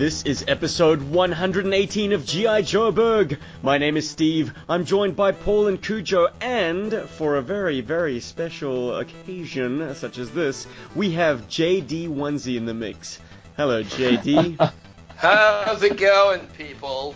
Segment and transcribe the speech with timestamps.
[0.00, 2.62] This is episode 118 of G.I.
[2.62, 3.36] Joeberg.
[3.62, 4.54] My name is Steve.
[4.66, 10.30] I'm joined by Paul and Cujo, and for a very, very special occasion such as
[10.30, 13.18] this, we have JD Onesie in the mix.
[13.58, 14.72] Hello, JD.
[15.16, 17.14] How's it going, people?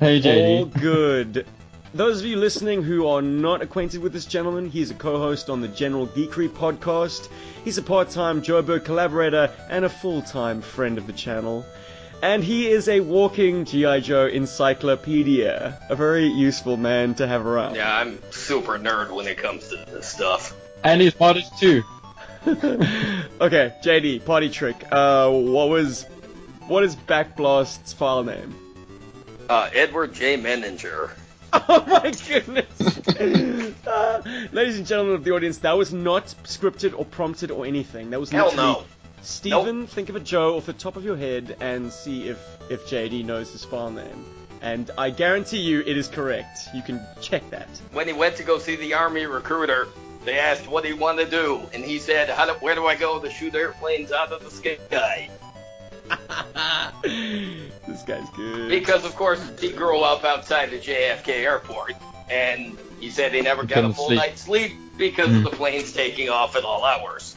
[0.00, 0.60] Hey, JD.
[0.60, 0.80] All JD.
[0.80, 1.46] good.
[1.94, 5.62] Those of you listening who are not acquainted with this gentleman, he's a co-host on
[5.62, 7.30] the General Geekery podcast.
[7.64, 11.64] He's a part-time Joeberg collaborator and a full-time friend of the channel.
[12.22, 14.00] And he is a walking G.I.
[14.00, 15.80] Joe encyclopedia.
[15.88, 17.76] A very useful man to have around.
[17.76, 20.54] Yeah, I'm super nerd when it comes to this stuff.
[20.84, 21.84] And he's modest too.
[22.46, 24.76] okay, JD, party trick.
[24.92, 26.02] Uh, what was,
[26.66, 28.54] what is Backblast's file name?
[29.48, 30.36] Uh, Edward J.
[30.36, 31.12] Mettinger.
[31.70, 33.74] Oh my goodness!
[33.86, 38.10] Uh, ladies and gentlemen of the audience, that was not scripted or prompted or anything.
[38.10, 38.84] That was Hell literally no.
[39.22, 42.38] Steven, think of a Joe off the top of your head and see if
[42.70, 44.24] if JD knows his file name.
[44.60, 46.68] And I guarantee you it is correct.
[46.74, 47.68] You can check that.
[47.92, 49.88] When he went to go see the Army recruiter,
[50.24, 52.94] they asked what he wanted to do, and he said, How do, Where do I
[52.94, 55.30] go to shoot airplanes out of the sky?
[57.02, 58.68] this guy's good.
[58.68, 61.94] Because, of course, he grew up outside the JFK airport,
[62.30, 64.18] and he said he never got a full sleep.
[64.18, 67.36] night's sleep because of the planes taking off at all hours.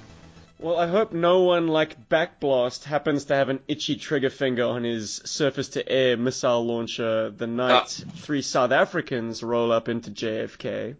[0.60, 4.84] Well, I hope no one like Backblast happens to have an itchy trigger finger on
[4.84, 8.12] his surface-to-air missile launcher the night Ah.
[8.18, 10.96] three South Africans roll up into JFK.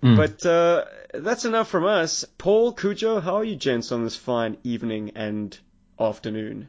[0.00, 0.16] Hmm.
[0.16, 2.24] But uh, that's enough from us.
[2.38, 5.58] Paul, Cujo, how are you gents on this fine evening and
[5.98, 6.68] afternoon?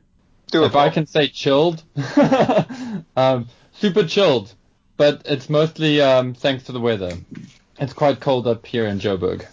[0.51, 1.83] Do it, if I can say chilled,
[3.17, 4.53] um, super chilled,
[4.97, 7.11] but it's mostly um, thanks to the weather.
[7.79, 9.45] It's quite cold up here in Joburg,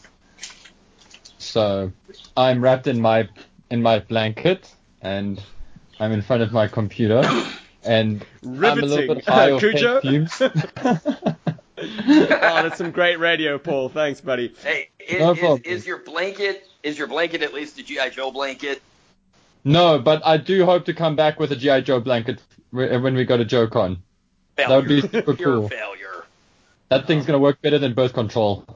[1.39, 1.93] so
[2.37, 3.29] I'm wrapped in my
[3.71, 5.43] in my blanket and
[5.99, 7.23] I'm in front of my computer
[7.85, 10.01] and I'm a little bit high of Cujo?
[10.01, 10.41] fumes.
[10.41, 11.37] oh,
[11.79, 13.89] that's some great radio, Paul.
[13.89, 14.55] Thanks, buddy.
[14.63, 18.31] Hey, is, No is, is your blanket is your blanket at least a GI Joe
[18.31, 18.83] blanket?
[19.65, 22.41] No, but I do hope to come back with a GI Joe blanket
[22.71, 23.99] when we go to JoeCon.
[24.57, 25.21] That would be Failure.
[25.21, 25.69] super Pure cool.
[25.69, 26.25] failure.
[26.89, 28.67] That thing's gonna work better than birth control.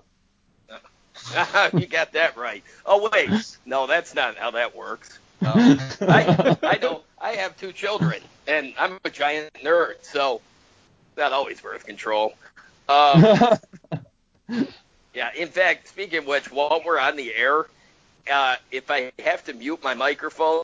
[1.74, 2.62] you got that right.
[2.84, 3.30] Oh wait,
[3.66, 5.18] no, that's not how that works.
[5.44, 7.02] Um, I, I don't.
[7.20, 10.40] I have two children, and I'm a giant nerd, so
[11.16, 12.34] not always birth control.
[12.88, 13.24] Um,
[15.14, 17.66] yeah, in fact, speaking of which, while we're on the air,
[18.32, 20.62] uh, if I have to mute my microphone,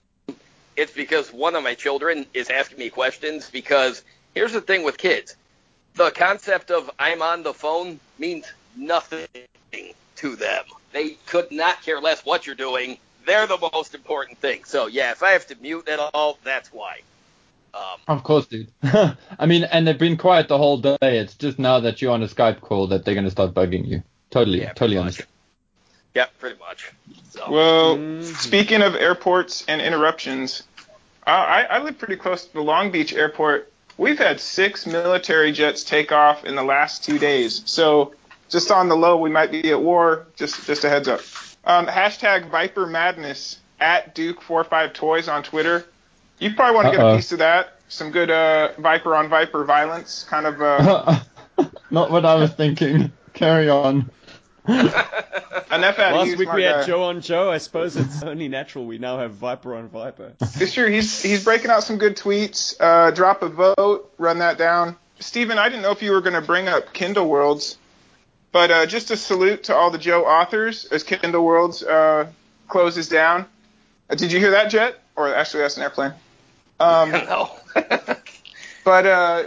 [0.76, 3.50] it's because one of my children is asking me questions.
[3.50, 4.02] Because
[4.34, 5.36] here's the thing with kids:
[5.94, 8.46] the concept of I'm on the phone means
[8.76, 9.26] nothing
[10.16, 10.64] to them.
[10.92, 12.98] They could not care less what you're doing.
[13.26, 14.64] They're the most important thing.
[14.64, 17.00] So yeah, if I have to mute at all, that's why.
[17.74, 18.68] Um, Of course, dude.
[18.82, 20.96] I mean, and they've been quiet the whole day.
[21.00, 24.02] It's just now that you're on a Skype call that they're gonna start bugging you.
[24.30, 25.22] Totally, Yeah, totally honest.
[26.14, 26.90] yeah, pretty much.
[27.32, 28.24] So Well, Mhm.
[28.36, 30.62] speaking of airports and interruptions,
[31.26, 33.72] uh, I, I live pretty close to the Long Beach airport.
[33.96, 37.62] We've had six military jets take off in the last two days.
[37.64, 38.12] So
[38.50, 40.26] just on the low, we might be at war.
[40.36, 41.20] Just just a heads up.
[41.64, 45.86] Um, hashtag Viper Madness at Duke45 Toys on Twitter.
[46.38, 47.12] You probably want to get Uh-oh.
[47.14, 47.78] a piece of that.
[47.88, 50.60] Some good uh, Viper on Viper violence, kind of.
[50.60, 51.20] Uh,
[51.90, 53.10] Not what I was thinking.
[53.32, 54.10] Carry on.
[54.68, 56.86] Enough out Last week smart we had guy.
[56.86, 57.50] Joe on Joe.
[57.50, 60.32] I suppose it's only natural we now have Viper on Viper.
[60.40, 60.88] It's true.
[60.88, 62.76] He's he's breaking out some good tweets.
[62.78, 64.96] Uh, drop a vote, run that down.
[65.18, 67.78] Steven, I didn't know if you were going to bring up Kindle Worlds,
[68.50, 72.26] but uh, just a salute to all the Joe authors as Kindle Worlds uh,
[72.68, 73.46] closes down.
[74.10, 74.98] Uh, did you hear that, Jet?
[75.14, 76.12] Or actually, that's an airplane.
[76.80, 77.50] Um, no.
[78.84, 79.44] but uh,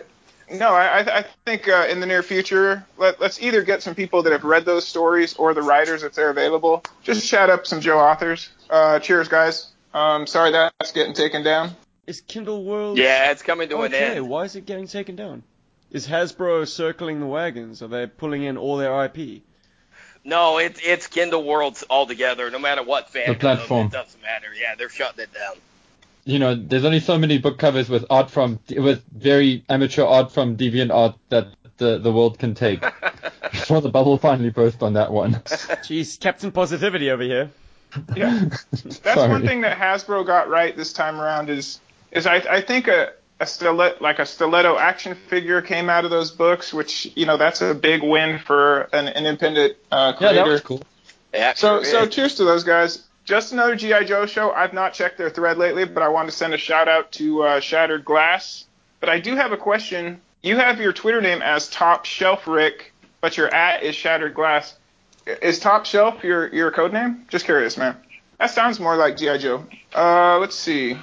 [0.52, 3.96] no, I, I I think uh, in the near future, let, let's either get some
[3.96, 6.84] people that have read those stories or the writers if they're available.
[7.04, 8.50] Just chat up some Joe authors.
[8.70, 9.72] Uh, cheers, guys.
[9.94, 11.72] Um, sorry that's getting taken down.
[12.08, 12.98] Is Kindle World?
[12.98, 13.96] yeah, it's coming to an end.
[13.96, 14.30] Okay, end.
[14.30, 15.44] why is it getting taken down?
[15.92, 17.82] Is Hasbro circling the wagons?
[17.82, 19.42] Are they pulling in all their IP?
[20.24, 22.50] No, it's it's Kindle Worlds altogether.
[22.50, 23.88] No matter what fan, The platform.
[23.88, 24.48] it doesn't matter.
[24.60, 25.54] Yeah, they're shutting it down.
[26.28, 30.32] You know, there's only so many book covers with art from with very amateur art
[30.32, 32.82] from Deviant Art that the the world can take.
[33.52, 35.34] Before the bubble finally burst on that one.
[35.36, 37.52] Jeez, Captain Positivity over here.
[38.16, 38.46] Yeah.
[38.72, 39.30] That's Sorry.
[39.30, 41.80] one thing that Hasbro got right this time around is
[42.12, 46.12] is I, I think a a stiletto like a stiletto action figure came out of
[46.12, 50.18] those books, which you know that's a big win for an, an independent uh, Yeah,
[50.18, 50.36] creator.
[50.36, 50.82] that was cool.
[51.34, 53.05] Yeah, So so cheers to those guys.
[53.26, 54.52] Just another GI Joe show.
[54.52, 57.44] I've not checked their thread lately, but I want to send a shout out to
[57.44, 58.66] uh, Shattered Glass.
[59.00, 60.22] But I do have a question.
[60.42, 64.78] You have your Twitter name as Top Shelf Rick, but your at is Shattered Glass.
[65.42, 67.26] Is Top Shelf your your code name?
[67.28, 67.98] Just curious, man.
[68.38, 69.66] That sounds more like GI Joe.
[69.94, 70.98] Uh, let's see.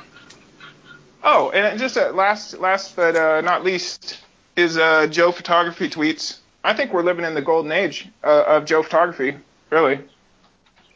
[1.24, 4.20] Oh, and just uh, last last but uh, not least
[4.54, 6.38] is uh, Joe Photography tweets.
[6.62, 9.36] I think we're living in the golden age uh, of Joe Photography,
[9.70, 10.00] really.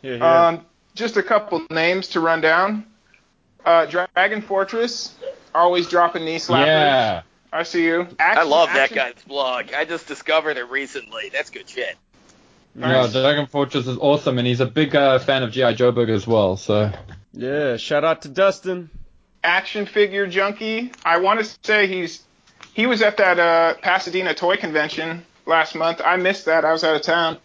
[0.03, 0.47] Yeah, yeah.
[0.47, 2.85] Um, just a couple names to run down.
[3.65, 5.15] Uh, Dragon Fortress,
[5.55, 6.67] always dropping knee slappers.
[6.67, 7.23] Yeah.
[7.53, 8.09] I see you.
[8.19, 9.73] I Action- love that guy's blog.
[9.73, 11.31] I just discovered it recently.
[11.33, 11.97] That's good shit.
[12.79, 15.73] Yeah, Dragon Fortress is awesome, and he's a big uh, fan of G.I.
[15.75, 16.59] Joe Book as well.
[16.59, 16.91] So
[17.33, 18.91] yeah, shout out to Dustin.
[19.43, 20.93] Action figure junkie.
[21.05, 22.23] I want to say he's
[22.75, 26.03] he was at that uh, Pasadena toy convention last month.
[26.05, 26.67] I missed that.
[26.67, 27.39] I was out of town,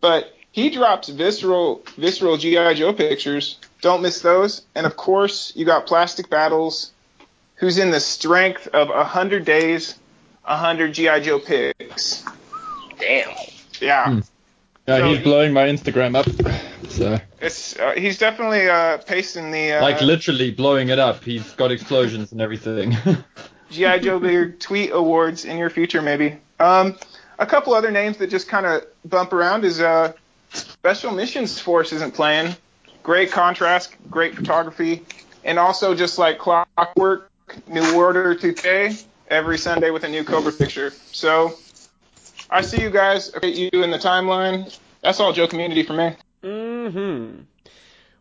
[0.00, 3.58] but he drops visceral visceral GI Joe pictures.
[3.80, 4.62] Don't miss those.
[4.74, 6.90] And of course, you got Plastic Battles,
[7.54, 9.94] who's in the strength of hundred days,
[10.42, 12.24] hundred GI Joe pics.
[12.98, 13.30] Damn.
[13.80, 14.04] Yeah.
[14.06, 14.20] Hmm.
[14.88, 16.26] yeah, So he's he- blowing my Instagram up.
[16.90, 21.22] So It's uh, he's definitely uh, pasting the uh, like literally blowing it up.
[21.22, 22.96] He's got explosions and everything.
[23.70, 26.38] GI Joe Big Tweet Awards in your future, maybe.
[26.58, 26.96] Um,
[27.38, 30.12] a couple other names that just kind of bump around is uh,
[30.50, 32.54] Special Missions Force isn't playing.
[33.02, 35.04] Great contrast, great photography,
[35.44, 37.30] and also just like clockwork,
[37.66, 40.90] New Order 2K every Sunday with a new Cobra picture.
[41.12, 41.54] So
[42.50, 43.32] I see you guys.
[43.42, 44.76] You in the timeline.
[45.02, 46.16] That's all Joe Community for me.
[46.42, 47.42] hmm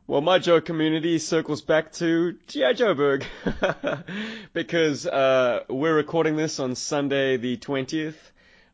[0.05, 2.73] Well, my Joe community circles back to G.I.
[2.73, 3.25] Joeberg.
[4.53, 8.15] because uh, we're recording this on Sunday, the 20th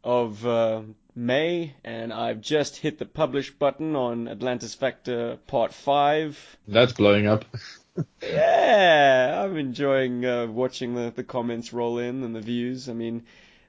[0.03, 0.81] of uh,
[1.15, 6.57] May, and I've just hit the publish button on Atlantis Factor Part 5.
[6.67, 7.45] That's blowing up.
[8.23, 12.89] Yeah, I'm enjoying uh, watching the, the comments roll in and the views.
[12.89, 13.23] I mean,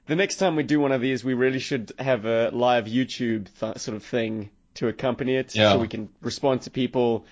[0.07, 3.47] the next time we do one of these, we really should have a live YouTube
[3.59, 5.73] th- sort of thing to accompany it, Yeah.
[5.73, 7.25] so we can respond to people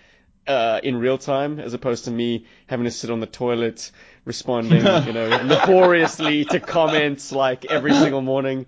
[0.46, 3.90] uh, in real time, as opposed to me having to sit on the toilet
[4.26, 4.78] responding,
[5.08, 8.68] you know, laboriously to comments like every single morning.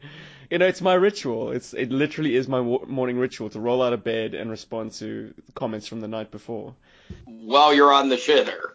[0.50, 1.52] You know, it's my ritual.
[1.52, 4.94] It's it literally is my w- morning ritual to roll out of bed and respond
[4.94, 6.76] to comments from the night before.
[7.26, 8.74] While you're on the shitter.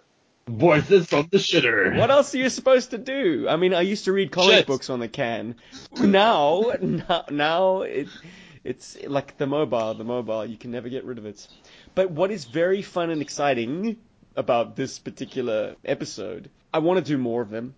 [0.48, 1.96] Voices from the shitter.
[1.96, 3.46] What else are you supposed to do?
[3.48, 4.66] I mean, I used to read comic Shit.
[4.66, 5.54] books on the can.
[5.96, 8.08] Now, now, now it,
[8.64, 9.94] it's like the mobile.
[9.94, 11.46] The mobile, you can never get rid of it.
[11.94, 13.98] But what is very fun and exciting
[14.34, 17.74] about this particular episode, I want to do more of them.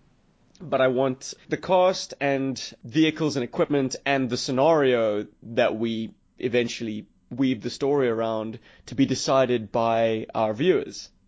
[0.63, 7.07] But I want the cost and vehicles and equipment and the scenario that we eventually
[7.31, 11.11] weave the story around to be decided by our viewers.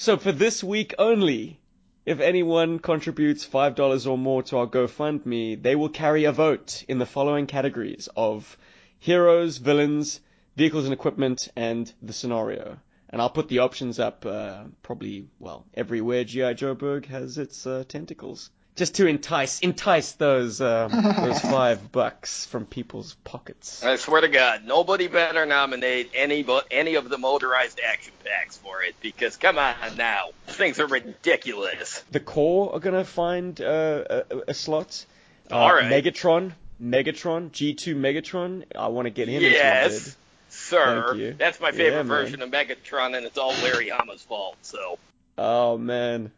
[0.00, 1.60] So for this week only,
[2.06, 6.96] if anyone contributes $5 or more to our GoFundMe, they will carry a vote in
[6.96, 8.56] the following categories of
[8.98, 10.22] heroes, villains,
[10.56, 12.78] vehicles and equipment, and the scenario.
[13.10, 16.54] And I'll put the options up uh, probably, well, everywhere G.I.
[16.54, 18.50] Joeberg has its uh, tentacles.
[18.76, 20.88] Just to entice entice those uh,
[21.20, 23.84] those five bucks from people's pockets.
[23.84, 28.56] I swear to God, nobody better nominate any bu- any of the motorized action packs
[28.56, 32.02] for it because come on now, things are ridiculous.
[32.12, 35.04] The core are gonna find uh, a, a slot.
[35.50, 35.92] Uh, All right.
[35.92, 36.52] Megatron,
[36.82, 38.64] Megatron, G2 Megatron.
[38.76, 40.14] I want to get him yes, included.
[40.52, 41.06] Sir.
[41.08, 41.34] Thank you.
[41.38, 44.56] That's my favorite Yeah, version of Megatron, and it's all Larry Hama's fault.
[44.62, 44.98] So
[45.38, 46.30] Oh man,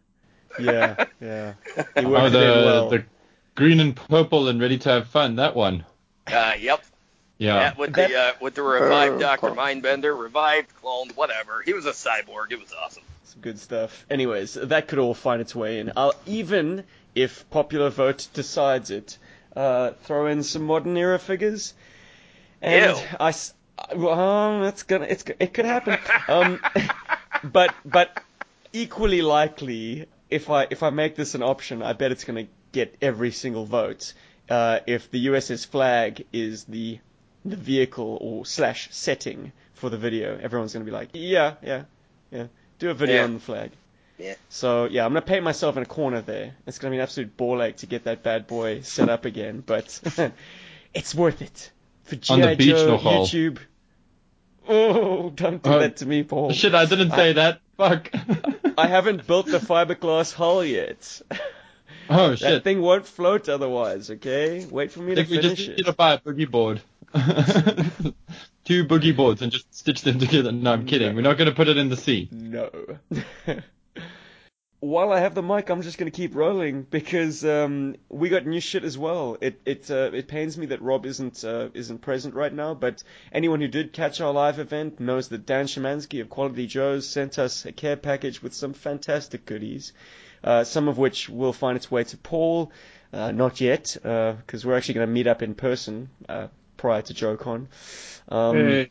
[0.61, 1.55] yeah, yeah.
[1.77, 2.89] He Oh, the well.
[2.91, 3.05] the
[3.55, 5.37] green and purple and ready to have fun.
[5.37, 5.85] That one.
[6.27, 6.85] uh, yep,
[7.39, 7.55] Yeah.
[7.59, 9.51] that with That- the uh, with the revived Uh, Doctor.
[9.51, 11.63] Mindbender, revived, cloned, whatever.
[11.65, 12.51] He was a cyborg.
[12.53, 13.03] It was awesome.
[13.25, 14.05] Some good stuff.
[14.11, 15.93] Anyways, that could all find its way in.
[15.97, 19.19] I'll even if popular vote decides it,
[19.57, 21.75] uh, throw in some modern era figures.
[22.63, 23.03] And Ew.
[23.19, 23.35] I,
[23.91, 25.99] s- well, that's gonna, it's, it could happen.
[26.29, 26.61] Um,
[27.45, 28.23] but but
[28.73, 32.97] equally likely, if I if I make this an option, I bet it's gonna get
[33.03, 34.13] every single vote.
[34.49, 36.99] Uh, if the USS Flag is the
[37.45, 41.85] the vehicle or slash setting for the video, everyone's gonna be like, yeah, yeah,
[42.31, 42.47] yeah,
[42.79, 43.25] do a video Yeah.
[43.25, 43.71] on the flag.
[44.19, 44.35] Yeah.
[44.51, 46.55] So yeah, I'm gonna paint myself in a corner there.
[46.67, 49.63] It's gonna be an absolute ball ache to get that bad boy set up again,
[49.67, 50.01] but
[50.95, 51.71] it's worth it
[52.05, 53.23] for GI On the beach, Joe nogal.
[53.27, 53.59] YouTube.
[54.69, 56.53] Oh, don't do Uh, that to me, Paul.
[56.53, 57.61] Shit, I didn't say that.
[57.77, 58.11] Fuck.
[58.79, 61.21] I haven't built the fiberglass hull yet.
[62.11, 62.49] oh That shit.
[62.51, 64.65] That thing won't float otherwise, okay?
[64.71, 65.85] Wait for me I to just finish need it.
[65.87, 66.81] to buy a boogie board.
[68.65, 70.53] two boogie boards and just stitch them together.
[70.53, 71.15] No, I'm kidding.
[71.15, 72.29] We're not going to put it in the sea.
[72.31, 72.71] No.
[74.83, 78.59] While I have the mic, I'm just gonna keep rolling because um, we got new
[78.59, 79.37] shit as well.
[79.41, 83.05] It it uh, it pains me that Rob isn't uh, isn't present right now, but
[83.31, 87.39] anyone who did catch our live event knows that Dan Shemansky of Quality Joe's sent
[87.39, 89.93] us a care package with some fantastic goodies,
[90.43, 92.73] uh, some of which will find its way to Paul.
[93.13, 97.15] Uh, not yet, because we're actually going to meet up in person uh, prior to
[97.15, 97.69] JoeCon.
[98.29, 98.91] Um, Hey.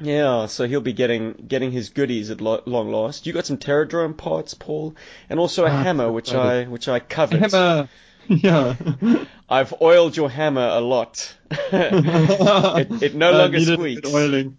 [0.00, 3.26] Yeah, so he'll be getting getting his goodies at lo- long last.
[3.26, 4.94] You got some Terrordrome parts, Paul,
[5.30, 7.40] and also a Ah, hammer, which I which I covered.
[7.50, 7.88] Hammer.
[8.28, 8.74] Yeah.
[9.48, 11.32] I've oiled your hammer a lot.
[11.50, 14.00] it, it no Uh, longer needed squeaks.
[14.00, 14.56] bit oiling.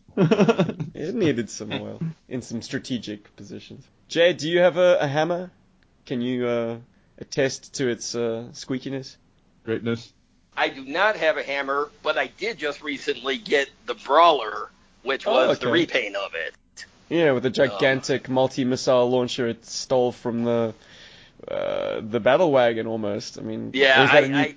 [0.95, 3.85] It needed some oil in some strategic positions.
[4.07, 5.51] Jay, do you have a, a hammer?
[6.05, 6.77] Can you uh,
[7.17, 9.17] attest to its uh, squeakiness?
[9.65, 10.13] Greatness.
[10.55, 14.69] I do not have a hammer, but I did just recently get the Brawler,
[15.07, 16.53] which Oh, was the repaint of it.
[17.09, 20.73] Yeah, with the gigantic multi-missile launcher it stole from the
[21.47, 23.37] uh, the battle wagon almost.
[23.39, 24.55] I mean, Yeah, or is that I- a new- I-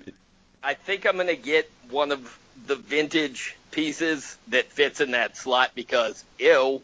[0.63, 5.71] I think I'm gonna get one of the vintage pieces that fits in that slot
[5.73, 6.81] because ew.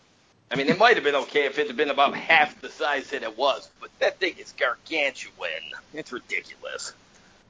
[0.49, 3.09] I mean, it might have been okay if it had been about half the size
[3.09, 5.61] that it was, but that thing is gargantuan.
[5.93, 6.93] It's ridiculous.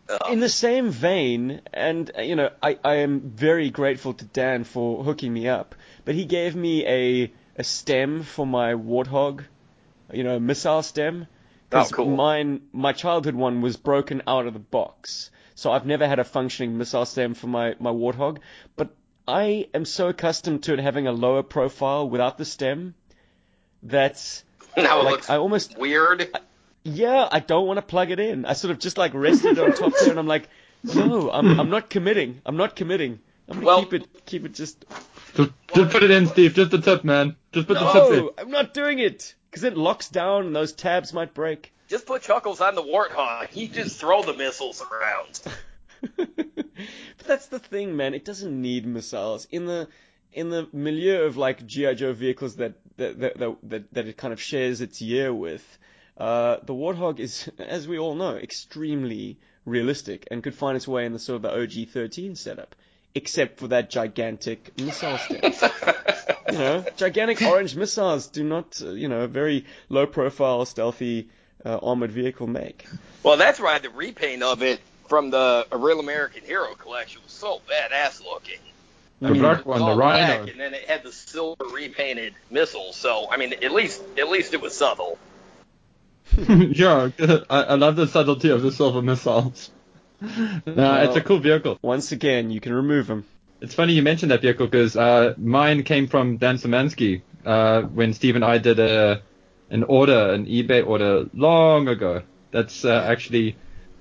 [0.09, 4.25] Uh, in the same vein, and uh, you know, I, I am very grateful to
[4.25, 5.75] Dan for hooking me up,
[6.07, 9.43] but he gave me a a stem for my warthog,
[10.13, 11.27] you know, a missile stem.
[11.29, 11.33] Oh,
[11.69, 12.15] 'Cause Oh, cool.
[12.15, 16.23] Mine, my childhood one was broken out of the box, so I've never had a
[16.23, 18.37] functioning missile stem for my my warthog.
[18.77, 18.95] But
[19.27, 22.93] I am so accustomed to it having a lower profile without the stem
[23.83, 24.43] that
[24.77, 26.29] now it like looks I almost weird.
[26.83, 28.45] yeah, I don't want to plug it in.
[28.45, 30.47] I sort of just like rested on top there, and I'm like,
[30.83, 32.41] no, I'm I'm not committing.
[32.45, 33.19] I'm not committing.
[33.49, 34.85] I'm gonna Well- keep it keep it just.
[35.37, 36.55] Just, just put it in, Steve.
[36.55, 37.35] Just the tip, man.
[37.51, 38.19] Just put the tip in.
[38.19, 41.73] No, I'm not doing it because it locks down and those tabs might break.
[41.87, 43.49] Just put Chuckles on the warthog.
[43.49, 45.39] He just throw the missiles around.
[46.17, 48.15] but that's the thing, man.
[48.15, 49.87] It doesn't need missiles in the
[50.33, 54.17] in the milieu of like GI Joe vehicles that that that that, that, that it
[54.17, 55.63] kind of shares its year with.
[56.17, 61.05] Uh, the Warthog is, as we all know, extremely realistic and could find its way
[61.05, 62.75] in the sort of the OG-13 setup,
[63.15, 65.53] except for that gigantic missile stem.
[66.51, 71.29] you know, gigantic orange missiles do not, uh, you know, a very low-profile, stealthy
[71.65, 72.85] uh, armored vehicle make.
[73.23, 77.31] Well, that's why the repaint of it from the A Real American Hero collection was
[77.33, 78.59] so badass looking.
[79.19, 80.51] The black It one, the all black, Rhino.
[80.51, 82.95] and then it had the silver repainted missiles.
[82.95, 85.17] So I mean, at least at least it was subtle.
[86.37, 87.09] yeah,
[87.49, 89.71] I, I love the subtlety of the silver missiles.
[90.21, 91.77] No, it's a cool vehicle.
[91.81, 93.25] Once again, you can remove them.
[93.61, 98.13] It's funny you mentioned that vehicle because uh, mine came from Dan Szymanski uh, when
[98.13, 99.21] Steve and I did a
[99.69, 102.23] an order, an eBay order long ago.
[102.51, 103.55] That's uh, actually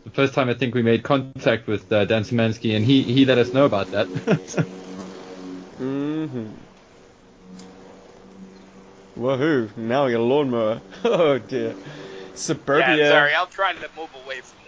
[0.05, 3.25] the first time I think we made contact with uh, Dan Szymanski, and he, he
[3.25, 4.09] let us know about that.
[5.79, 6.47] Mm-hmm.
[9.19, 9.77] Woohoo!
[9.77, 10.81] Now we got a lawnmower.
[11.05, 11.75] Oh dear.
[12.35, 12.97] Suburbia.
[12.97, 14.66] Yeah, sorry, I'll try to move away from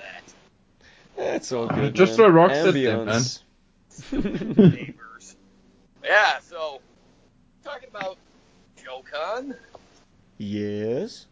[1.18, 1.32] that.
[1.32, 1.94] That's all good.
[1.94, 2.16] Just man.
[2.16, 3.40] throw rocks at them, Ambience.
[4.72, 5.37] Neighbors.
[6.04, 6.80] yeah, so
[7.64, 8.16] talking about
[8.78, 9.54] JoeCon.
[10.38, 11.26] yes.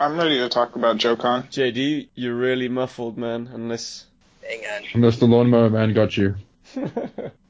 [0.00, 1.48] I'm ready to talk about JoeCon.
[1.50, 3.48] JD, you're really muffled, man.
[3.52, 4.06] Unless.
[4.46, 4.82] Hang on.
[4.94, 6.36] Unless the lawnmower man got you.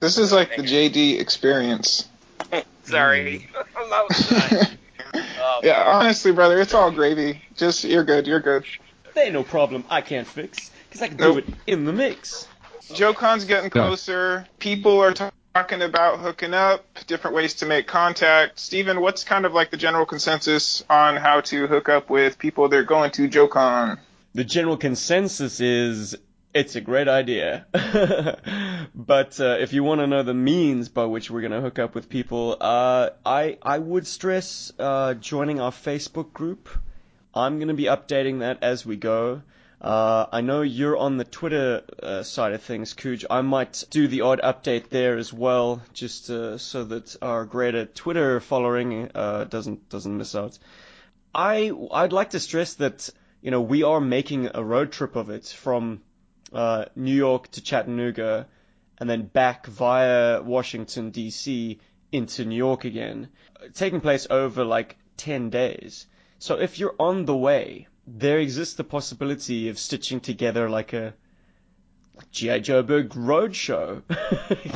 [0.01, 2.07] This is like the JD experience.
[2.83, 4.79] Sorry, I'm outside.
[5.15, 5.21] Um,
[5.63, 7.41] Yeah, honestly, brother, it's all gravy.
[7.57, 8.65] Just you're good, you're good.
[9.15, 11.45] There ain't no problem I can't fix, because I can Nope.
[11.45, 12.47] do it in the mix.
[12.91, 14.47] JoeCon's getting closer.
[14.61, 18.61] People are ta- talking about hooking up, different ways to make contact.
[18.61, 22.69] Steven, what's kind of like the general consensus on how to hook up with people
[22.69, 23.99] that are going to JoeCon?
[24.35, 26.15] The general consensus is
[26.53, 27.67] it's a great idea.
[28.95, 31.81] but uh, if you want to know the means by which we're going to hook
[31.81, 36.69] up with people, uh, I I would stress uh, joining our Facebook group.
[37.35, 39.43] I'm going to be updating that as we go.
[39.85, 43.27] Uh, I know you're on the Twitter uh, side of things, Cooge.
[43.29, 47.85] I might do the odd update there as well, just uh, so that our greater
[47.85, 50.59] Twitter following uh, doesn't doesn't miss out.
[51.35, 53.11] I I'd like to stress that
[53.43, 56.01] you know we are making a road trip of it from
[56.51, 58.49] uh, New York to Chattanooga,
[58.97, 61.79] and then back via Washington D.C.
[62.11, 63.29] into New York again,
[63.75, 66.07] taking place over like ten days.
[66.39, 71.15] So if you're on the way, there exists the possibility of stitching together like a
[72.31, 74.03] GI Joe Berg road show.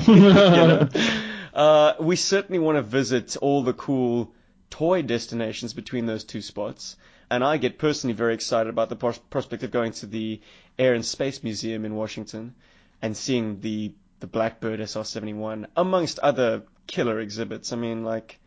[1.59, 4.33] Uh, we certainly want to visit all the cool
[4.71, 6.97] toy destinations between those two spots.
[7.33, 10.41] And I get personally very excited about the pros- prospect of going to the
[10.79, 12.55] Air and Space Museum in Washington
[13.03, 17.73] and seeing the the Blackbird SR-71 amongst other killer exhibits.
[17.73, 18.39] I mean, like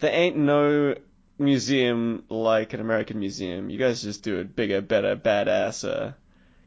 [0.00, 0.96] there ain't no
[1.44, 3.70] museum like an American museum.
[3.70, 6.14] You guys just do it bigger, better, badasser.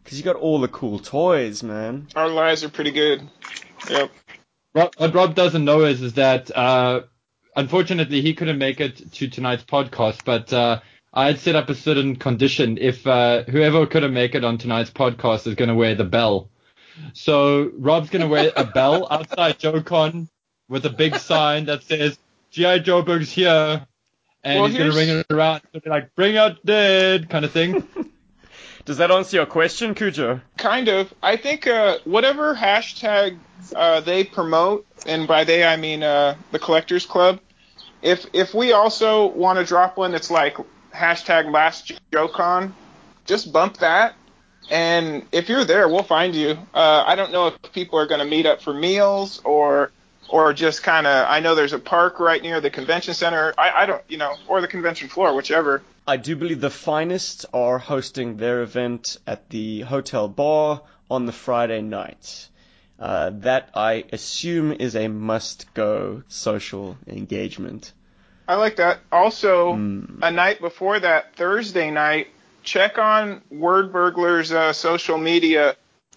[0.06, 2.08] Cause you got all the cool toys, man.
[2.16, 3.28] Our lives are pretty good.
[3.90, 4.10] Yep.
[4.74, 7.02] Rob, what Rob doesn't know is, is that uh,
[7.56, 10.80] unfortunately he couldn't make it to tonight's podcast, but uh,
[11.14, 12.78] I had set up a certain condition.
[12.78, 16.50] If uh, whoever couldn't make it on tonight's podcast is going to wear the bell.
[17.14, 20.30] So Rob's going to wear a bell outside JoeCon
[20.70, 22.18] with a big sign that says
[22.52, 22.80] G.I.
[22.80, 23.86] Joeberg's here.
[24.44, 25.62] And Well, he's going to here's- ring it around.
[25.74, 27.88] It'll be like, bring out dead kind of thing.
[28.86, 30.40] Does that answer your question, Cujo?
[30.58, 31.14] Kind of.
[31.22, 33.38] I think uh, whatever hashtag
[33.76, 37.42] uh, they promote, and by they I mean uh, the Collectors Club.
[38.02, 40.56] If if we also want to drop one that's like
[40.96, 42.72] hashtag Last JoeCon,
[43.26, 44.16] just bump that.
[44.70, 46.52] And if you're there, we'll find you.
[46.74, 49.92] Uh, I don't know if people are going to meet up for meals or
[50.30, 51.28] or just kind of.
[51.30, 53.54] I know there's a park right near the convention center.
[53.58, 55.82] I, I don't, you know, or the convention floor, whichever.
[56.08, 60.82] I do believe the Finest are hosting their event at the hotel bar
[61.12, 62.48] on the Friday night.
[63.00, 67.94] Uh, that I assume is a must-go social engagement.
[68.48, 69.00] I like that.
[69.12, 70.20] Also, Mm.
[70.22, 72.28] a night before that, Thursday night,
[72.64, 75.76] check on Word Burglar's uh, social media.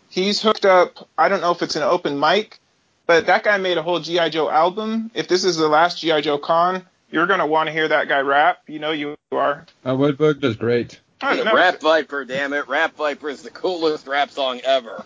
[0.09, 1.09] He's hooked up.
[1.19, 2.60] I don't know if it's an open mic,
[3.11, 5.11] but that guy made a whole GI Joe album.
[5.15, 8.21] If this is the last GI Joe con, you're gonna want to hear that guy
[8.21, 8.59] rap.
[8.69, 9.67] You know you are.
[9.85, 11.01] uh, Woodberg does great.
[11.21, 11.53] I don't.
[11.53, 12.69] Rap Viper, damn it.
[12.69, 15.05] Rap Viper is the coolest rap song ever.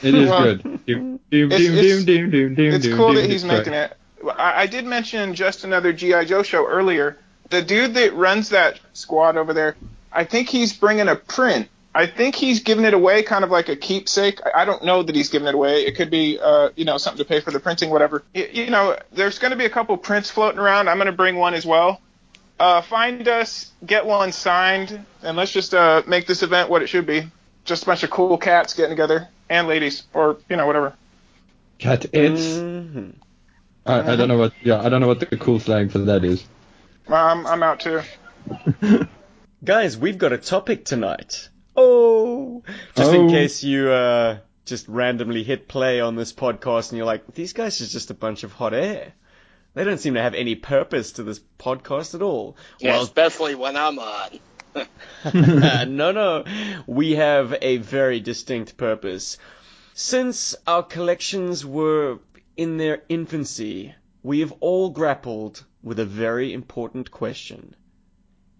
[0.00, 0.62] It is Well, good.
[0.86, 3.48] Doom, doom, it's- doom, it's- doom, doom, doom, It's doom, cool doom, that he's doom.
[3.56, 3.96] making it.
[4.36, 7.18] I, I did mention just another GI Joe show earlier.
[7.50, 9.74] The dude that runs that squad over there,
[10.12, 11.68] I think he's bringing a print.
[11.94, 14.40] I think he's giving it away, kind of like a keepsake.
[14.44, 15.82] I, I don't know that he's giving it away.
[15.84, 18.24] It could be, uh, you know, something to pay for the printing, whatever.
[18.34, 20.88] Y- you know, there's going to be a couple prints floating around.
[20.88, 22.00] I'm going to bring one as well.
[22.58, 26.88] Uh, find us, get one signed, and let's just uh, make this event what it
[26.88, 27.22] should be.
[27.64, 30.94] Just a bunch of cool cats getting together and ladies, or you know, whatever.
[31.78, 32.40] Cat it's.
[32.42, 33.14] Mhm.
[33.86, 34.52] I, I don't know what.
[34.62, 36.44] Yeah, I don't know what the cool slang for that is.
[37.08, 38.00] I'm, I'm out too.
[39.64, 41.48] Guys, we've got a topic tonight.
[41.76, 42.62] Oh,
[42.94, 43.30] just in Oh.
[43.30, 47.80] case you uh, just randomly hit play on this podcast and you're like, these guys
[47.82, 49.12] are just a bunch of hot air.
[49.74, 52.56] They don't seem to have any purpose to this podcast at all.
[52.78, 54.38] Yeah, especially when I'm on.
[55.34, 56.44] no, no.
[56.86, 59.38] We have a very distinct purpose.
[59.94, 62.18] Since our collections were
[62.56, 67.74] in their infancy, we have all grappled with a very important question.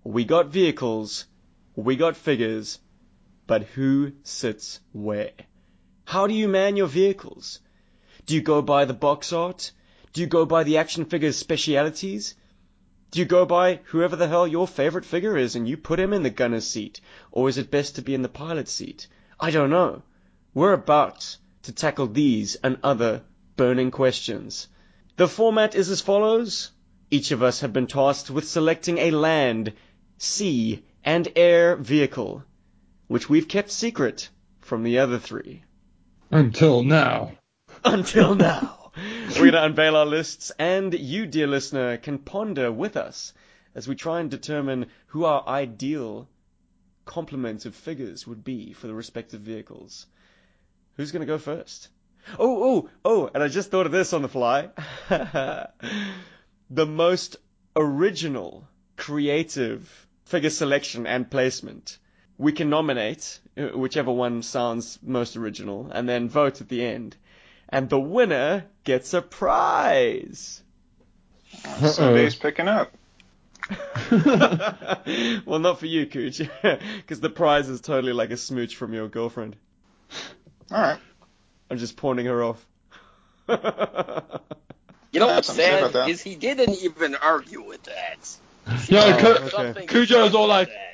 [0.05, 1.27] We got vehicles,
[1.75, 2.79] we got figures,
[3.47, 5.33] but who sits where?
[6.05, 7.61] How do you man your vehicles?
[8.27, 9.73] Do you go by the box art?
[10.13, 12.35] Do you go by the action figures specialities?
[13.11, 16.13] Do you go by whoever the hell your favorite figure is and you put him
[16.13, 17.01] in the gunner's seat?
[17.31, 19.09] Or is it best to be in the pilot's seat?
[19.39, 20.03] I don't know.
[20.53, 23.23] We're about to tackle these and other
[23.57, 24.69] burning questions.
[25.17, 26.71] The format is as follows.
[27.11, 29.73] Each of us have been tasked with selecting a land,
[30.19, 32.43] sea, and air vehicle,
[33.07, 34.29] which we've kept secret
[34.61, 35.63] from the other three.
[36.31, 37.33] Until now.
[37.85, 38.93] Until now.
[39.31, 43.33] We're going to unveil our lists, and you, dear listener, can ponder with us
[43.75, 46.29] as we try and determine who our ideal
[47.05, 50.07] complement of figures would be for the respective vehicles.
[50.97, 51.89] Who's going to go first?
[52.39, 54.71] Oh, oh, oh, and I just thought of this on the fly.
[56.71, 57.37] the most
[57.77, 61.99] original, creative figure selection and placement.
[62.39, 67.17] We can nominate uh, whichever one sounds most original and then vote at the end.
[67.69, 70.63] And the winner gets a prize.
[71.81, 72.93] Sunday's picking up.
[75.47, 79.09] well, not for you, Cooch, because the prize is totally like a smooch from your
[79.09, 79.57] girlfriend.
[80.71, 80.99] All right.
[81.71, 82.65] I'm just pawning her off.
[83.49, 86.09] You know I have what's something to say sad about that.
[86.11, 88.37] is he didn't even argue with that.
[88.89, 89.49] Yeah, Cu- okay.
[89.49, 90.94] Something Cujo's all like- that.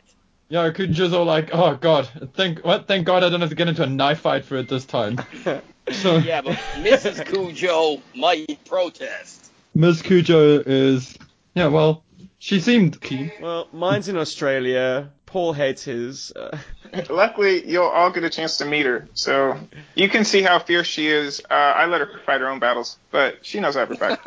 [0.51, 2.89] Yeah, Cujo's all like, oh god, thank what?
[2.89, 5.19] Thank God I don't have to get into a knife fight for it this time.
[5.93, 7.27] So Yeah, but Mrs.
[7.27, 9.51] Cujo might protest.
[9.75, 11.19] Miss Cujo is,
[11.55, 12.05] yeah, well,
[12.39, 13.33] she seemed keen.
[13.41, 15.11] well, mine's in Australia.
[15.27, 16.33] Paul hates his.
[16.33, 16.57] Uh,
[17.11, 19.59] luckily, you'll all get a chance to meet her, so
[19.97, 21.41] you can see how fierce she is.
[21.51, 24.19] Uh, I let her fight her own battles, but she knows how to fight.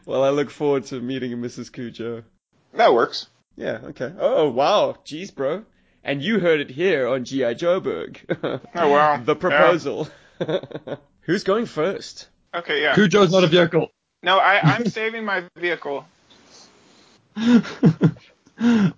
[0.06, 1.72] well, I look forward to meeting Mrs.
[1.72, 2.24] Cujo.
[2.74, 3.28] That works.
[3.60, 4.10] Yeah, okay.
[4.18, 4.96] Oh, wow.
[5.04, 5.64] Jeez, bro.
[6.02, 7.54] And you heard it here on G.I.
[7.54, 8.16] Joeberg.
[8.74, 9.18] Oh, wow.
[9.22, 10.08] the proposal.
[11.20, 12.28] Who's going first?
[12.54, 12.94] Okay, yeah.
[12.94, 13.88] Cujo's not a vehicle.
[14.22, 16.06] No, I, I'm saving my vehicle.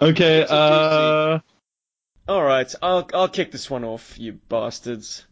[0.00, 1.40] okay, uh.
[2.28, 5.26] All right, I'll I'll kick this one off, you bastards.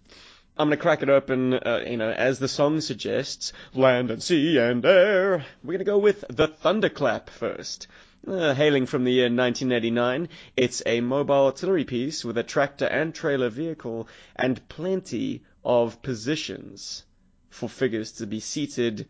[0.59, 4.59] I'm gonna crack it open, uh, you know, as the song suggests, land and sea
[4.59, 5.45] and air.
[5.63, 7.87] We're gonna go with the Thunderclap first.
[8.27, 13.15] Uh, hailing from the year 1989, it's a mobile artillery piece with a tractor and
[13.15, 14.07] trailer vehicle
[14.37, 17.03] and plenty of positions
[17.49, 19.09] for figures to be seated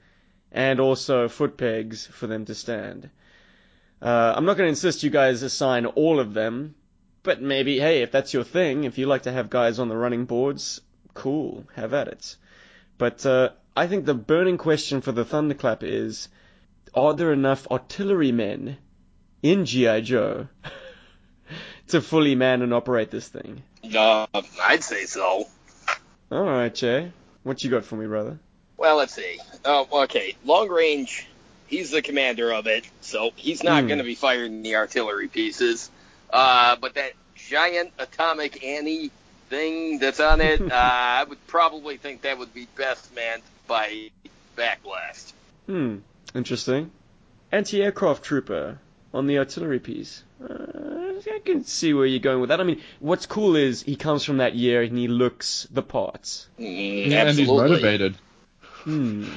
[0.53, 3.11] and also foot pegs for them to stand.
[4.01, 6.77] Uh, I'm not going to insist you guys assign all of them,
[7.25, 9.97] but maybe, hey, if that's your thing, if you like to have guys on the
[9.97, 10.83] running boards,
[11.15, 12.37] cool, have at it.
[12.97, 16.29] But uh, I think the burning question for the Thunderclap is,
[16.95, 18.79] are there enough artillerymen
[19.43, 20.01] in G.I.
[20.03, 20.49] Joe
[21.89, 23.63] to fully man and operate this thing?
[23.97, 24.27] Uh,
[24.63, 25.47] I'd say so.
[26.31, 27.13] Alright, Jay.
[27.43, 28.39] What you got for me, brother?
[28.77, 29.39] Well, let's see.
[29.65, 30.37] Oh, okay.
[30.45, 31.27] Long range,
[31.67, 33.89] he's the commander of it, so he's not Hmm.
[33.89, 35.91] going to be firing the artillery pieces.
[36.33, 39.11] Uh, but that giant atomic Annie
[39.49, 44.11] thing that's on it, uh, I would probably think that would be best manned by
[44.57, 45.33] backblast.
[45.67, 45.97] Hmm,
[46.35, 46.91] interesting.
[47.53, 48.79] Anti-aircraft trooper
[49.13, 50.23] on the artillery piece.
[50.43, 52.61] Uh, I can see where you're going with that.
[52.61, 56.49] I mean, what's cool is he comes from that year and he looks the parts.
[56.59, 58.17] Mm, Yeah, and he's motivated.
[58.63, 59.29] Hmm.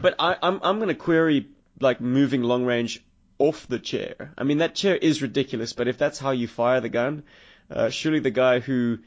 [0.00, 1.48] but I, I'm I'm gonna query
[1.80, 3.02] like moving long range
[3.38, 4.32] off the chair.
[4.38, 7.24] I mean that chair is ridiculous, but if that's how you fire the gun,
[7.68, 8.98] uh, surely the guy who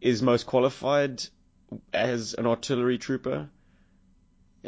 [0.00, 1.22] is most qualified
[1.92, 3.48] as an artillery trooper.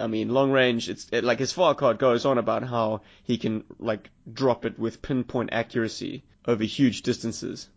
[0.01, 0.89] I mean, long range.
[0.89, 4.79] It's it, like his fire card goes on about how he can like drop it
[4.79, 7.69] with pinpoint accuracy over huge distances.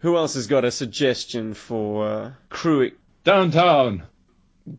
[0.00, 2.92] Who else has got a suggestion for uh, crewing
[3.24, 4.02] Downtown.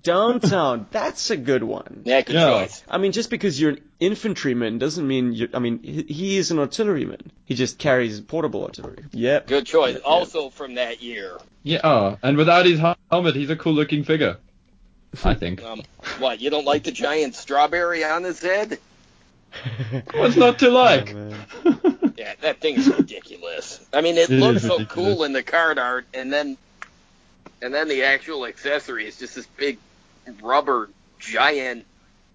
[0.04, 0.88] downtown?
[0.92, 2.02] That's a good one.
[2.06, 2.50] Yeah, good Yeah.
[2.62, 2.84] choice.
[2.88, 5.50] I mean, just because you're an infantryman doesn't mean you.
[5.54, 7.32] I mean, he, he is an artilleryman.
[7.46, 9.04] He just carries portable artillery.
[9.12, 9.48] Yep.
[9.48, 9.94] Good choice.
[9.96, 10.10] Yep, yep.
[10.10, 11.38] Also from that year.
[11.64, 12.80] Yeah, oh, and without his
[13.12, 14.38] helmet, he's a cool looking figure.
[15.24, 15.64] I think.
[15.64, 15.82] Um,
[16.20, 18.80] what, you don't like the giant strawberry on his head?
[20.14, 21.16] What's not to like?
[21.66, 21.94] Oh.
[22.18, 23.80] Yeah, that thing is ridiculous.
[23.94, 24.92] I mean, it, It looks so ridiculous.
[25.16, 26.58] cool in the card art, and then
[27.62, 29.78] and then the actual accessory is just this big
[30.42, 30.90] rubber
[31.20, 31.86] giant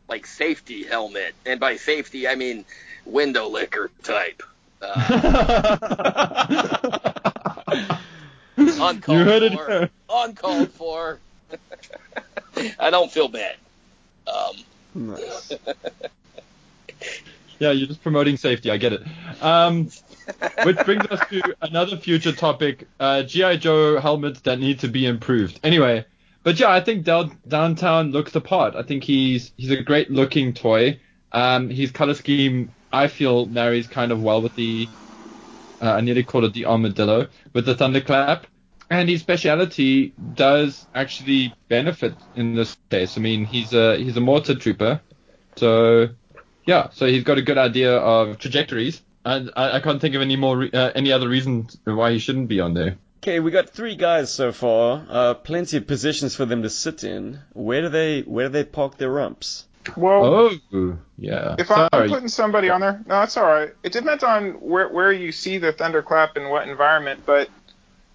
[0.08, 2.64] like safety helmet, and by safety I mean
[3.04, 4.42] window licker type.
[4.82, 7.12] Uh,
[8.58, 9.68] uncalled you heard it for.
[9.70, 9.90] here.
[10.11, 11.18] Uncalled for.
[12.78, 13.56] I don't feel bad.
[14.26, 14.56] Um,
[14.94, 15.52] Nice.
[17.58, 18.72] Yeah, you're just promoting safety.
[18.72, 19.02] I get it.
[19.40, 19.88] Um,
[20.64, 25.06] which brings us to another future topic: uh, GI Joe helmets that need to be
[25.06, 25.60] improved.
[25.62, 26.04] Anyway,
[26.42, 28.74] but yeah, I think down, downtown looks the part.
[28.74, 30.98] I think he's he's a great looking toy.
[31.30, 34.88] Um, his color scheme, I feel, marries kind of well with the.
[35.80, 38.48] Uh, I nearly called it the armadillo with the thunderclap,
[38.98, 43.16] and his speciality does actually benefit in this case.
[43.16, 45.00] I mean, he's a he's a mortar trooper,
[45.57, 46.09] so
[46.66, 49.02] yeah, so he's got a good idea of trajectories.
[49.24, 52.48] And I, I can't think of any more uh, any other reason why he shouldn't
[52.48, 52.96] be on there.
[53.22, 55.07] Okay, we got three guys so far.
[55.09, 57.38] Uh, plenty of positions for them to sit in.
[57.52, 59.64] Where do they Where do they park their rumps?
[59.96, 60.24] Well,
[60.72, 61.57] Oh, yeah.
[61.59, 63.70] if I'm putting somebody on there, no, that's all right.
[63.83, 67.48] It depends on where where you see the thunderclap and what environment, but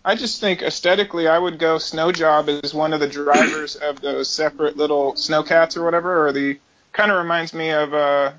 [0.07, 3.99] I just think aesthetically, I would go Snow Job as one of the drivers of
[3.99, 6.57] those separate little snowcats or whatever, or the
[6.93, 8.31] kind of reminds me of uh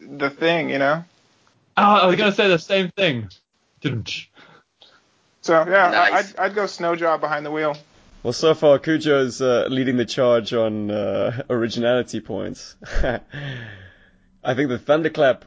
[0.00, 1.04] the thing, you know.
[1.76, 3.28] Oh, I was gonna say the same thing.
[3.82, 4.28] Didn't.
[5.42, 6.32] So yeah, Nice.
[6.38, 7.76] I'd I'd go Snow Job behind the wheel.
[8.22, 12.76] Well, so far Cujo's uh, leading the charge on uh, originality points.
[14.42, 15.44] I think the Thunderclap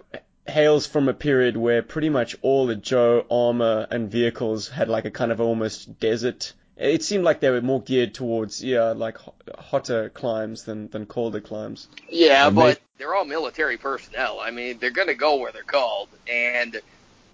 [0.50, 5.06] hails from a period where pretty much all the Joe armor and vehicles had like
[5.06, 6.54] a kind of almost desert.
[6.76, 9.18] It seemed like they were more geared towards yeah, like
[9.58, 11.88] hotter climes than than colder climes.
[12.10, 12.56] Yeah, Amazing.
[12.74, 14.40] but they're all military personnel.
[14.40, 16.80] I mean, they're going to go where they're called, and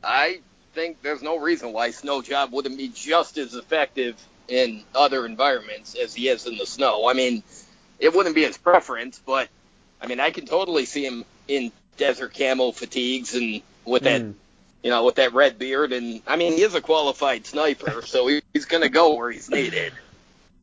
[0.03, 0.39] I
[0.73, 4.15] think there's no reason why Snow Job wouldn't be just as effective
[4.47, 7.07] in other environments as he is in the snow.
[7.07, 7.43] I mean,
[7.99, 9.49] it wouldn't be his preference, but
[10.01, 14.31] I mean, I can totally see him in desert camo fatigues and with that Hmm.
[14.83, 18.27] you know, with that red beard, and I mean, he is a qualified sniper, so
[18.27, 19.93] he, he's going to go where he's needed.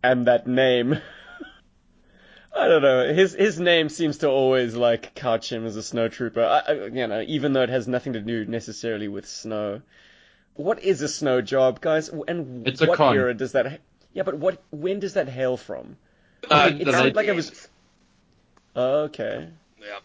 [0.02, 0.98] And that name.
[2.56, 3.12] I don't know.
[3.14, 6.42] His his name seems to always like couch him as a snow trooper.
[6.42, 9.82] I, I, you know, even though it has nothing to do necessarily with snow.
[10.54, 12.08] What is a snow job, guys?
[12.08, 13.14] And It's a what con.
[13.16, 13.66] era does that?
[13.66, 13.78] Ha-
[14.12, 14.60] yeah, but what?
[14.70, 15.96] When does that hail from?
[16.50, 17.68] Uh, it the sounded like it was.
[18.76, 19.48] Okay,
[19.80, 19.98] Yeah,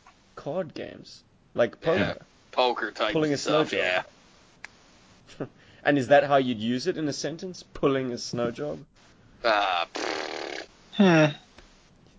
[0.46, 1.24] card games
[1.56, 2.00] like poker.
[2.00, 2.14] Yeah.
[2.52, 3.72] poker type Pulling a snow stuff.
[3.72, 4.06] job.
[5.40, 5.48] Yeah.
[5.84, 7.64] And is that how you'd use it in a sentence?
[7.64, 8.80] Pulling a snow job?
[9.44, 9.86] Uh,
[10.94, 11.26] Hmm.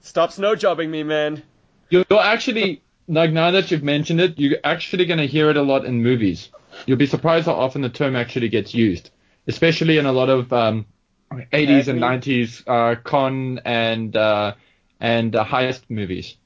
[0.03, 1.43] Stop snow jobbing me, man.
[1.89, 5.63] You're actually like now that you've mentioned it, you're actually going to hear it a
[5.63, 6.51] lot in movies.
[6.85, 9.11] You'll be surprised how often the term actually gets used,
[9.47, 10.85] especially in a lot of um,
[11.33, 14.55] 80s and 90s uh, con and uh,
[15.01, 16.37] and uh, heist movies.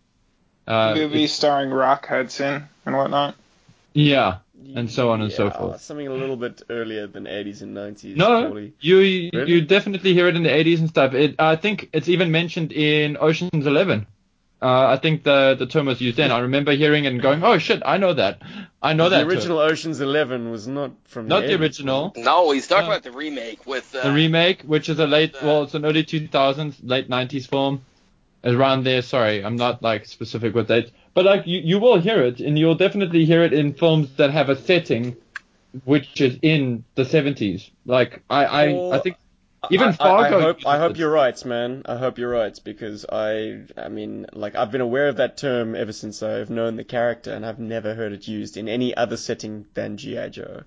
[0.71, 3.35] Uh, Movies starring Rock Hudson and whatnot.
[3.93, 4.39] Yeah,
[4.77, 5.81] and so on and so forth.
[5.81, 8.15] Something a little bit earlier than 80s and 90s.
[8.17, 8.73] No, probably.
[8.81, 9.61] you you Really?
[9.63, 11.13] definitely hear it in the 80s and stuff.
[11.15, 14.07] It, I think it's even mentioned in Ocean's Eleven.
[14.63, 16.31] Uh, I think the the term was used then.
[16.31, 18.43] I remember hearing it and going, "Oh shit, I know that.
[18.83, 22.13] I know the that." term." original Ocean's Eleven was not from not the the original,
[22.15, 22.91] no, he's talking No.
[22.93, 25.87] about the remake with uh, the remake, which is a late, the- well, it's an
[25.87, 27.83] early 2000s, late 90s film,
[28.45, 29.03] around there.
[29.03, 32.59] Sorry, I'm not like specific with dates, but like you you will hear it, and
[32.59, 35.17] you'll definitely hear it in films that have a setting
[35.85, 37.71] which is in the 70s.
[37.87, 39.17] Like I I, I think
[39.71, 40.39] even I, I- Fargo.
[40.39, 41.83] I, hope, I hope you're right, man.
[41.85, 45.75] I hope you're right because I, I mean, like I've been aware of that term
[45.75, 49.17] ever since I've known the character, and I've never heard it used in any other
[49.17, 50.63] setting than GI Joe.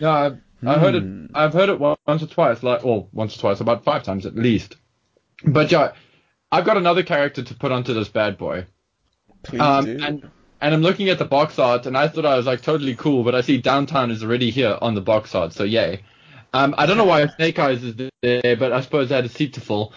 [0.00, 1.02] No, I've, I heard it.
[1.02, 1.26] Hmm.
[1.34, 4.34] I've heard it once or twice, like, well, once or twice, about five times at
[4.36, 4.76] least.
[5.44, 5.92] But yeah,
[6.54, 8.66] I've got another character to put onto this bad boy,
[9.42, 9.98] Please um, do.
[10.00, 12.94] and and I'm looking at the box art, and I thought I was like totally
[12.94, 16.02] cool, but I see Downtown is already here on the box art, so yay.
[16.52, 19.28] Um, I don't know why Snake Eyes is there, but I suppose I had a
[19.28, 19.92] seat to fill.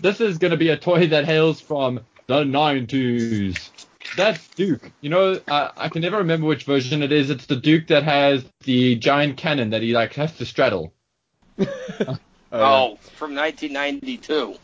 [0.00, 3.70] This is going to be a toy that hails from the 90s.
[4.16, 4.90] That's Duke.
[5.00, 7.30] You know, uh, I can never remember which version it is.
[7.30, 10.92] It's the Duke that has the giant cannon that he like has to straddle.
[12.52, 14.56] Oh, oh from 1992.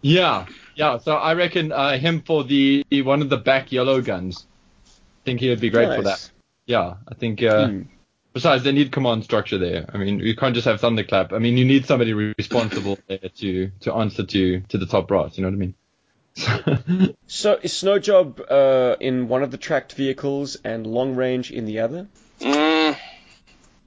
[0.00, 0.46] Yeah,
[0.78, 0.98] yeah.
[0.98, 4.46] So I reckon uh, him for the one of the back yellow guns.
[4.86, 4.90] I
[5.24, 6.30] think he would be great for that.
[6.66, 7.42] Yeah, I think.
[7.42, 7.82] Uh, Hmm.
[8.34, 9.86] Besides, they need command structure there.
[9.92, 11.32] I mean, you can't just have thunderclap.
[11.32, 15.36] I mean, you need somebody responsible there to to answer to to the top brass.
[15.36, 17.14] You know what I mean?
[17.26, 21.64] So is Snow Job uh, in one of the tracked vehicles and Long Range in
[21.64, 22.06] the other?
[22.40, 22.96] Mm,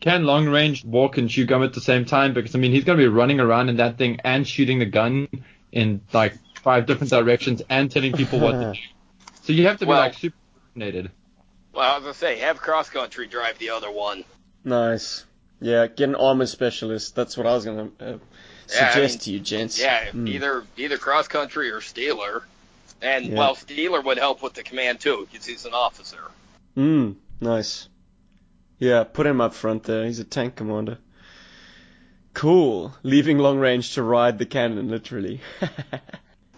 [0.02, 2.34] Can long range walk and chew gum at the same time?
[2.34, 4.86] Because I mean, he's going to be running around in that thing and shooting the
[4.86, 5.30] gun
[5.72, 8.80] in like five different directions and telling people what to do.
[9.44, 10.36] So you have to be Well- like super
[10.74, 11.12] coordinated.
[11.74, 14.24] well, I was gonna say, have cross country drive the other one.
[14.64, 15.26] Nice.
[15.60, 17.16] Yeah, get an armor specialist.
[17.16, 18.18] That's what I was gonna uh, Yeah,
[18.94, 19.80] suggest I mean, to you, gents.
[19.80, 20.28] Yeah, Hmm.
[20.28, 22.44] either either cross country or Steeler.
[23.02, 23.38] And Yeah.
[23.38, 26.20] well, Steeler would help with the command too, because he's an officer.
[26.78, 27.88] Mm, nice.
[28.78, 30.06] Yeah, put him up front there.
[30.06, 30.98] He's a tank commander.
[32.34, 32.94] Cool.
[33.04, 35.42] Leaving long range to ride the cannon, literally.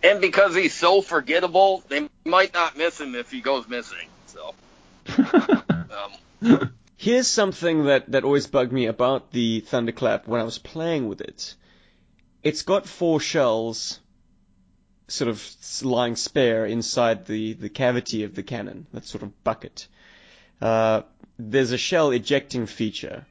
[0.04, 4.08] And because he's so forgettable, they might not miss him if he goes missing.
[4.28, 4.54] So,
[6.42, 11.08] um, Here's something that, that always bugged me about the Thunderclap when I was playing
[11.08, 11.56] with it.
[12.44, 14.00] It's got four shells
[15.08, 15.46] sort of
[15.82, 19.88] lying spare inside the, the cavity of the cannon, that sort of bucket.
[20.62, 21.02] Uh,
[21.38, 23.26] there's a shell ejecting feature,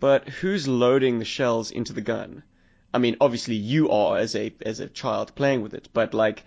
[0.00, 2.42] but who's loading the shells into the gun?
[2.94, 6.42] I mean, obviously you are as a as a child playing with it, but like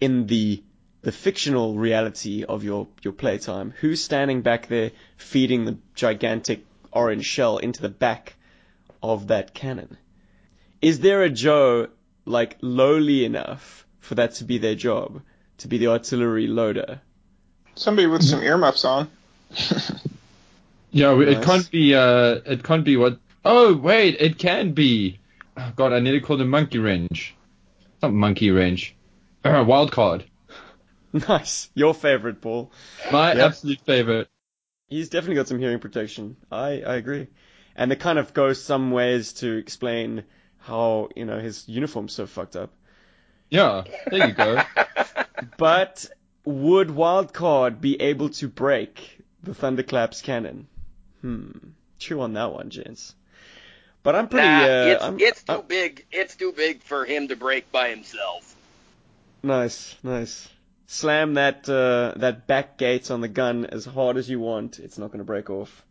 [0.00, 0.62] in the
[1.02, 7.24] the fictional reality of your your playtime, who's standing back there feeding the gigantic orange
[7.26, 8.34] shell into the back
[9.02, 9.96] of that cannon?
[10.82, 11.88] Is there a Joe
[12.24, 15.22] like lowly enough for that to be their job,
[15.58, 17.00] to be the artillery loader?
[17.74, 19.08] Somebody with some earmuffs on.
[20.92, 21.94] Yeah, we- it can't be.
[21.94, 23.18] Uh, it can't be what.
[23.44, 25.19] Oh wait, it can be.
[25.60, 27.36] Oh, God, I need to call the monkey range.
[27.94, 28.96] It's not monkey range.
[29.42, 30.24] Uh, wild card.
[31.14, 32.70] Nice, your favorite, Paul.
[33.10, 33.46] My Yeah.
[33.46, 34.28] absolute favorite.
[34.88, 36.36] He's definitely got some hearing protection.
[36.52, 37.28] I, I agree.
[37.74, 40.24] And it kind of goes some ways to explain
[40.58, 42.70] how, you know, his uniform's so fucked up.
[43.48, 44.62] Yeah, there you go.
[45.56, 46.04] But
[46.44, 50.66] would Wildcard be able to break the Thunderclaps cannon?
[51.22, 51.50] Hmm.
[51.98, 53.14] Chew on that one, gents.
[54.02, 56.06] But I'm pretty, nah, uh, it's I'm- it's too I'm- big.
[56.10, 58.54] It's too big for him to break by himself.
[59.42, 60.48] Nice, nice.
[60.86, 64.78] Slam that uh, that back gate on the gun as hard as you want.
[64.78, 65.84] It's not going to break off.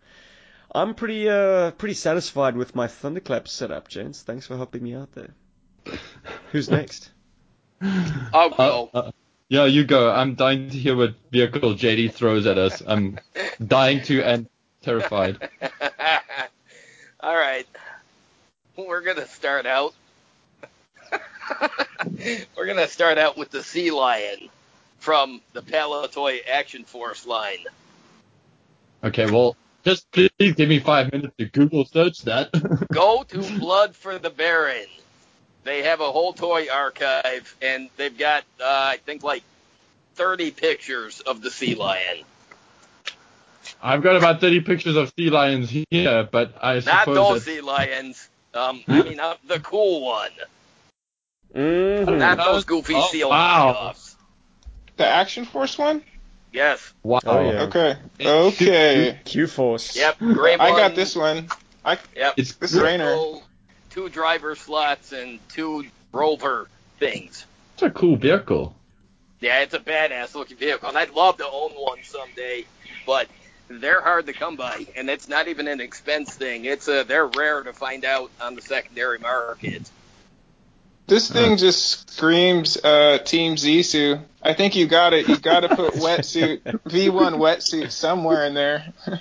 [0.74, 4.22] I'm pretty uh pretty satisfied with my thunderclap setup, gents.
[4.24, 5.30] Thanks for helping me out there.
[6.52, 7.10] Who's next?
[7.82, 8.90] I'll go.
[8.94, 9.12] Uh, uh,
[9.48, 10.12] yeah, you go.
[10.12, 12.84] I'm dying to hear what vehicle JD throws at us.
[12.86, 13.20] I'm
[13.66, 14.48] dying to and
[14.82, 15.50] terrified.
[17.22, 17.66] All right.
[18.88, 19.94] We're going to start out.
[22.56, 24.50] We're going to start out with the Sea Lion
[25.00, 27.60] from the Palitoy Action Force line.
[29.04, 32.52] Okay, well, just please give me five minutes to Google search that.
[32.94, 34.86] Go to Blood for the Baron.
[35.64, 39.44] They have a whole toy archive, and they've got, uh, I think, like
[40.16, 42.24] 30 pictures of the sea lion.
[43.82, 47.52] I've got about 30 pictures of sea lions here, but I Not suppose those that-
[47.52, 48.30] sea lions.
[48.54, 50.32] Um, I mean, uh, the cool one.
[51.56, 52.06] Mhm.
[52.18, 53.74] Not That those was- goofy oh, seal wow.
[53.94, 54.16] knockoffs.
[54.98, 56.04] The Action Force one?
[56.52, 56.94] Yes.
[57.04, 57.20] Wow.
[57.26, 57.62] Oh, yeah.
[57.64, 57.96] Okay.
[58.20, 59.20] Okay.
[59.24, 59.96] Q Force.
[59.96, 60.18] Yep.
[60.20, 61.48] Gray I got this one.
[61.86, 62.34] I, Yep.
[62.38, 63.06] It's This is Rainer.
[63.06, 63.44] Little
[63.92, 66.68] Two driver slots and two rover
[67.00, 67.46] things.
[67.74, 68.76] It's a cool vehicle.
[69.40, 72.66] Yeah, it's a badass looking vehicle, and I'd love to own one someday,
[73.06, 73.28] but
[73.70, 76.66] they're hard to come by, and it's not even an expense thing.
[76.66, 79.90] It's a they're rare to find out on the secondary market.
[81.08, 84.22] This thing just screams uh, Team Zissou.
[84.44, 85.28] I think you got it.
[85.28, 88.94] You got to put wetsuit V1 wetsuit somewhere in there.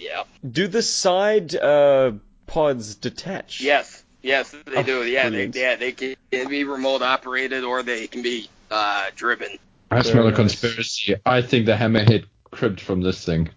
[0.00, 0.22] Yeah.
[0.48, 2.12] Do the side uh,
[2.46, 3.60] pods detach?
[3.60, 4.04] Yes.
[4.22, 5.04] Yes, they Oh, do.
[5.04, 9.58] Yeah, they yeah they can be remote operated or they can be uh, driven.
[9.90, 11.16] I smell a conspiracy.
[11.26, 13.48] I think the hammerhead cribbed from this thing.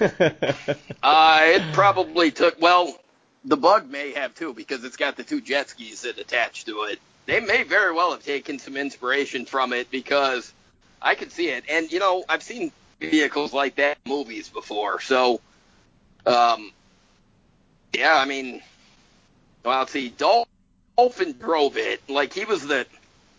[1.02, 2.60] Uh, it probably took.
[2.60, 2.94] Well,
[3.44, 6.82] the bug may have too because it's got the two jet skis that attach to
[6.84, 7.00] it.
[7.26, 10.52] They may very well have taken some inspiration from it because
[11.00, 11.64] I could see it.
[11.68, 15.00] And you know, I've seen vehicles like that in movies before.
[15.00, 15.40] So,
[16.24, 16.72] um,
[17.92, 18.62] yeah, I mean,
[19.64, 20.46] well, see, Dol-
[20.96, 22.08] Dolphin drove it.
[22.08, 22.86] Like he was the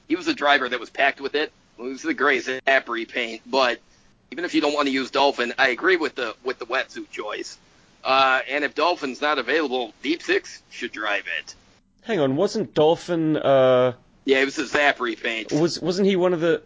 [0.09, 1.51] he was the driver that was packed with it.
[1.79, 3.79] It was the gray Zap repaint, but
[4.33, 7.11] even if you don't want to use Dolphin, I agree with the with the wetsuit
[7.11, 7.55] choice.
[8.03, 11.53] Uh, and if Dolphin's not available, Deep Six should drive it.
[12.01, 13.37] Hang on, wasn't Dolphin?
[13.37, 13.93] Uh,
[14.25, 15.51] Yeah, it was a Zap repaint.
[15.51, 16.63] was wasn't he one of the?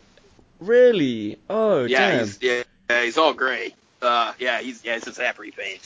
[0.61, 1.37] Really?
[1.49, 2.19] Oh yeah, damn.
[2.19, 3.75] he's yeah, yeah, he's all gray.
[4.01, 5.85] Uh, yeah, he's yeah, it's a Zap repaint.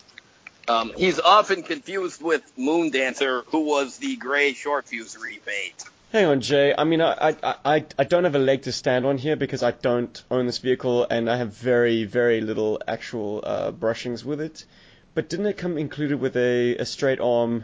[0.67, 5.84] Um, he's often confused with Moon Dancer, who was the gray short fuse repaint.
[6.12, 6.74] Hang on, Jay.
[6.78, 9.63] I mean, I, I, I, I don't have a leg to stand on here because
[9.63, 14.41] I don't own this vehicle and I have very, very little actual uh, brushings with
[14.41, 14.65] it.
[15.13, 17.63] But didn't it come included with a, a straight arm?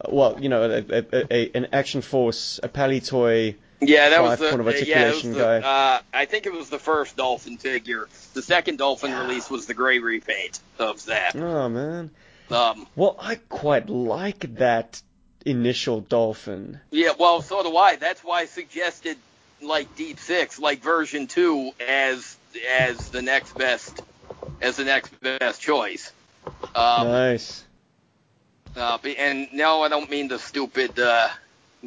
[0.00, 4.40] Uh, well, you know, a, a, a, an Action Force, a Palitoy, Yeah, that was
[4.40, 5.58] the point of yeah, articulation the, guy.
[5.60, 8.08] Uh, I think it was the first Dolphin figure.
[8.34, 11.36] The second Dolphin release was the gray repaint of that.
[11.36, 12.10] Oh man.
[12.50, 15.00] Um, Well, I quite like that
[15.46, 16.80] initial Dolphin.
[16.90, 17.96] Yeah, well, so do I.
[17.96, 19.16] That's why I suggested
[19.62, 22.36] like Deep Six, like version two, as
[22.70, 24.02] as the next best
[24.60, 26.12] as the next best choice.
[26.74, 27.64] Um, nice.
[28.76, 31.28] uh, be- and no, I don't mean the stupid, uh,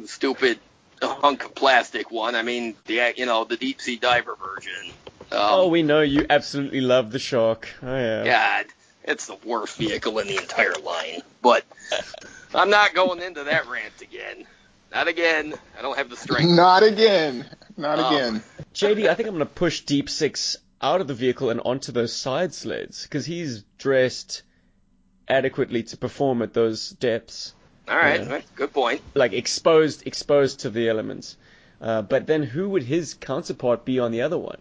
[0.04, 0.58] stupid
[1.02, 2.34] hunk of plastic one.
[2.34, 4.92] I mean the you know the deep sea diver version.
[5.32, 7.68] Um, Oh, we know you absolutely love the Shark.
[7.82, 8.24] Oh yeah.
[8.24, 8.66] God,
[9.04, 11.22] it's the worst vehicle in the entire line.
[11.40, 11.64] But
[12.54, 14.44] I'm not going into that rant again.
[14.92, 15.54] Not again.
[15.78, 16.50] I don't have the strength.
[16.56, 17.48] Not again.
[17.76, 18.42] Not Um, again.
[18.74, 21.92] JD, I think I'm going to push Deep Six out of the vehicle and onto
[21.92, 24.42] those side sleds because he's dressed
[25.28, 27.54] adequately to perform at those depths,
[27.88, 28.40] All right, Yeah.
[28.56, 29.00] good point.
[29.14, 31.36] like exposed, exposed to the elements.
[31.80, 34.58] Uh, but then who would his counterpart be on the other one?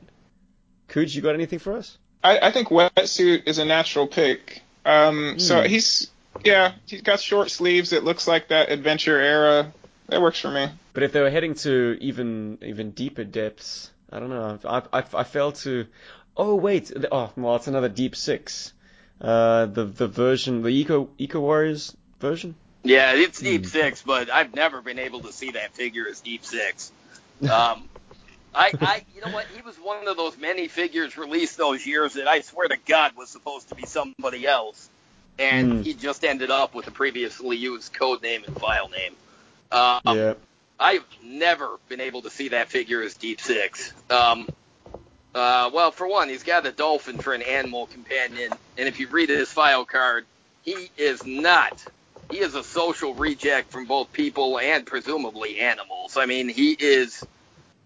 [0.89, 1.97] Cooj, you got anything for us?
[2.23, 4.61] I, I think wetsuit is a natural pick.
[4.85, 5.67] Um, So Hmm.
[5.67, 6.11] he's
[6.43, 7.93] yeah, he's got short sleeves.
[7.93, 9.73] It looks like that adventure era.
[10.07, 10.67] That works for me.
[10.93, 14.59] But if they were heading to even even deeper depths, I don't know.
[14.65, 15.85] I I, I failed to.
[16.35, 18.73] Oh wait, oh well, it's another Deep Six.
[19.21, 22.55] Uh, the the version, the Eco Eco Warriors version.
[22.83, 23.67] Yeah, it's Deep Hmm.
[23.67, 26.91] Six, but I've never been able to see that figure as Deep Six.
[27.41, 27.87] Um,
[28.53, 29.45] I, I, you know what?
[29.47, 33.15] He was one of those many figures released those years that I swear to God
[33.15, 34.89] was supposed to be somebody else,
[35.39, 35.81] and Hmm.
[35.81, 39.15] he just ended up with a previously used code name and file name.
[39.71, 40.33] Um, yeah.
[40.79, 43.93] I've never been able to see that figure as Deep Six.
[44.09, 44.47] Um,
[45.35, 49.07] uh, well, for one, he's got a dolphin for an animal companion, and if you
[49.07, 50.25] read his file card,
[50.63, 51.83] he is not.
[52.31, 56.17] He is a social reject from both people and presumably animals.
[56.17, 57.23] I mean, he is.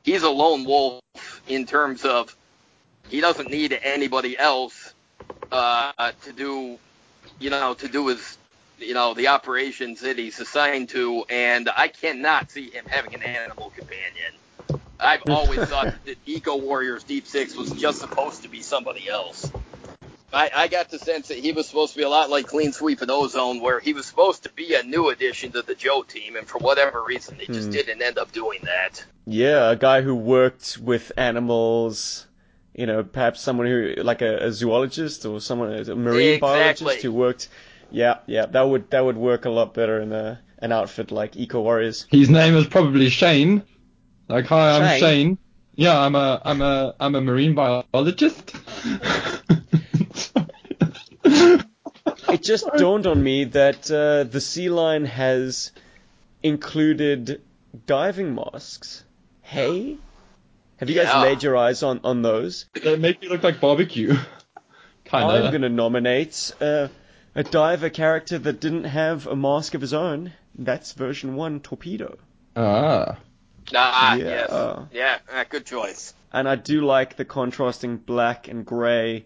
[0.04, 1.02] He's a lone wolf
[1.48, 2.36] in terms of
[3.10, 4.94] he doesn't need anybody else
[5.52, 6.78] uh, to do,
[7.40, 8.38] you know, to do his,
[8.78, 13.24] you know, the operations that he's assigned to, and I cannot see him having an
[13.24, 14.82] animal companion.
[15.00, 19.52] I've always thought that Eco Warriors Deep Six was just supposed to be somebody else.
[20.34, 22.74] I, I got the sense that he was supposed to be a lot like Clean
[22.74, 26.02] Sweep and Ozone, where he was supposed to be a new addition to the Joe
[26.02, 27.72] team, and for whatever reason, they just Hmm.
[27.72, 29.06] didn't end up doing that.
[29.28, 32.26] Yeah, a guy who worked with animals.
[32.74, 36.40] You know, perhaps someone who, like a, a zoologist or someone, a marine Exactly.
[36.40, 37.50] biologist who worked.
[37.92, 41.36] Yeah, yeah, that would that would work a lot better in a, an outfit like
[41.38, 42.08] Eco Warriors.
[42.10, 43.62] His name is probably Shane.
[44.28, 45.00] Like, hi, I'm Shane?
[45.00, 45.38] Shane.
[45.76, 48.56] Yeah, I'm a I'm a I'm a marine biologist.
[51.26, 55.72] It just dawned on me that uh, the sea line has
[56.42, 57.42] included
[57.86, 59.04] diving masks.
[59.42, 59.98] Hey,
[60.78, 61.22] have you guys Yeah.
[61.22, 62.66] laid your eyes on on those?
[62.74, 64.16] they make me look like barbecue.
[65.06, 66.88] Kind I'm gonna nominate uh,
[67.36, 70.34] a diver character that didn't have a mask of his own.
[70.56, 72.18] That's version one torpedo.
[72.56, 73.18] Ah.
[73.76, 74.24] Ah, Yeah.
[74.26, 74.88] yes.
[74.92, 76.14] Yeah, ah, good choice.
[76.32, 79.26] And I do like the contrasting black and grey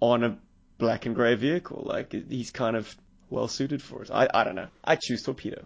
[0.00, 0.36] on a
[0.78, 1.82] black and grey vehicle.
[1.84, 2.94] Like he's kind of
[3.30, 4.10] well suited for it.
[4.12, 4.68] I I don't know.
[4.84, 5.64] I choose torpedo.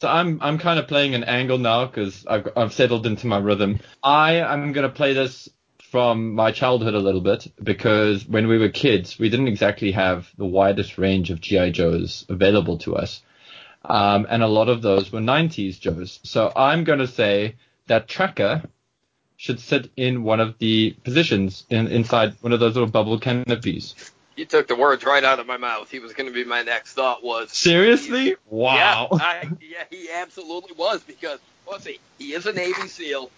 [0.00, 3.36] So I'm I'm kind of playing an angle now because I've I've settled into my
[3.36, 3.80] rhythm.
[4.02, 5.48] I am gonna play this
[5.90, 10.30] from my childhood a little bit because when we were kids, we didn't exactly have
[10.38, 13.20] the widest range of GI Joes available to us,
[13.84, 16.18] um, and a lot of those were 90s Joes.
[16.22, 18.62] So I'm gonna say that Tracker
[19.36, 23.94] should sit in one of the positions in, inside one of those little bubble canopies.
[24.36, 25.90] You took the words right out of my mouth.
[25.90, 27.52] He was going to be my next thought was.
[27.52, 28.36] Seriously?
[28.48, 29.08] Wow.
[29.12, 31.38] Yeah, I, yeah, he absolutely was because
[31.70, 33.30] let's see, he is a Navy SEAL.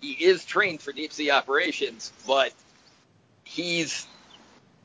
[0.00, 2.52] He is trained for deep sea operations, but
[3.44, 4.06] he's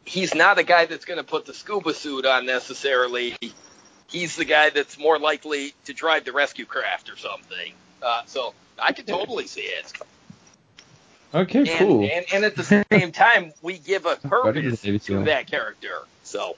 [0.05, 3.36] he's not a guy that's going to put the scuba suit on necessarily.
[4.07, 7.74] He's the guy that's more likely to drive the rescue craft or something.
[8.01, 9.93] Uh, so I can totally see it.
[11.34, 12.03] Okay, And, cool.
[12.11, 15.99] and and at the same time, we give a purpose to that character.
[16.23, 16.55] So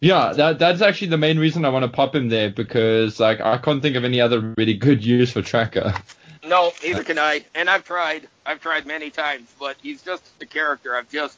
[0.00, 3.40] Yeah, that that's actually the main reason I want to pop him there because like
[3.40, 5.94] I can't think of any other really good use for Tracker.
[6.42, 7.44] No, neither can I.
[7.54, 8.26] And I've tried.
[8.46, 10.96] I've tried many times, but he's just a character.
[10.96, 11.36] I've just,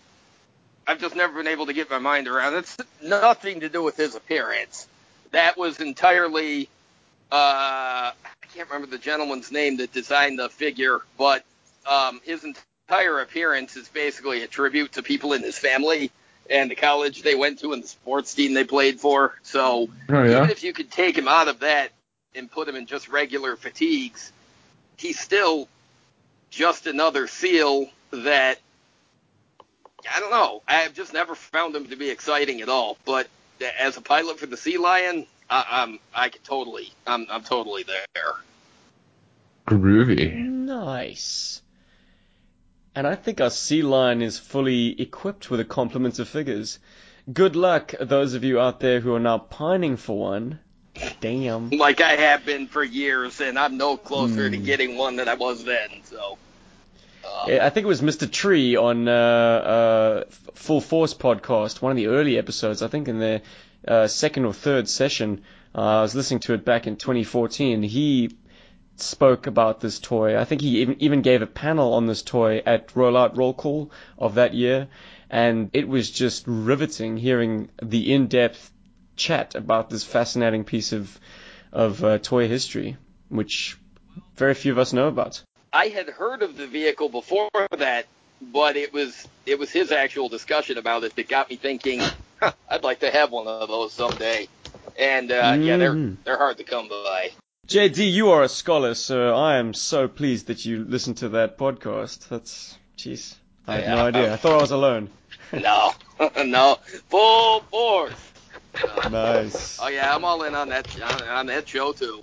[0.87, 2.55] I've just never been able to get my mind around.
[2.55, 4.87] It's nothing to do with his appearance.
[5.33, 6.69] That was entirely.
[7.33, 11.45] Uh, I can't remember the gentleman's name that designed the figure, but
[11.87, 16.11] um, his entire appearance is basically a tribute to people in his family
[16.51, 19.35] and the college they went to and the sports team they played for.
[19.43, 21.91] So Oh even if you could take him out of that
[22.35, 24.33] and put him in just regular fatigues,
[24.97, 25.69] he's still
[26.51, 28.59] just another SEAL that
[30.15, 30.63] I don't know.
[30.67, 32.99] I've just never found him to be exciting at all.
[33.05, 33.29] But
[33.79, 37.85] as a pilot for the Sea Lion, I, I'm I can totally I'm I'm totally
[37.85, 38.35] there.
[39.67, 40.35] Groovy.
[40.35, 41.63] Nice.
[42.95, 46.79] And I think our sea lion is fully equipped with a complement of figures.
[47.33, 50.59] Good luck, those of you out there who are now pining for one.
[51.21, 51.71] Damn.
[51.71, 54.65] Like I have been for years, and I'm no closer to Hmm.
[54.65, 55.89] getting one than I was then.
[56.05, 56.37] So.
[57.25, 58.31] Uh, I think it was Mr.
[58.31, 60.25] Tree on uh, uh,
[60.55, 62.83] Full Force podcast, one of the early episodes.
[62.83, 63.41] I think in their
[63.89, 65.43] uh, second or third session,
[65.75, 67.83] uh, I was listening to it back in 2014.
[67.85, 68.37] He
[68.97, 70.39] spoke about this toy.
[70.39, 73.91] I think he even even gave a panel on this toy at Rollout Roll Call
[74.19, 74.89] of that year,
[75.31, 78.71] and it was just riveting hearing the in-depth
[79.17, 81.19] chat about this fascinating piece of
[81.73, 82.97] of uh, toy history,
[83.29, 83.79] which
[84.37, 85.43] very few of us know about.
[85.73, 88.07] I had heard of the vehicle before that,
[88.41, 92.01] but it was it was his actual discussion about it that got me thinking.
[92.41, 94.49] Huh, I'd like to have one of those someday.
[94.99, 96.17] And uh, yeah, they're Mhm.
[96.25, 97.31] they're hard to come by.
[97.73, 101.57] JD, you are a scholar, so I am so pleased that you listened to that
[101.57, 102.29] podcast.
[102.29, 103.35] That's, jeez,
[103.67, 104.35] I had no idea.
[104.35, 105.09] I thought I was alone.
[105.53, 105.93] No,
[106.47, 106.79] no,
[107.11, 108.15] full force.
[108.75, 109.79] Uh, Nice.
[109.83, 112.23] oh yeah, I'm all in on that on, on that show too.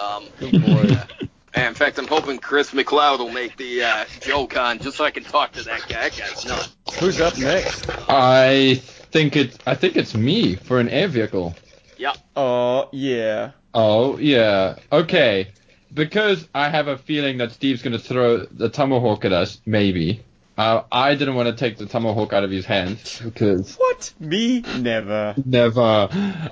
[0.00, 0.82] Um, Good boy.
[0.88, 1.06] yeah.
[1.54, 5.04] And in fact, I'm hoping Chris McLeod will make the uh, Joe Con just so
[5.04, 6.08] I can talk to that guy.
[6.08, 6.74] That guy's nuts.
[6.98, 7.88] Who's up next?
[8.08, 8.74] I
[9.12, 11.54] think it I think it's me for an air vehicle.
[11.96, 12.14] Yeah.
[12.34, 13.52] Oh, yeah.
[13.74, 14.76] Oh yeah.
[14.90, 15.48] Okay.
[15.92, 20.22] Because I have a feeling that Steve's gonna throw the tomahawk at us, maybe.
[20.56, 24.12] Uh, I didn't want to take the tomahawk out of his hands because What?
[24.18, 24.60] Me?
[24.78, 25.34] Never.
[25.44, 26.08] Never.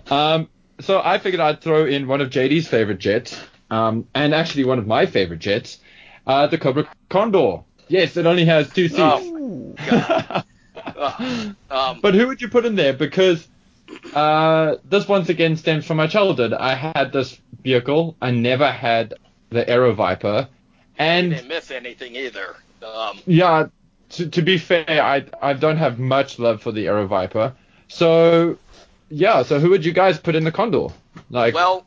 [0.09, 0.49] Um,
[0.81, 3.37] so I figured I'd throw in one of JD's favorite jets,
[3.71, 5.81] um, and actually one of my favorite jets,
[6.27, 7.65] uh, the Cobra Condor.
[7.89, 9.01] Yes, it only has two seats.
[9.01, 9.75] Oh.
[9.79, 10.43] Uh,
[11.71, 12.93] um, but who would you put in there?
[12.93, 13.47] Because
[14.15, 16.53] Uh, this once again stems from my childhood.
[16.53, 18.17] I had this vehicle.
[18.21, 19.15] I never had
[19.51, 20.49] the Aero Viper,
[20.99, 22.57] and didn't miss anything either.
[22.85, 23.67] Um, yeah,
[24.11, 27.55] to, to be fair, I I don't have much love for the Aero Viper.
[27.89, 28.59] So
[29.09, 30.89] yeah, so who would you guys put in the Condor?
[31.31, 31.87] Like, well,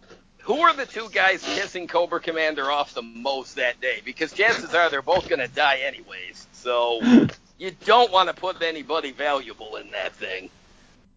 [0.50, 4.02] who are the two guys pissing Cobra Commander off the most that day?
[4.04, 6.48] Because chances are they're both going to die anyways.
[6.54, 7.02] So
[7.58, 10.50] you don't want to put anybody valuable in that thing.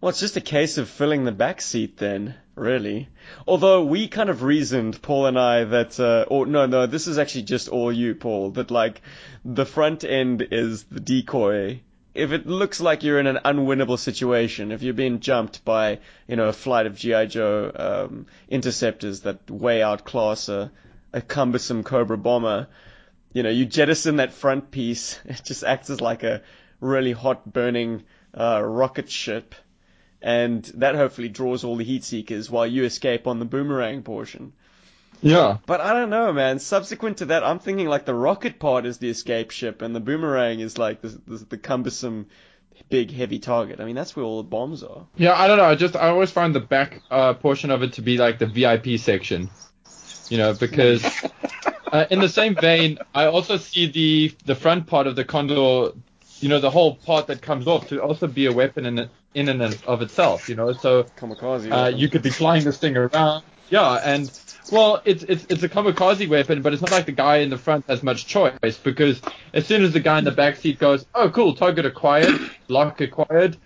[0.02, 3.08] Well, it's just a case of filling the back seat then, really.
[3.46, 7.18] Although we kind of reasoned, Paul and I, that, uh, or no, no, this is
[7.18, 9.00] actually just all you, Paul, that like,
[9.44, 11.82] the front end is the decoy.
[12.16, 16.34] If it looks like you're in an unwinnable situation, if you're being jumped by, you
[16.34, 17.26] know, a flight of G.I.
[17.26, 20.72] Joe, um, interceptors that way outclass a,
[21.12, 22.66] a cumbersome Cobra bomber,
[23.32, 26.42] you know, you jettison that front piece, it just acts as like a
[26.80, 28.02] really hot burning,
[28.34, 29.54] uh, rocket ship
[30.22, 34.52] and that hopefully draws all the heat seekers while you escape on the boomerang portion.
[35.20, 36.58] yeah, But I don't know, man.
[36.58, 40.00] Subsequent to that, I'm thinking like the rocket part is the escape ship, and the
[40.00, 42.26] boomerang is like the the, the cumbersome,
[42.88, 43.80] big, heavy target.
[43.80, 45.06] I mean, that's where all the bombs are.
[45.16, 45.34] yeah.
[45.34, 45.64] I don't know.
[45.64, 48.46] I just I always find the back uh, portion of it to be like the
[48.46, 49.50] VIP section,
[50.28, 51.04] you know, because
[51.92, 55.92] uh, in the same vein, I also see the the front part of the Condor,
[56.40, 59.10] you know, the whole part that comes off to also be a weapon in it,
[59.34, 60.72] in and of itself, you know.
[60.72, 61.72] So Kamikaze.
[61.72, 64.30] uh, you could be flying this thing around, yeah, and
[64.70, 67.58] well, it's it's it's a kamikaze weapon, but it's not like the guy in the
[67.58, 69.20] front has much choice because
[69.52, 73.00] as soon as the guy in the back seat goes, oh cool, target acquired, lock
[73.00, 73.56] acquired,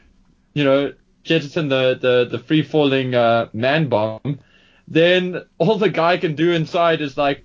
[0.54, 0.92] you know,
[1.22, 4.40] jettison the the the free falling uh, man bomb,
[4.88, 7.44] then all the guy can do inside is like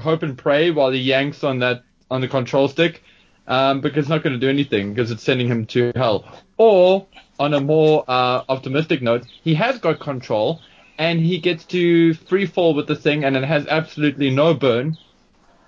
[0.00, 3.02] hope and pray while he yanks on that on the control stick,
[3.48, 6.24] um, because it's not going to do anything because it's sending him to hell.
[6.56, 7.06] Or
[7.40, 10.60] on a more uh, optimistic note, he has got control
[10.98, 14.96] and he gets to free fall with the thing and it has absolutely no burn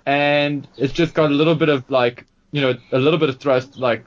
[0.05, 3.39] and it's just got a little bit of like you know a little bit of
[3.39, 4.03] thrust like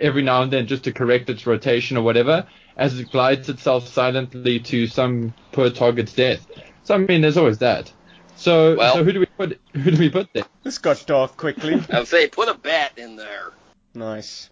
[0.00, 2.46] every now and then just to correct its rotation or whatever
[2.76, 6.46] as it glides itself silently to some poor target's death.
[6.82, 7.92] So I mean there's always that.
[8.36, 10.44] So Well- so who do we put who do we put there?
[10.62, 11.80] This got dark quickly.
[11.90, 13.52] I would say put a bat in there.
[13.94, 14.50] nice.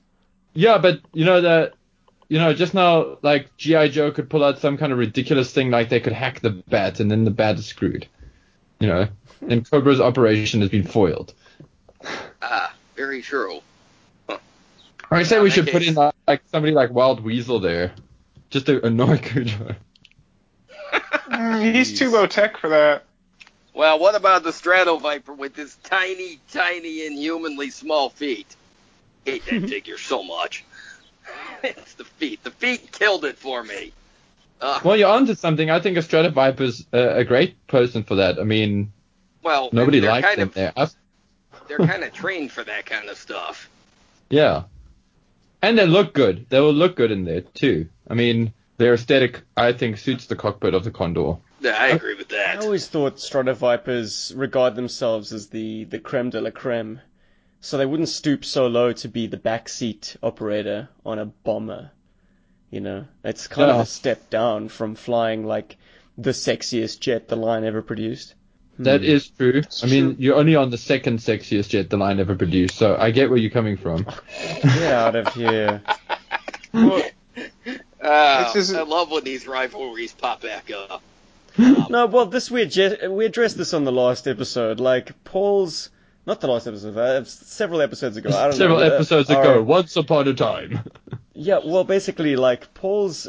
[0.54, 1.74] Yeah, but you know that
[2.28, 5.70] you know just now like GI Joe could pull out some kind of ridiculous thing
[5.70, 8.06] like they could hack the bat and then the bat is screwed.
[8.80, 9.08] You know,
[9.48, 11.34] and Cobra's operation has been foiled.
[12.42, 13.60] Ah, very true.
[15.10, 17.92] I say we should that put in like, like somebody like Wild Weasel there,
[18.50, 19.74] just to annoy Cujo.
[21.28, 23.04] Mm, he's too low tech for that.
[23.74, 28.54] Well, what about the Strato Viper with his tiny, tiny, inhumanly small feet?
[29.24, 30.64] Hate that figure so much.
[31.62, 32.42] it's the feet.
[32.44, 33.92] The feet killed it for me.
[34.60, 35.70] Uh, Well, you're onto something.
[35.70, 38.38] I think a Stratoviper's a, a great person for that.
[38.38, 38.92] I mean,
[39.42, 40.72] well, nobody likes kind them of, there.
[40.76, 40.94] Us,
[41.68, 43.68] They're kind of trained for that kind of stuff.
[44.30, 44.64] yeah,
[45.62, 46.46] and they look good.
[46.48, 47.88] They will look good in there too.
[48.08, 51.36] I mean, their aesthetic, I think, suits the cockpit of the Condor.
[51.62, 52.58] Yeah, I agree with that.
[52.58, 57.00] I always thought Stratovipers regard themselves as the, the creme de la creme,
[57.60, 61.90] so they wouldn't stoop so low to be the backseat operator on a bomber.
[62.70, 65.76] You know, it's kind of a step down from flying like
[66.18, 68.34] the sexiest jet the line ever produced.
[68.78, 69.62] That is true.
[69.82, 70.16] I mean, true.
[70.18, 73.38] you're only on the second sexiest jet the line ever produced, so I get where
[73.38, 74.04] you're coming from.
[74.62, 75.82] Get out of here.
[76.72, 77.02] Well,
[78.02, 81.02] Ah, just- I love when these rivalries pop back up.
[81.90, 84.80] No, well, this we adje- we addressed this on the last episode.
[84.80, 85.90] Like Paul's,
[86.26, 88.30] not the last episode, uh, several episodes ago.
[88.30, 90.80] I don't Several know, uh, episodes our- ago, once upon a time.
[91.34, 93.26] Yeah, well, basically, like Paul's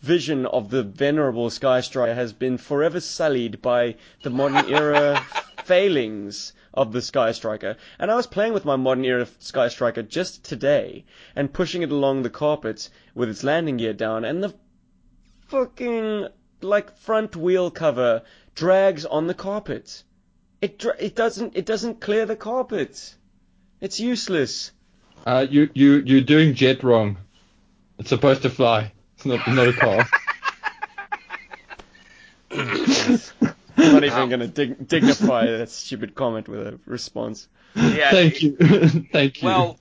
[0.00, 5.20] vision of the venerable Sky Striker has been forever sullied by the modern era
[5.64, 7.76] failings of the Sky Striker.
[7.98, 11.90] And I was playing with my modern era Sky Striker just today and pushing it
[11.90, 14.54] along the carpet with its landing gear down, and the
[15.48, 16.28] fucking
[16.64, 18.22] like front wheel cover
[18.54, 20.02] drags on the carpet.
[20.60, 23.14] It dra- it doesn't it doesn't clear the carpet.
[23.80, 24.72] It's useless.
[25.26, 27.18] Uh, you you you're doing jet wrong.
[27.98, 28.92] It's supposed to fly.
[29.16, 30.08] It's not not a car.
[33.76, 37.48] I'm not even going to dig- dignify that stupid comment with a response.
[37.74, 38.56] Yeah, Thank you,
[39.12, 39.46] thank you.
[39.46, 39.80] Well,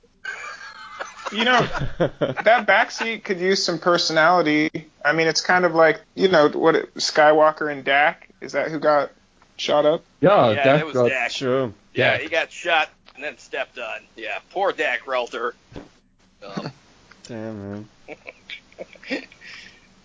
[1.33, 1.61] you know,
[1.99, 4.87] that backseat could use some personality.
[5.03, 8.29] I mean, it's kind of like, you know, what Skywalker and Dak.
[8.41, 9.11] Is that who got
[9.57, 10.03] shot up?
[10.21, 11.31] yeah, yeah, that that was got- Dak.
[11.31, 11.73] sure.
[11.93, 12.21] Yeah, Dak.
[12.21, 14.01] he got shot and then stepped on.
[14.15, 15.53] Yeah, poor Dak Ralter.
[16.45, 16.71] Um,
[17.27, 17.89] Damn, man.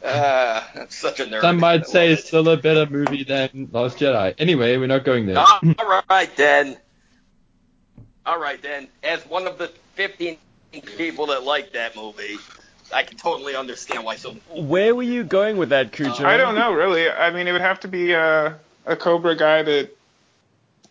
[0.00, 1.40] Uh, I'm such a nerd.
[1.40, 4.32] Some might love say it's still a better movie than Last Jedi.
[4.38, 5.38] Anyway, we're not going there.
[5.38, 6.76] All right then.
[8.24, 8.86] All right then.
[9.02, 10.36] As one of the 15
[10.72, 12.36] people that like that movie,
[12.92, 14.32] I can totally understand why so.
[14.54, 16.24] Where were you going with that, Cujo?
[16.24, 17.08] I don't know really.
[17.08, 18.54] I mean, it would have to be uh,
[18.86, 19.96] a Cobra guy that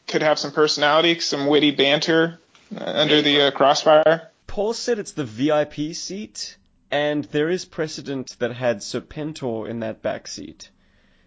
[0.08, 2.40] could have some personality, some witty banter
[2.76, 4.30] uh, under the uh, crossfire.
[4.46, 6.58] Paul said it's the VIP seat,
[6.90, 10.70] and there is precedent that had Serpentor in that back seat.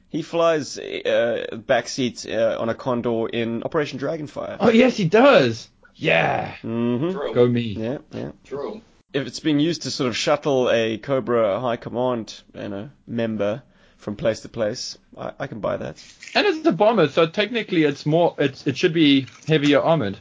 [0.08, 4.56] He flies uh, back seats uh, on a Condor in Operation Dragonfire.
[4.58, 5.68] Oh yes, he does.
[6.00, 6.56] Yeah.
[6.62, 7.34] hmm True.
[7.34, 7.60] Go me.
[7.78, 8.32] Yeah, yeah.
[8.44, 8.80] True.
[9.12, 13.62] If it's being used to sort of shuttle a Cobra High Command, you know, member
[13.98, 16.02] from place to place, I, I can buy that.
[16.34, 18.34] And it's a bomber, so technically it's more.
[18.38, 20.18] It's it should be heavier armored,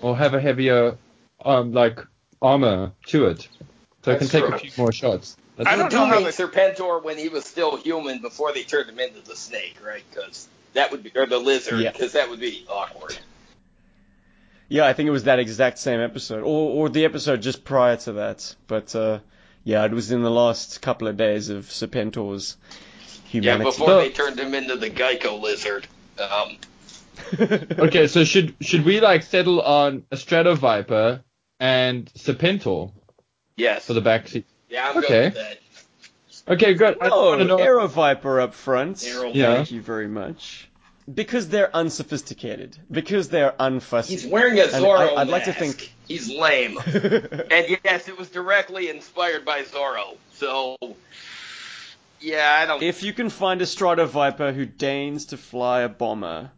[0.00, 0.96] or have a heavier,
[1.44, 1.98] um, like
[2.40, 3.48] armor to it,
[4.04, 4.54] so it can That's take true.
[4.54, 5.36] a few more shots.
[5.56, 8.88] That's I don't know how the- Serpentor when he was still human before they turned
[8.88, 10.04] him into the snake, right?
[10.10, 11.90] Because that would be, or the lizard, Yeah.
[11.92, 13.18] because that would be awkward.
[14.68, 17.96] Yeah, I think it was that exact same episode, or or the episode just prior
[17.98, 18.54] to that.
[18.66, 19.20] But uh,
[19.64, 22.56] yeah, it was in the last couple of days of Serpentor's
[23.24, 23.58] human.
[23.60, 25.86] Yeah, before So- they turned him into the Geico lizard.
[26.18, 26.58] Um,
[27.78, 31.22] Okay, so should should we like settle on a Strato Viper
[31.60, 32.92] and Serpentor
[33.56, 33.86] yes.
[33.86, 34.46] for the back seat?
[34.68, 35.08] yeah, I'm Okay.
[35.08, 35.58] good with that.
[36.54, 36.96] Okay, good.
[37.00, 37.56] Oh, want to know.
[37.58, 39.04] Aero Viper up front.
[39.04, 39.56] Aero Yeah.
[39.56, 40.67] Thank you very much.
[41.12, 42.76] Because they're unsophisticated.
[42.90, 44.08] Because they're unfussy.
[44.08, 46.78] He's wearing a Zorro I- I'd like to think- he's lame.
[46.86, 50.16] and yes, it was directly inspired by Zorro.
[50.34, 50.76] So,
[52.20, 52.82] yeah, I don't.
[52.82, 56.50] if you can find a Strato Viper who deigns to fly a bomber,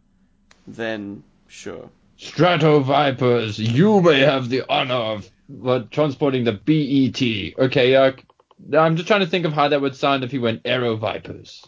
[0.67, 1.89] then sure.
[2.17, 5.29] Strato Vipers, you may have the honor of
[5.65, 7.65] uh, transporting the BET.
[7.65, 8.11] Okay, uh,
[8.77, 11.65] I'm just trying to think of how that would sound if he went Aero Vipers.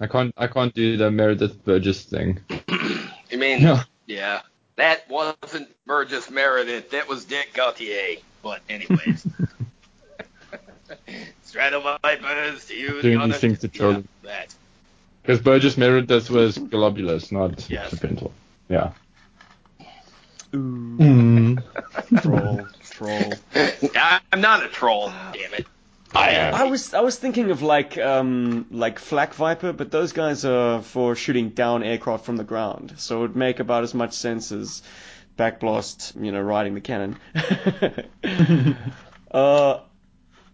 [0.00, 2.40] I can't, I can't do the Meredith Burgess thing.
[2.68, 3.80] I mean, No.
[4.06, 4.42] yeah,
[4.76, 6.90] that wasn't Burgess Meredith.
[6.90, 8.16] That was Dick Gautier.
[8.42, 9.26] But anyways,
[11.46, 13.02] Stratovipers to you.
[13.02, 14.06] Doing the these things to children.
[14.22, 14.54] Yeah, that.
[15.22, 17.90] Because Burgess Meredith was Golobulus, not Yes.
[17.92, 18.30] Serpentor.
[18.68, 18.92] Yeah.
[20.54, 21.62] Ooh, Mm.
[22.22, 23.32] troll, troll.
[23.94, 25.12] I- I'm not a troll.
[25.32, 25.66] Damn it.
[26.14, 26.50] I.
[26.50, 30.82] I was I was thinking of like um like Flak Viper, but those guys are
[30.82, 34.52] for shooting down aircraft from the ground, so it would make about as much sense
[34.52, 34.82] as
[35.36, 37.16] backblast, you know, riding the cannon.
[39.30, 39.80] uh,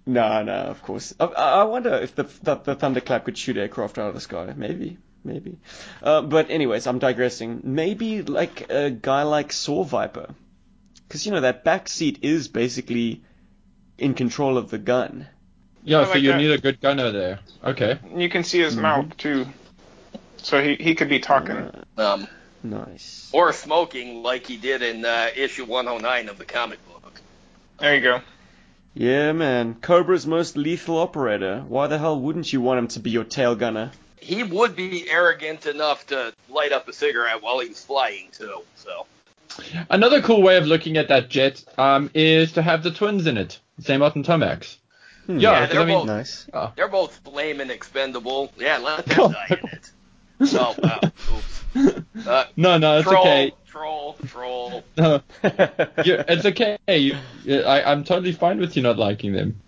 [0.06, 1.14] no, no, of course.
[1.18, 4.52] I, I wonder if the, the the thunderclap could shoot aircraft out of the sky.
[4.56, 5.58] Maybe, maybe.
[6.02, 7.60] Uh, but anyways, I'm digressing.
[7.64, 10.34] Maybe like a guy like Saw Viper,
[11.06, 13.22] because you know that back seat is basically
[13.96, 15.28] in control of the gun.
[15.84, 16.38] Yeah, I so like you that.
[16.38, 17.40] need a good gunner there.
[17.62, 17.98] Okay.
[18.16, 19.46] You can see his mouth too,
[20.38, 21.70] so he he could be talking.
[21.96, 22.26] Um,
[22.62, 23.30] nice.
[23.32, 27.20] or smoking like he did in uh, issue 109 of the comic book.
[27.78, 28.20] There you go.
[28.94, 29.74] Yeah, man.
[29.74, 31.64] Cobra's most lethal operator.
[31.66, 33.90] Why the hell wouldn't you want him to be your tail gunner?
[34.20, 38.62] He would be arrogant enough to light up a cigarette while he was flying too.
[38.76, 39.06] So
[39.90, 43.36] Another cool way of looking at that jet um, is to have the twins in
[43.36, 43.58] it.
[43.80, 44.76] Xamot in Tomax.
[45.26, 45.38] Hmm.
[45.38, 46.46] Yeah, Yeah, 'cause they're I mean, both- Nice.
[46.76, 48.52] they're both lame and expendable.
[48.58, 49.90] Yeah, let them Oh, die in it.
[50.54, 51.00] Oh wow.
[51.76, 52.26] Oops.
[52.26, 53.52] Uh, no, no, it's troll, okay.
[53.66, 54.84] troll, troll.
[54.96, 55.22] No,
[56.04, 56.78] you, it's okay.
[56.88, 59.60] You, you- I, I'm totally fine with you not liking them.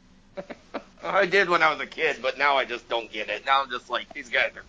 [1.02, 3.46] I did when I was a kid, but now I just don't get it.
[3.46, 4.64] Now I'm just like these guys are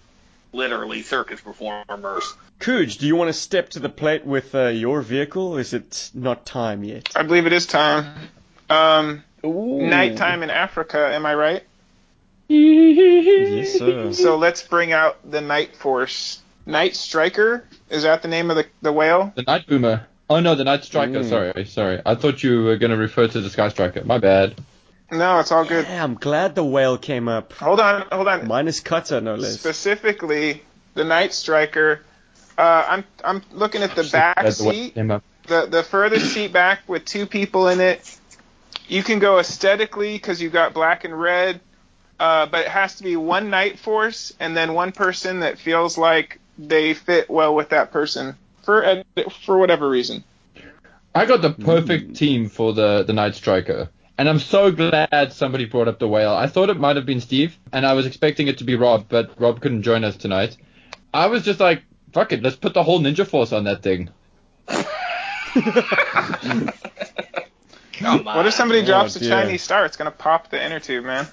[0.53, 2.35] literally circus performers.
[2.59, 5.57] Cooge, do you want to step to the plate with uh, your vehicle?
[5.57, 7.11] Is it not time yet?
[7.15, 8.05] I believe it is time.
[8.69, 9.87] Um, Ooh.
[9.87, 11.09] nighttime in Africa.
[11.13, 11.63] Am I right?
[12.47, 14.13] Yes, sir.
[14.13, 16.41] So let's bring out the Night Force.
[16.65, 19.31] Night Striker is that the name of the the whale?
[19.35, 20.07] The Night Boomer.
[20.29, 21.19] Oh no, the Night Striker.
[21.19, 21.29] Mm.
[21.29, 22.01] Sorry, sorry.
[22.05, 24.03] I thought you were going to refer to the Sky Striker.
[24.03, 24.55] My bad.
[25.09, 25.85] No, it's all good.
[25.87, 27.53] Yeah, I'm glad the whale came up.
[27.53, 28.45] Hold on, hold on.
[28.47, 29.57] Minus cutter, no less.
[29.57, 30.61] Specifically,
[30.95, 32.01] the Night Striker.
[32.57, 36.33] Uh, I'm I'm looking at the back Glad the way seat, came the the furthest
[36.33, 38.17] seat back with two people in it.
[38.87, 41.59] You can go aesthetically because you've got black and red,
[42.19, 45.97] uh, but it has to be one Night Force and then one person that feels
[45.97, 49.03] like they fit well with that person for uh,
[49.45, 50.23] for whatever reason.
[51.13, 53.89] I got the perfect team for the the Night Striker.
[54.19, 56.33] And I'm so glad somebody brought up the whale.
[56.33, 59.05] I thought it might have been Steve, and I was expecting it to be Rob,
[59.09, 60.57] but Rob couldn't join us tonight.
[61.13, 61.83] I was just like,
[62.13, 64.09] fuck it, let's put the whole Ninja Force on that thing.
[67.97, 68.35] Come on.
[68.37, 69.27] What if somebody Oh, drops a.
[69.27, 69.85] Chinese star?
[69.85, 71.27] It's gonna pop the inner tube, man.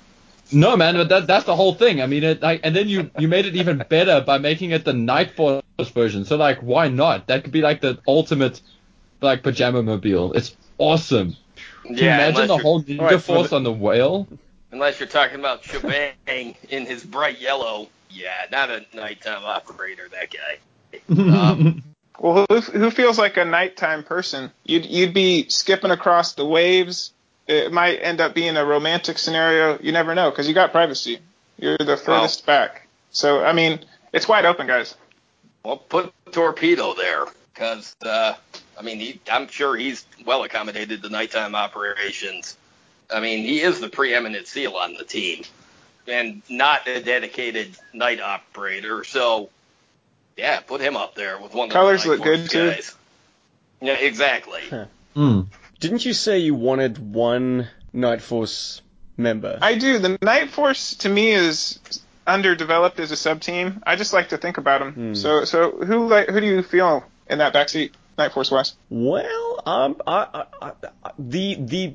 [0.52, 2.02] No, man, but that that's the whole thing.
[2.02, 4.84] I mean, it, like, and then you you made it even better by making it
[4.84, 5.62] the Night Force
[5.94, 6.24] version.
[6.24, 7.26] So like, why not?
[7.28, 8.60] That could be like the ultimate
[9.20, 10.32] like pajama mobile.
[10.34, 11.36] It's awesome.
[11.84, 14.26] Can you Yeah, imagine the whole Ninja Alright, for Force the- on the whale?
[14.70, 16.12] Unless you're talking about Shebang
[16.68, 17.88] in his bright yellow.
[18.10, 20.58] Yeah, not a nighttime operator, that guy.
[21.08, 21.82] Um,
[22.18, 24.50] Well, who, who feels like a nighttime person?
[24.64, 27.12] You'd you'd be skipping across the waves.
[27.46, 29.78] It might end up being a romantic scenario.
[29.82, 31.18] You never know because you got privacy.
[31.58, 32.86] You're the furthest back.
[33.10, 33.80] So I mean,
[34.12, 34.94] it's wide open, guys.
[35.64, 38.34] Well, put Torpedo there, because uh,
[38.78, 42.56] I mean, he, I'm sure he's well accommodated to nighttime operations.
[43.12, 45.44] I mean, he is the preeminent SEAL on the team,
[46.06, 49.04] and not a dedicated night operator.
[49.04, 49.50] So,
[50.36, 52.90] yeah, put him up there with one of Colors the Night look good, Force
[53.80, 53.86] too.
[53.86, 54.62] Yeah, exactly.
[55.14, 55.42] Hmm.
[55.80, 58.80] Didn't you say you wanted one Night Force
[59.16, 59.58] member?
[59.60, 59.98] I do.
[59.98, 61.78] The Night Force to me is
[62.26, 63.82] underdeveloped as a sub team.
[63.86, 64.92] I just like to think about them.
[64.92, 65.14] Hmm.
[65.14, 68.76] So so who like who do you feel in that backseat, Night Force West?
[68.88, 70.72] Well, um, I, I,
[71.02, 71.94] I, the the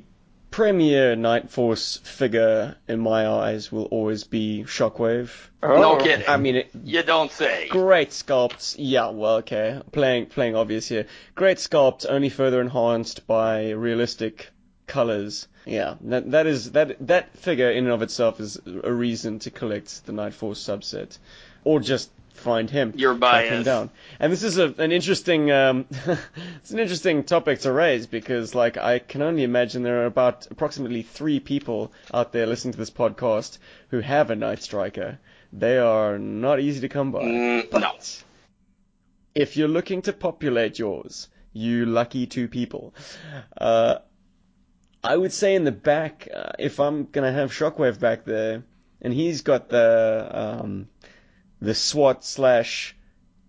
[0.60, 5.32] premier Night Force figure in my eyes will always be Shockwave.
[5.64, 6.28] Oh, No kidding.
[6.28, 7.70] I mean, it, You don't say.
[7.70, 8.76] great sculpt.
[8.78, 11.06] Yeah, well, okay, playing playing obvious here.
[11.34, 14.50] Great sculpt, only further enhanced by realistic
[14.86, 15.48] colors.
[15.66, 19.52] Yeah, that that is that that figure in and of itself is a reason to
[19.52, 21.18] collect the Night Force subset,
[21.64, 22.94] or just find him.
[22.96, 23.90] You're track him down.
[24.20, 25.86] And this is a, an interesting um,
[26.58, 30.48] it's an interesting topic to raise because like I can only imagine there are about
[30.50, 33.58] approximately three people out there listening to this podcast
[33.90, 35.20] who have a Night Striker.
[35.52, 37.24] They are not easy to come by.
[37.24, 37.94] Mm, but no.
[39.34, 42.94] if you're looking to populate yours, you lucky two people.
[43.58, 43.98] Uh,
[45.04, 48.64] I would say in the back, uh, if I'm gonna have Shockwave back there,
[49.02, 50.90] and he's got the um,
[51.62, 52.96] the SWAT slash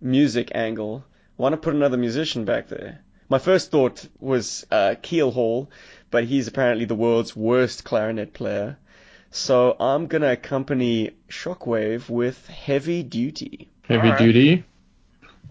[0.00, 1.04] music angle,
[1.36, 3.00] why not put another musician back there?
[3.28, 5.68] My first thought was uh, Keelhaul,
[6.11, 8.76] but he's apparently the world's worst clarinet player.
[9.30, 13.68] So I'm gonna accompany Shockwave with Heavy Duty.
[13.82, 14.18] Heavy Alright.
[14.18, 14.64] duty.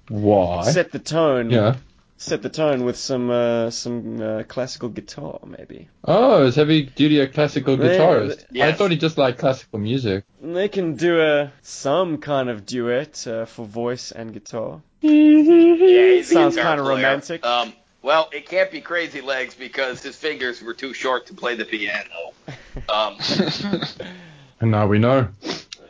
[0.09, 0.63] Why?
[0.63, 1.49] Set the tone.
[1.49, 1.75] yeah.
[2.21, 5.87] Set the tone with some uh, some uh, classical guitar, maybe.
[6.03, 8.39] Oh, is heavy duty a classical Yeah, guitarist?
[8.41, 8.77] I yes.
[8.77, 10.25] thought he just liked classical music.
[10.41, 14.81] They can do a some kind of duet uh, for voice and guitar.
[14.99, 17.45] Yeah, he's Sounds kinda romantic.
[17.45, 21.55] Um, well, it can't be Crazy Legs because his fingers were too short to play
[21.55, 22.33] the piano.
[22.89, 23.17] Um,
[24.61, 25.29] And now we know.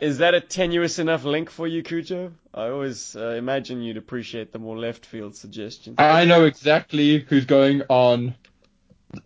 [0.00, 2.32] Is that a tenuous enough link for you, Cujo?
[2.54, 5.96] I always uh, imagine you'd appreciate the more left field suggestions.
[5.98, 8.34] I know exactly who's going on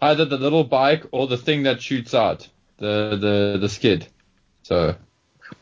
[0.03, 2.49] either the little bike or the thing that shoots out
[2.79, 4.09] the the the skid.
[4.63, 4.97] So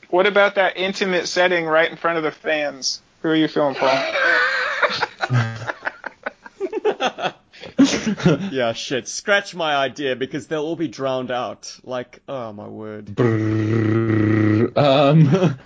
[0.08, 3.02] What about that intimate setting right in front of the fans?
[3.20, 4.40] Who are you feeling, Paul?
[8.52, 9.08] yeah, shit.
[9.08, 11.78] Scratch my idea because they'll all be drowned out.
[11.84, 13.18] Like, oh my word.
[14.76, 15.28] Um,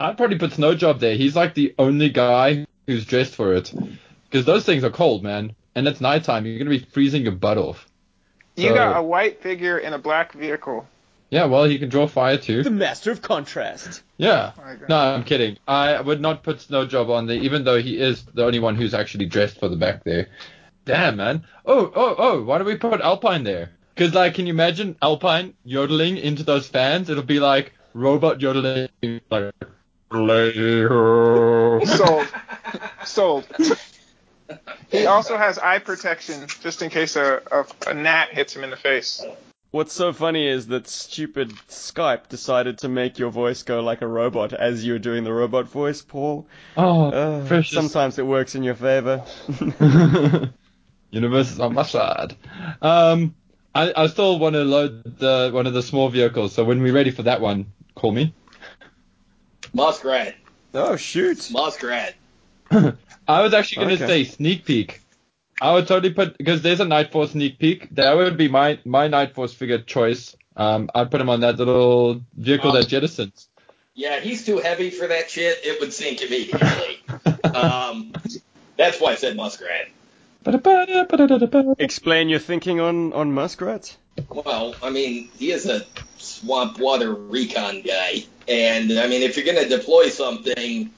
[0.00, 1.16] I'd probably put Snow Job there.
[1.16, 3.72] He's like the only guy who's dressed for it
[4.30, 5.54] because those things are cold, man.
[5.74, 6.44] And it's nighttime.
[6.46, 7.86] You're gonna be freezing your butt off.
[8.56, 10.86] You So- got a white figure in a black vehicle.
[11.30, 12.62] Yeah, well, he can draw fire too.
[12.62, 14.02] The master of contrast.
[14.18, 14.52] Yeah.
[14.58, 14.88] My God.
[14.90, 15.56] No, I'm kidding.
[15.66, 18.74] I would not put Snow Job on there, even though he is the only one
[18.76, 20.28] who's actually dressed for the back there.
[20.84, 21.44] Damn, man.
[21.64, 22.42] Oh, oh, oh.
[22.42, 23.70] Why don't we put Alpine there?
[23.94, 27.08] Because, like, can you imagine Alpine yodeling into those fans?
[27.10, 28.88] It'll be like robot yodeling,
[29.30, 29.54] like.
[31.86, 32.26] Sold.
[33.04, 33.46] Sold.
[34.90, 38.70] He also has eye protection just in case a, a, a gnat hits him in
[38.70, 39.24] the face.
[39.70, 44.06] What's so funny is that stupid Skype decided to make your voice go like a
[44.06, 46.46] robot as you were doing the robot voice, Paul.
[46.76, 49.24] Oh, Uh, sometimes it works in your favor.
[51.12, 52.34] Universe is on my side.
[52.80, 53.34] Um,
[53.74, 56.92] I, I still want to load the one of the small vehicles, so when we're
[56.94, 58.34] ready for that one, call me.
[59.74, 60.34] Muskrat.
[60.74, 61.50] oh, shoot.
[61.50, 62.14] Muskrat.
[62.70, 64.24] I was actually going to Okay.
[64.24, 65.00] say sneak peek.
[65.60, 67.88] I would totally put because there's a Night Force sneak peek.
[67.94, 70.34] That would be my my Night Force figure choice.
[70.56, 73.46] Um, I'd put him on that little vehicle that jettisons.
[73.94, 75.58] Yeah, he's too heavy for that shit.
[75.62, 76.98] It would sink immediately.
[77.54, 78.12] um,
[78.76, 79.88] that's why I said Muskrat.
[81.78, 83.96] Explain your thinking on, on Muskrat?
[84.28, 85.86] Well, I mean, he is a
[86.18, 88.24] swamp water recon guy.
[88.48, 90.90] And, I mean, if you're going to deploy something,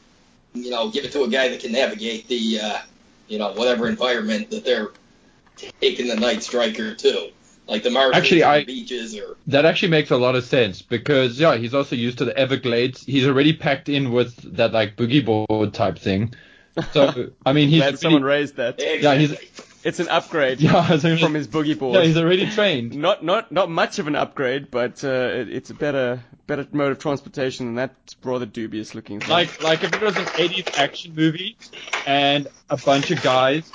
[0.55, 2.79] you know, give it to a guy that can navigate the, uh,
[3.29, 4.89] you know, whatever environment that they're
[5.81, 7.31] taking the Night Striker to.
[7.67, 10.45] like the marshes Actually, or I- the beaches or That actually makes a lot of
[10.45, 13.03] sense because yeah, he's also used to the Everglades.
[13.05, 16.35] He's already packed in with that like boogie board type thing.
[16.93, 18.81] So I mean, he's Glad already, someone raised that.
[18.81, 19.39] Yeah, he's-
[19.85, 21.95] It's an upgrade yeah, so from his boogie board.
[21.97, 22.95] yeah, he's already trained.
[22.97, 26.93] not not not much of an upgrade, but uh, it, it's a better better mode
[26.93, 29.29] of transportation than that rather dubious looking thing.
[29.29, 31.57] Like like if it was an 80s action movie
[32.07, 33.71] and a bunch of guys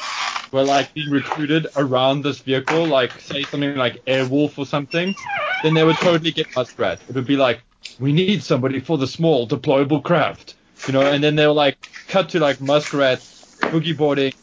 [0.51, 5.13] were like being recruited around this vehicle, like say something like Airwolf or something,
[5.61, 6.99] then they would totally get Muskrat.
[7.07, 7.61] It would be like,
[7.99, 10.55] we need somebody for the small deployable craft,
[10.87, 14.33] you know, and then they'll like cut to like Muskrat boogie boarding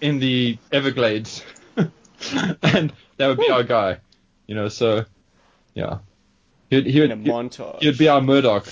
[0.00, 1.42] in the Everglades,
[1.76, 3.98] and that would be our guy,
[4.46, 4.68] you know.
[4.68, 5.04] So
[5.74, 5.98] yeah,
[6.70, 7.80] he would he in a would montage.
[7.80, 8.66] he would be our Murdock.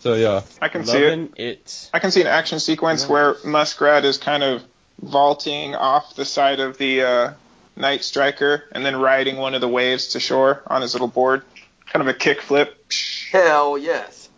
[0.00, 0.42] So yeah.
[0.60, 1.30] I can see it.
[1.36, 1.90] It.
[1.92, 4.62] I can see an action sequence where Muskrat is kind of
[5.00, 7.32] vaulting off the side of the uh,
[7.76, 11.42] Night Striker and then riding one of the waves to shore on his little board.
[11.86, 12.84] Kind of a kick flip.
[13.32, 14.28] Hell yes.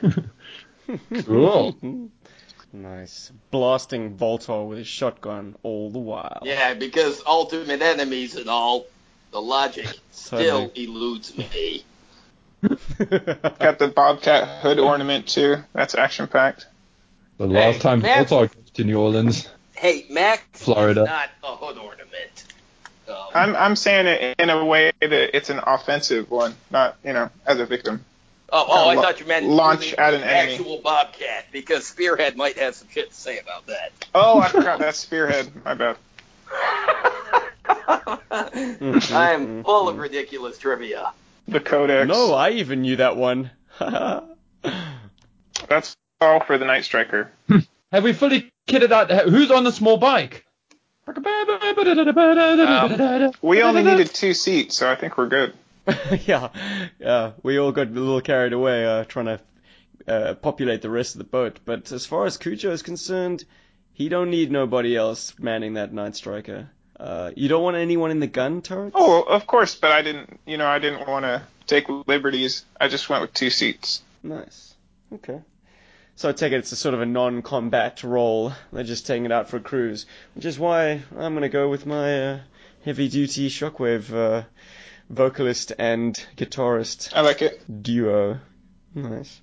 [1.24, 2.10] Cool.
[2.76, 3.30] Nice.
[3.52, 6.40] Blasting Voltar with his shotgun all the while.
[6.42, 8.86] Yeah, because ultimate enemies and all,
[9.30, 11.84] the logic still eludes me.
[12.62, 15.58] Got the Bobcat hood ornament too.
[15.72, 16.66] That's action packed.
[17.38, 18.24] The last Hey, time man.
[18.24, 19.48] Voltar goes to New Orleans.
[19.76, 21.02] Hey, Max Florida.
[21.02, 22.44] is not a hood ornament.
[23.08, 27.12] Um, I'm I'm saying it in a way that it's an offensive one, not you
[27.12, 28.04] know as a victim.
[28.50, 30.54] Oh, oh, I thought you meant launch at an enemy.
[30.54, 33.92] actual Bobcat, because Spearhead might have some shit to say about that.
[34.14, 35.64] Oh, I forgot that's Spearhead.
[35.64, 35.96] My bad.
[37.64, 39.14] Mm-hmm.
[39.14, 39.62] I am mm-hmm.
[39.62, 41.12] full of ridiculous trivia.
[41.48, 42.08] The Codex.
[42.08, 43.50] no, I even knew that one.
[45.68, 47.30] That's all for the Night Striker.
[47.92, 49.10] Have we fully kitted out?
[49.28, 50.44] Who's on the small bike?
[51.06, 51.14] Um,
[53.42, 55.52] we only needed two seats, so I think we're good.
[56.26, 56.48] yeah,
[56.98, 57.32] yeah.
[57.42, 59.40] We all got a little carried away uh, trying to
[60.06, 61.60] uh, populate the rest of the boat.
[61.64, 63.44] But as far as Cujo is concerned,
[63.92, 66.70] he don't need nobody else manning that Night Striker.
[66.98, 68.92] Uh, you don't want anyone in the gun turret?
[68.94, 70.40] Oh, of course, but I didn't.
[70.46, 72.64] You know, I didn't want to take liberties.
[72.80, 74.02] I just went with two seats.
[74.22, 74.74] Nice.
[75.12, 75.40] Okay.
[76.16, 78.52] So I take it it's a sort of a non-combat role.
[78.72, 81.86] They're just taking it out for a cruise, which is why I'm gonna go with
[81.86, 82.40] my uh,
[82.84, 84.44] heavy-duty Shockwave uh,
[85.14, 87.82] vocalist and guitarist I like it.
[87.82, 88.40] duo.
[88.94, 89.40] Nice.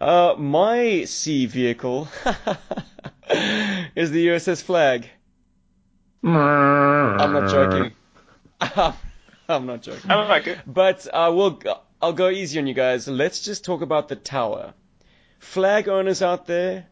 [0.00, 2.08] Uh, my sea vehicle
[3.96, 5.08] is the USS Flag.
[6.24, 7.92] I'm not joking.
[9.48, 10.10] I'm not joking.
[10.10, 10.58] I like it.
[10.66, 11.60] But uh, we'll
[12.00, 13.08] I'll go easy on you guys.
[13.08, 14.74] Let's just talk about the tower.
[15.38, 16.86] Flag owners out there,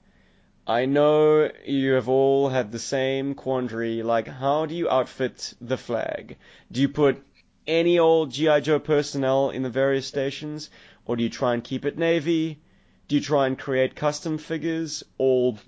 [0.67, 4.03] I know you have all had the same quandary.
[4.03, 6.37] Like, how do you outfit the flag?
[6.71, 7.25] Do you put
[7.71, 10.71] any old GI Joe personnel in the various stations,
[11.07, 12.61] or do you try and keep it navy?
[13.09, 15.59] Do you try and create custom figures, all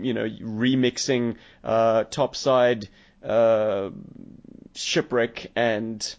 [0.00, 2.88] you know, remixing uh, topside,
[3.24, 3.90] uh,
[4.74, 6.14] shipwreck, and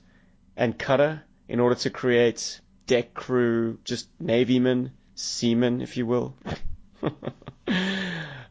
[0.56, 6.36] and cutter in order to create deck crew, just navymen, seamen, if you will.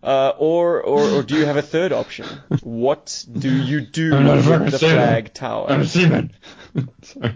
[0.03, 2.27] uh, or, or or do you have a third option?
[2.63, 5.67] What do you do I'm not a with the flag tower?
[5.71, 6.33] I'm a seaman.
[7.03, 7.35] Sorry.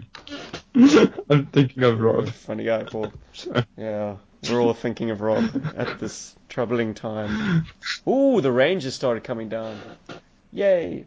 [1.29, 2.29] I'm thinking of Rob.
[2.29, 3.11] Funny guy, Paul.
[3.33, 3.65] Sorry.
[3.77, 4.17] Yeah,
[4.49, 7.65] we're all thinking of Rob at this troubling time.
[8.07, 9.79] Ooh, the Rangers started coming down.
[10.51, 11.05] Yay!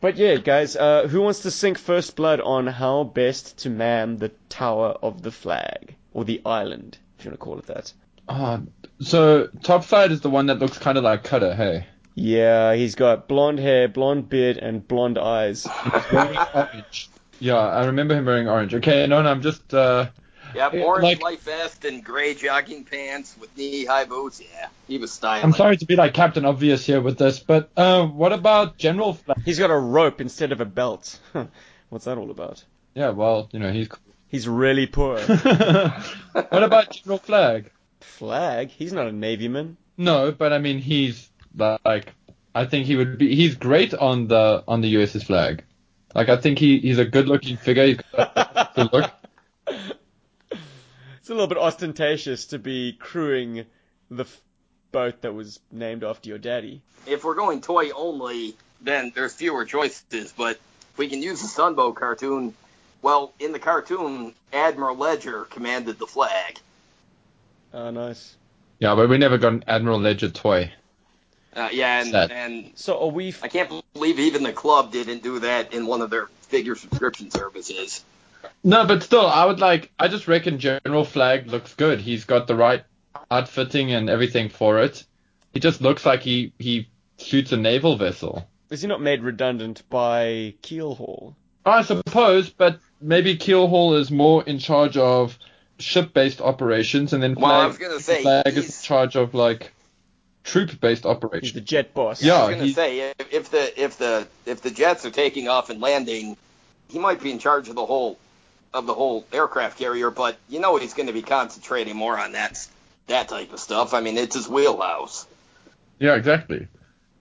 [0.00, 4.16] But yeah, guys, uh, who wants to sink first blood on how best to man
[4.16, 5.96] the Tower of the Flag?
[6.12, 7.92] Or the island, if you want to call it that.
[8.28, 8.60] Ah,
[9.00, 11.86] so topside is the one that looks kind of like Cutter, hey?
[12.14, 15.66] Yeah, he's got blonde hair, blonde beard, and blonde eyes.
[16.12, 17.08] Wearing orange.
[17.40, 18.74] Yeah, I remember him wearing orange.
[18.74, 20.08] Okay, no, no, I'm just uh,
[20.54, 24.40] Yeah, Yeah, orange like- light vest and gray jogging pants with knee-high boots.
[24.40, 25.44] Yeah, he was styling.
[25.44, 29.14] I'm sorry to be like Captain Obvious here with this, but uh, what about General
[29.14, 29.42] Flag?
[29.44, 31.18] He's got a rope instead of a belt.
[31.90, 32.64] What's that all about?
[32.94, 33.88] Yeah, well, you know, he's.
[34.30, 35.18] He's really poor.
[36.32, 37.70] what about General Flag?
[38.00, 38.68] Flag?
[38.68, 39.76] He's not a navyman.
[39.96, 42.12] No, but I mean, he's like,
[42.54, 43.34] I think he would be.
[43.34, 45.64] He's great on the on the USS Flag.
[46.18, 47.86] Like, I think he, he's a good-looking figure.
[47.86, 49.10] He's got a good look.
[50.50, 53.66] It's a little bit ostentatious to be crewing
[54.10, 54.40] the f-
[54.92, 56.80] boat that was named after your daddy.
[57.06, 60.32] If we're going toy only, then there's fewer choices.
[60.32, 60.58] But
[60.96, 62.54] we can use the Sunbow cartoon,
[63.02, 66.58] well, in the cartoon, Admiral Ledger commanded the flag.
[67.74, 68.34] Ah, nice.
[68.80, 70.72] Yeah, but we never got an Admiral Ledger toy.
[71.58, 72.30] Uh, yeah, and, Sad.
[72.30, 73.28] and So are we?
[73.30, 76.76] F- I can't believe even the club didn't do that in one of their figure
[76.76, 78.04] subscription services.
[78.62, 79.90] No, but still, I would like.
[79.98, 82.00] I just reckon General Flag looks good.
[82.00, 82.84] He's got the right
[83.30, 85.04] outfitting and everything for it.
[85.52, 86.88] He just looks like he he
[87.18, 88.48] shoots a naval vessel.
[88.70, 91.34] Is he not made redundant by Keelhaul?
[91.64, 95.38] I suppose, but maybe Keelhaul is more in charge of
[95.78, 99.34] ship-based operations, and then Well, I Flag, was gonna say Flag is in charge of
[99.34, 99.72] like
[100.48, 101.06] troop-based
[101.40, 102.22] He's the jet boss.
[102.22, 102.34] Yeah.
[102.34, 105.48] I was gonna he- say if, if the if the if the jets are taking
[105.48, 106.36] off and landing,
[106.88, 108.18] he might be in charge of the whole
[108.72, 110.10] of the whole aircraft carrier.
[110.10, 112.66] But you know he's going to be concentrating more on that
[113.08, 113.94] that type of stuff.
[113.94, 115.26] I mean, it's his wheelhouse.
[115.98, 116.60] Yeah, exactly.
[116.60, 116.68] You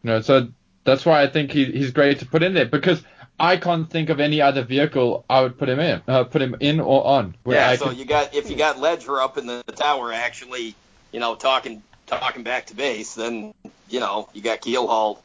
[0.03, 0.47] know, so
[0.83, 3.03] that's why I think he, he's great to put in there because
[3.39, 6.55] I can't think of any other vehicle I would put him in, uh, put him
[6.59, 7.35] in or on.
[7.43, 7.69] Where yeah.
[7.69, 10.75] I so could, you got if you got Ledger up in the tower actually,
[11.11, 13.53] you know, talking talking back to base, then
[13.89, 15.19] you know you got Keelhaul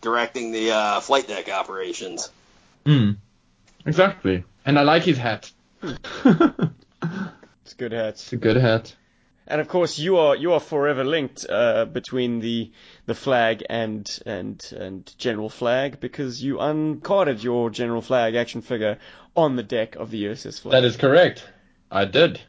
[0.00, 2.30] directing the uh, flight deck operations.
[2.84, 3.16] Mm,
[3.84, 4.44] exactly.
[4.64, 5.50] And I like his hat.
[7.66, 8.08] It's a good hat.
[8.10, 8.94] It's a good hat.
[9.48, 12.70] And of course, you are you are forever linked uh, between the
[13.06, 18.98] the flag and and and General Flag because you uncarded your General Flag action figure
[19.36, 20.72] on the deck of the USS Flag.
[20.72, 21.44] That is correct.
[21.90, 22.40] I did.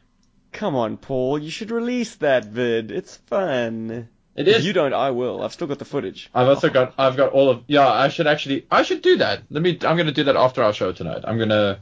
[0.58, 2.90] Come on, Paul, you should release that vid.
[2.90, 4.08] It's fun.
[4.34, 5.42] It If you don't, I will.
[5.42, 6.30] I've still got the footage.
[6.34, 7.88] I've also got I've got all of yeah.
[7.88, 9.42] I should actually I should do that.
[9.50, 9.78] Let me.
[9.82, 11.22] I'm gonna do that after our show tonight.
[11.24, 11.78] I'm gonna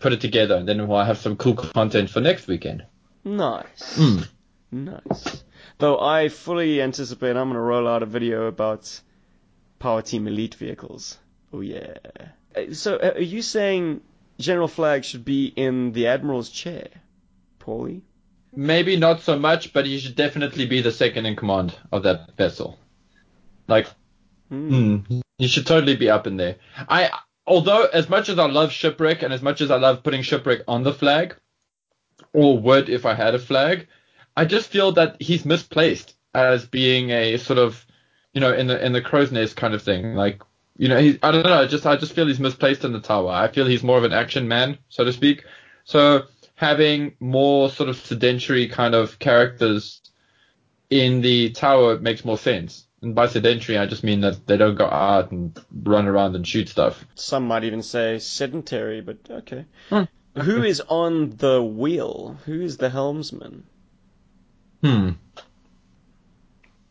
[0.00, 2.84] put it together and then we'll have some cool content for next weekend.
[3.24, 3.98] Nice.
[3.98, 4.28] Mm.
[4.70, 5.44] Nice.
[5.78, 9.00] Though I fully anticipate I'm going to roll out a video about
[9.78, 11.16] Power Team Elite vehicles.
[11.52, 11.94] Oh, yeah.
[12.56, 14.02] Uh, So, uh, are you saying
[14.38, 16.88] General Flag should be in the Admiral's chair,
[17.60, 18.02] Paulie?
[18.56, 22.36] Maybe not so much, but he should definitely be the second in command of that
[22.36, 22.78] vessel.
[23.66, 23.88] Like,
[24.48, 24.96] Hmm.
[24.96, 26.56] mm, he should totally be up in there.
[26.88, 27.10] I,
[27.46, 30.60] although as much as I love shipwreck and as much as I love putting shipwreck
[30.68, 31.36] on the flag,
[32.32, 33.88] or would if I had a flag,
[34.36, 37.84] I just feel that he's misplaced as being a sort of,
[38.32, 40.14] you know, in the in the crow's nest kind of thing.
[40.14, 40.42] Like,
[40.76, 41.62] you know, he, I don't know.
[41.62, 43.30] I just I just feel he's misplaced in the tower.
[43.30, 45.44] I feel he's more of an action man, so to speak.
[45.84, 46.24] So
[46.54, 50.00] having more sort of sedentary kind of characters
[50.90, 52.86] in the tower makes more sense.
[53.02, 56.46] And by sedentary, I just mean that they don't go out and run around and
[56.46, 57.04] shoot stuff.
[57.14, 59.66] Some might even say sedentary, but okay.
[59.90, 60.04] Hmm.
[60.40, 62.38] Who is on the wheel?
[62.46, 63.64] Who is the helmsman?
[64.82, 65.10] Hmm.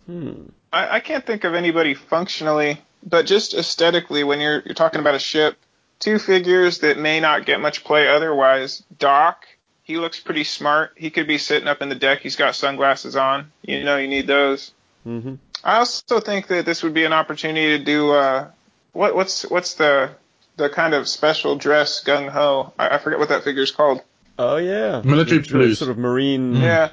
[0.06, 0.44] Hmm.
[0.72, 5.16] I, I can't think of anybody functionally, but just aesthetically, when you're you're talking about
[5.16, 5.58] a ship,
[6.00, 8.84] two figures that may not get much play otherwise.
[8.98, 9.46] Doc,
[9.84, 10.92] he looks pretty smart.
[10.96, 12.22] He could be sitting up in the deck.
[12.22, 13.52] He's got sunglasses on.
[13.62, 14.72] You know, you need those.
[15.04, 18.50] hmm I also think that this would be an opportunity to do uh,
[18.92, 20.12] what what's what's the
[20.58, 22.74] the kind of special dress gung ho.
[22.78, 24.02] I, I forget what that figure's called.
[24.38, 25.02] Oh, yeah.
[25.06, 25.80] Military The sort of- blues.
[25.80, 26.56] Sort of marine.
[26.56, 26.90] Yeah,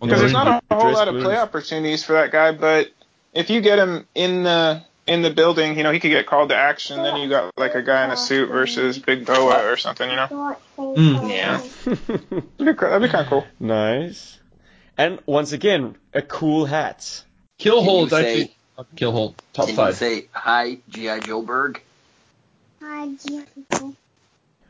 [0.00, 1.24] because there's not a whole lot of blues.
[1.24, 2.52] play opportunities for that guy.
[2.52, 2.90] But
[3.32, 6.50] if you get him in the in the building, you know he could get called
[6.50, 7.02] to action.
[7.02, 10.08] Then you got like a guy in a suit versus Big Boa or something.
[10.08, 11.30] You know, Mm.
[11.30, 11.56] Yeah.
[11.84, 11.98] that'd
[12.58, 13.44] be, that'd be kind of cool.
[13.60, 14.38] nice.
[14.98, 17.24] And once again, a cool hat.
[17.58, 18.54] Kill Can hole you is actually say-
[18.96, 21.80] kill hole top Can you say hi, GI Joe Berg?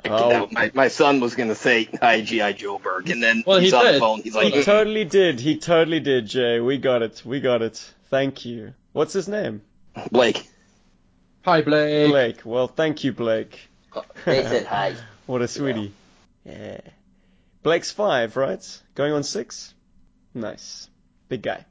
[0.05, 3.67] Oh, my, my son was gonna say hi, GI Joe Berg, and then Well, he
[3.67, 4.21] he's on the phone.
[4.23, 5.39] He's like, he totally did.
[5.41, 6.59] He totally did, Jay.
[6.61, 7.23] We got it.
[7.25, 7.77] We got it.
[8.11, 8.75] Thank you.
[8.93, 9.63] What's his name?
[10.11, 10.49] Blake.
[11.45, 12.11] Hi Blake.
[12.11, 12.41] Blake.
[12.45, 13.59] Well, thank you, Blake.
[14.25, 14.95] They said hi.
[15.27, 15.93] What a sweetie.
[16.45, 16.81] Yeah.
[17.63, 18.83] Blake's five, right?
[18.97, 19.73] Going on six?
[20.35, 20.89] Nice.
[21.29, 21.65] Big guy.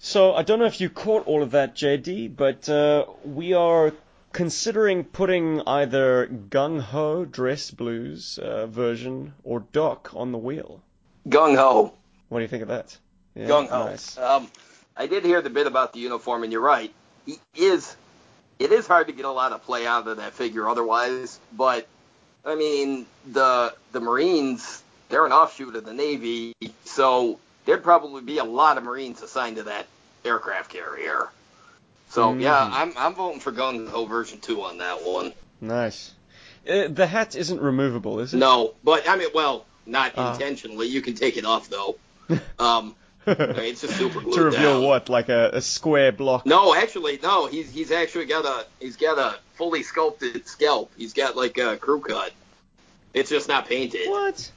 [0.00, 3.92] So, I don't know if you caught all of that, JD, but uh, we are
[4.32, 10.82] considering putting either Gung Ho Dress Blues uh, version or Doc on the wheel.
[11.28, 11.94] Gung ho.
[12.28, 12.98] What do you think of that?
[13.36, 13.84] Yeah, Gung ho.
[13.84, 14.18] Nice.
[14.18, 14.50] Um,
[14.96, 16.92] I did hear the bit about the uniform, and you're right.
[17.26, 17.96] He is.
[18.58, 21.86] It is hard to get a lot of play out of that figure otherwise, but
[22.44, 28.38] I mean the the Marines they're an offshoot of the Navy, so there'd probably be
[28.38, 29.86] a lot of Marines assigned to that
[30.24, 31.28] aircraft carrier.
[32.10, 32.72] So yeah, Mhm.
[32.72, 35.32] I'm I'm voting for Gung Ho version two on that one.
[35.60, 36.12] Nice.
[36.68, 38.36] Uh, the hat isn't removable, is it?
[38.36, 40.32] No, but I mean, well, not Ah.
[40.34, 40.86] intentionally.
[40.86, 41.96] You can take it off though.
[42.58, 42.94] Um,
[43.26, 44.82] it's just super to reveal down.
[44.82, 46.46] what, like a, a square block?
[46.46, 47.46] No, actually, no.
[47.46, 50.90] He's he's actually got a he's got a fully sculpted scalp.
[50.96, 52.32] He's got like a crew cut.
[53.14, 54.08] It's just not painted.
[54.08, 54.50] What?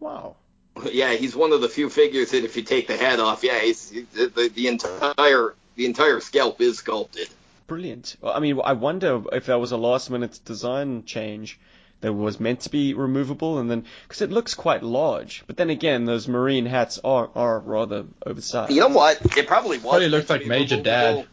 [0.00, 0.36] Wow.
[0.92, 3.58] Yeah, he's one of the few figures that if you take the head off, yeah,
[3.58, 7.28] he's, the, the the entire the entire scalp is sculpted.
[7.66, 8.16] brilliant.
[8.20, 11.58] Well, I mean, I wonder if that was a last minute design change
[12.00, 15.42] that was meant to be removable, and then because it looks quite large.
[15.46, 18.72] But then again, those marine hats are are rather oversized.
[18.72, 19.20] You know what?
[19.36, 19.82] It probably was.
[19.90, 21.26] Probably looks like Major Dad.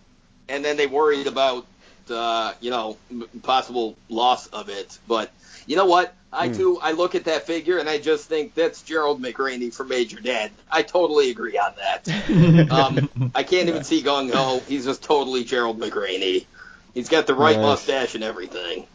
[0.48, 1.66] And then they worried about,
[2.10, 2.98] uh, you know,
[3.44, 4.98] possible loss of it.
[5.08, 5.32] But
[5.66, 6.14] you know what?
[6.32, 6.54] I Hmm.
[6.54, 10.20] too, I look at that figure and I just think that's Gerald McRaney from Major
[10.20, 10.52] Dad.
[10.70, 12.08] I totally agree on that.
[12.72, 14.62] Um, I can't even see Gung Ho.
[14.68, 16.46] He's just totally Gerald McRaney.
[16.94, 17.64] He's got the right Nice.
[17.64, 18.86] mustache and everything.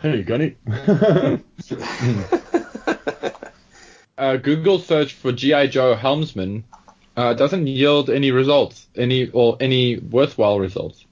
[0.00, 0.56] Hey, Gunny.
[4.16, 6.62] uh, Google search for GI Joe helmsman
[7.16, 11.04] uh, doesn't yield any results, any or any worthwhile results.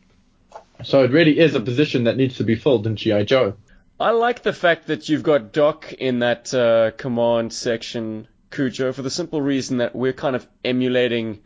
[0.85, 3.55] So it really is a position that needs to be filled in GI Joe.
[3.99, 9.03] I like the fact that you've got Doc in that uh, command section, Cujo, for
[9.03, 11.41] the simple reason that we're kind of emulating,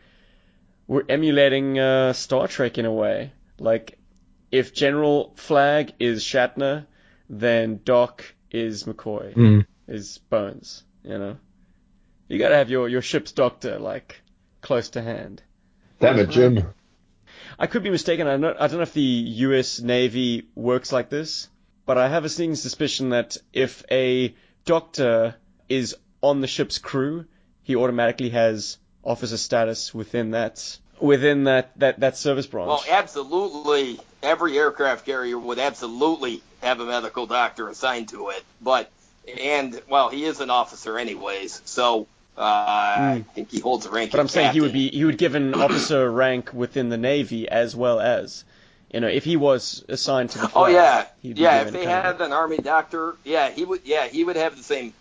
[0.86, 3.32] we're emulating uh, Star Trek in a way.
[3.59, 3.99] Like,
[4.51, 6.86] if General Flag is Shatner,
[7.31, 9.66] then Doc is McCoy, Mm.
[9.89, 10.83] is Bones.
[11.05, 11.37] You know,
[12.28, 14.20] you gotta have your your ship's doctor like
[14.61, 15.43] close to hand.
[16.01, 16.74] Damn it, Jim.
[17.59, 18.26] I could be mistaken.
[18.26, 19.81] I don't, I don't know if the U.S.
[19.81, 21.49] Navy works like this,
[21.87, 25.37] but I have a sneaking suspicion that if a doctor
[25.68, 27.26] is on the ship's crew,
[27.62, 32.68] he automatically has officer status within that within that that, that service branch.
[32.68, 38.44] Well, absolutely, every aircraft carrier would absolutely have a medical doctor assigned to it.
[38.61, 38.90] But
[39.40, 42.06] and well, he is an officer anyways, so
[42.36, 44.11] uh, I think he holds a rank.
[44.11, 44.16] Hmm.
[44.16, 47.48] but I'm saying he would be he would give an officer rank within the Navy
[47.48, 48.44] as well as
[48.92, 51.62] you know if he was assigned to the Oh yeah, he'd be yeah.
[51.62, 53.82] If they kind of- had an army doctor, yeah, he would.
[53.84, 54.94] Yeah, he would have the same.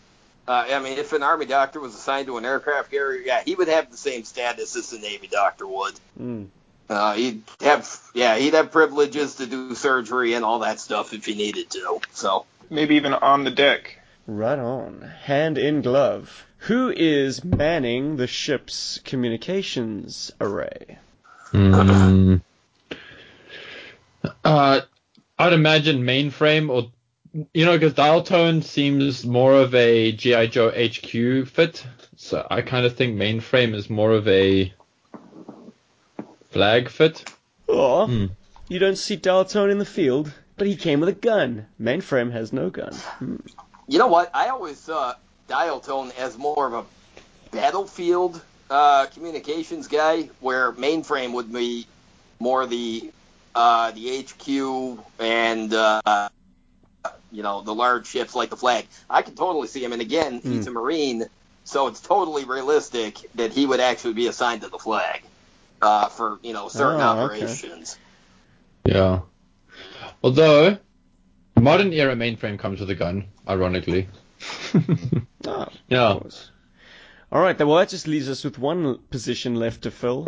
[0.48, 3.54] Uh, I mean, if an army doctor was assigned to an aircraft carrier, yeah, he
[3.54, 5.94] would have the same status as the navy doctor would.
[6.20, 6.48] Mm.
[6.90, 11.26] Uh, he'd have, yeah, he'd have privileges to do surgery and all that stuff if
[11.26, 12.00] he needed to.
[12.14, 14.00] So, Maybe even on the deck.
[14.28, 15.02] Right on.
[15.24, 16.46] Hand in glove.
[16.64, 21.00] Who is manning the ship's communications array?
[21.52, 22.42] Mm.
[24.44, 24.82] Uh,
[25.38, 26.92] I'd imagine mainframe or
[27.54, 31.86] you know because dial tone seems more of a GI Joe HQ fit,
[32.18, 34.74] so I kind of think mainframe is more of a
[36.50, 37.32] flag fit.
[37.68, 38.26] Oh, Hmm.
[38.68, 41.68] you don't see dial tone in the field, but he came with a gun.
[41.82, 42.94] Mainframe has no gun.
[43.20, 43.36] Hmm.
[43.88, 44.30] you know what?
[44.34, 45.16] I always saw
[45.48, 46.86] dial tone as more of a
[47.52, 51.88] battlefield uh, communications guy, where mainframe would be
[52.40, 53.12] more the
[53.56, 56.30] uh, the HQ and uh,
[57.32, 58.86] you know the large ships like the flag.
[59.10, 61.26] I can totally see him, and again, he's a marine,
[61.64, 65.24] so it's totally realistic that he would actually be assigned to the flag
[65.82, 67.44] uh, for you know certain Oh, okay.
[67.44, 67.98] operations.
[68.86, 69.22] Yeah.
[70.24, 70.78] Although
[71.58, 74.08] modern era mainframe comes with a gun, ironically.
[75.46, 76.20] Of yeah.
[77.32, 80.28] All right, then, well, that just leaves us with one position left to fill.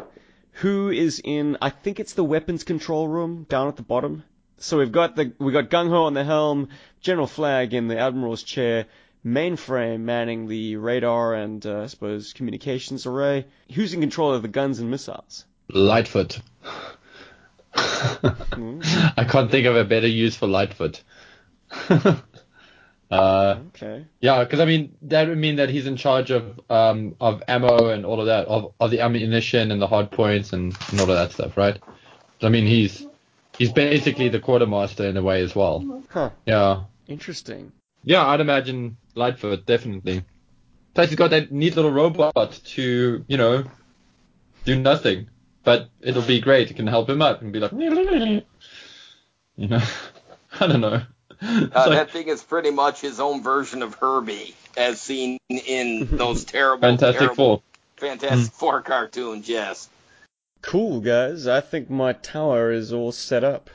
[0.53, 1.57] Who is in?
[1.61, 4.23] I think it's the weapons control room down at the bottom.
[4.57, 6.69] So we've got the we got Gung Ho on the helm,
[7.01, 8.85] General Flag in the admiral's chair,
[9.25, 13.45] mainframe manning the radar and uh, I suppose communications array.
[13.73, 15.45] Who's in control of the guns and missiles?
[15.69, 16.39] Lightfoot.
[17.73, 21.01] I can't think of a better use for Lightfoot.
[21.89, 22.23] uh,
[23.11, 24.05] Okay.
[24.19, 27.89] yeah, because I mean that would mean that he's in charge of um of ammo
[27.89, 31.09] and all of that, of, of the ammunition and the hard points and, and all
[31.09, 31.77] of that stuff, right?
[32.39, 33.05] So, I mean he's
[33.57, 36.03] he's basically the quartermaster in a way as well.
[36.09, 36.31] Huh.
[36.45, 37.71] Yeah, Interesting.
[38.03, 40.23] yeah, I'd imagine Lightfoot definitely.
[40.93, 43.63] Plus he's got that neat little robot to you know
[44.65, 45.29] do nothing,
[45.63, 46.69] but it'll be great.
[46.71, 47.71] It can help him up and be like,
[49.55, 49.81] you know,
[50.59, 51.01] I don't know.
[51.41, 56.07] Uh, like- that thing is pretty much his own version of Herbie, as seen in
[56.17, 57.61] those terrible, Fantastic terrible Four.
[57.97, 59.49] Fantastic Four cartoons.
[59.49, 59.89] Yes.
[60.61, 61.47] Cool, guys.
[61.47, 63.71] I think my tower is all set up.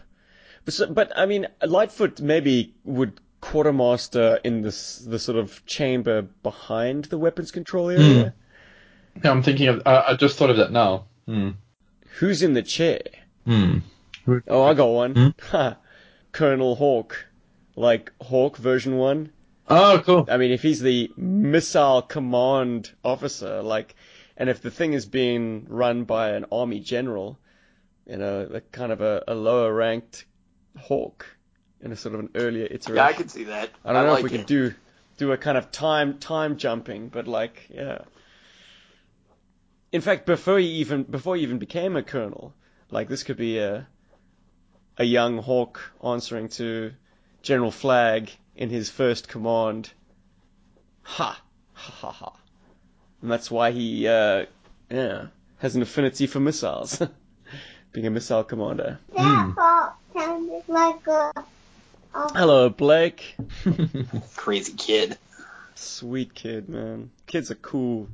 [0.65, 7.05] But, but I mean, Lightfoot maybe would quartermaster in this the sort of chamber behind
[7.05, 8.35] the weapons control area.
[9.23, 9.83] Yeah, I'm thinking of.
[9.87, 11.05] I, I just thought of that now.
[11.27, 11.51] Hmm.
[12.19, 13.03] Who's in the chair?
[13.45, 13.79] Hmm.
[14.49, 15.33] Oh, I got one.
[15.51, 15.69] Hmm?
[16.33, 17.25] Colonel Hawk,
[17.77, 19.31] like Hawk version one.
[19.69, 20.27] Oh, cool.
[20.29, 23.95] I mean, if he's the missile command officer, like,
[24.37, 27.39] and if the thing is being run by an army general,
[28.09, 30.25] you know, like kind of a, a lower ranked
[30.77, 31.36] Hawk
[31.81, 32.97] in a sort of an earlier iteration.
[32.97, 33.71] Yeah, I can see that.
[33.85, 34.41] I don't know like if we it.
[34.41, 34.75] could do
[35.19, 37.99] do a kind of time time jumping, but like, yeah.
[39.93, 42.55] In fact, before he even before he even became a colonel,
[42.91, 43.87] like this could be a
[44.99, 46.93] a young Hawk answering to
[47.43, 49.91] General Flag in his first command.
[51.03, 51.41] Ha!
[51.75, 52.33] Ha ha ha.
[53.23, 54.47] And that's why he, uh,
[54.91, 55.27] yeah,
[55.59, 57.01] has an affinity for missiles.
[57.93, 58.99] Being a missile commander.
[59.15, 59.93] That
[62.13, 63.37] Hello, Blake.
[64.37, 65.19] Crazy kid.
[65.75, 67.11] Sweet kid, man.
[67.27, 68.09] Kids are cool.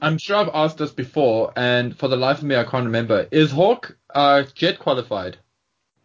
[0.00, 3.28] I'm sure I've asked this before, and for the life of me, I can't remember.
[3.30, 5.36] Is Hawk uh, jet qualified?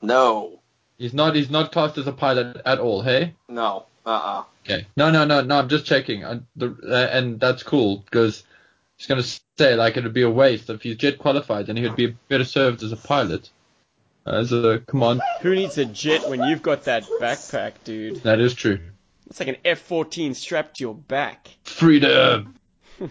[0.02, 0.60] No.
[0.98, 1.36] He's not.
[1.36, 3.02] He's not classed as a pilot at all.
[3.02, 3.36] Hey.
[3.48, 3.86] No.
[4.06, 4.44] Uh-uh.
[4.66, 4.88] Okay.
[4.98, 5.60] No, no, no, no.
[5.60, 6.24] I'm just checking.
[6.24, 9.24] Uh, the, uh, and that's cool because I was gonna
[9.58, 12.16] say like it would be a waste if he's jet qualified, then he would be
[12.28, 13.50] better served as a pilot,
[14.30, 15.22] as a command.
[15.42, 18.24] Who needs a jet when you've got that backpack, dude?
[18.24, 18.80] That is true.
[19.30, 21.50] It's like an F-14 strapped to your back.
[21.64, 22.56] Freedom.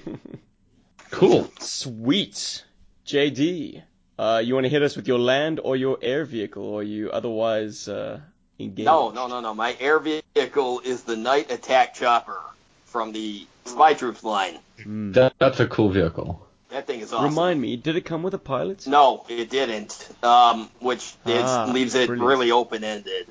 [1.11, 1.51] Cool.
[1.61, 2.65] Sweet.
[3.07, 3.83] JD,
[4.19, 6.85] uh, you want to hit us with your land or your air vehicle, or are
[6.85, 8.21] you otherwise uh,
[8.59, 8.85] engaged?
[8.85, 9.55] No, no, no, no.
[9.55, 12.39] My air vehicle is the night attack chopper
[12.85, 14.59] from the spy troops line.
[14.83, 15.13] Hmm.
[15.13, 16.47] That, that's a cool vehicle.
[16.89, 17.29] Thing is awesome.
[17.29, 18.87] Remind me, did it come with a pilot?
[18.87, 20.09] No, it didn't.
[20.23, 22.27] Um, which Ah, leaves it brilliant.
[22.27, 23.27] really open ended.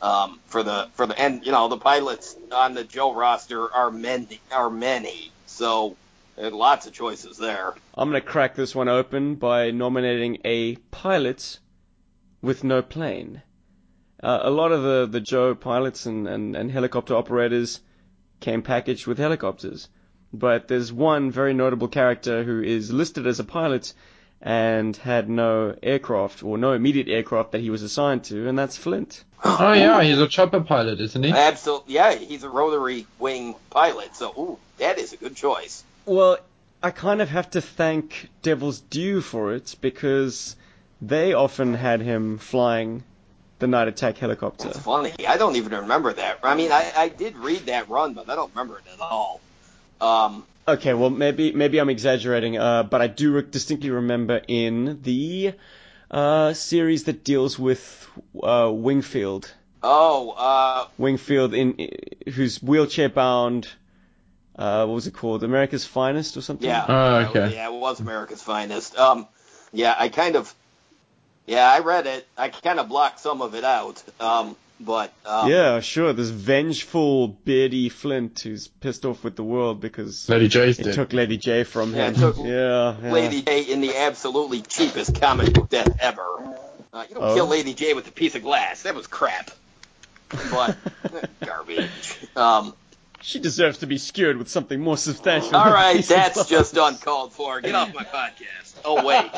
[0.00, 3.90] Um, for the for the and you know the pilots on the Joe roster are
[3.90, 5.96] many are many, so
[6.36, 7.74] there lots of choices there.
[7.92, 11.58] I'm gonna crack this one open by nominating a pilot
[12.40, 13.42] with no plane.
[14.22, 17.80] Uh, a lot of the, the Joe pilots and, and, and helicopter operators
[18.40, 19.88] came packaged with helicopters.
[20.34, 23.94] But there's one very notable character who is listed as a pilot
[24.42, 28.76] and had no aircraft or no immediate aircraft that he was assigned to, and that's
[28.76, 29.22] Flint.
[29.44, 31.30] Oh yeah, he's a chopper pilot, isn't he?
[31.30, 35.84] Absolutely, yeah, he's a rotary wing pilot, so ooh, that is a good choice.
[36.04, 36.38] Well,
[36.82, 40.56] I kind of have to thank Devil's Due for it because
[41.00, 43.04] they often had him flying
[43.60, 44.68] the night attack helicopter.
[44.68, 46.40] It's funny, I don't even remember that.
[46.42, 49.40] I mean, I, I did read that run, but I don't remember it at all.
[50.04, 55.02] Um, Okay, well maybe maybe I'm exaggerating, uh, but I do re- distinctly remember in
[55.02, 55.52] the
[56.10, 58.08] uh, series that deals with
[58.42, 59.52] uh, Wingfield,
[59.82, 61.90] oh, uh, Wingfield in
[62.34, 63.68] who's wheelchair bound.
[64.56, 65.44] Uh, what was it called?
[65.44, 66.66] America's Finest or something?
[66.70, 67.54] yeah, Oh, okay.
[67.56, 68.96] yeah, it was America's Finest.
[68.96, 69.26] Um,
[69.72, 70.54] yeah, I kind of,
[71.44, 72.26] yeah, I read it.
[72.38, 74.02] I kind of blocked some of it out.
[74.20, 76.12] Um, but um, Yeah, sure.
[76.12, 80.94] This vengeful, beardy Flint who's pissed off with the world because Lady Jaye's it did.
[80.94, 82.14] took Lady Jaye from him.
[82.14, 83.12] it took yeah, yeah.
[83.12, 86.22] Lady Jaye in the absolutely cheapest comic book death ever.
[86.92, 87.34] Uh, you don't Oh.
[87.34, 88.82] kill Lady Jaye with a piece of glass.
[88.82, 89.50] That was crap.
[90.50, 90.76] But
[91.44, 92.18] garbage.
[92.36, 92.74] Um,
[93.20, 95.56] She deserves to be skewered with something more substantial.
[95.56, 96.48] All right, than a right, piece of that's glass.
[96.48, 97.60] just uncalled for.
[97.60, 98.74] Get off my podcast.
[98.84, 99.30] Oh wait,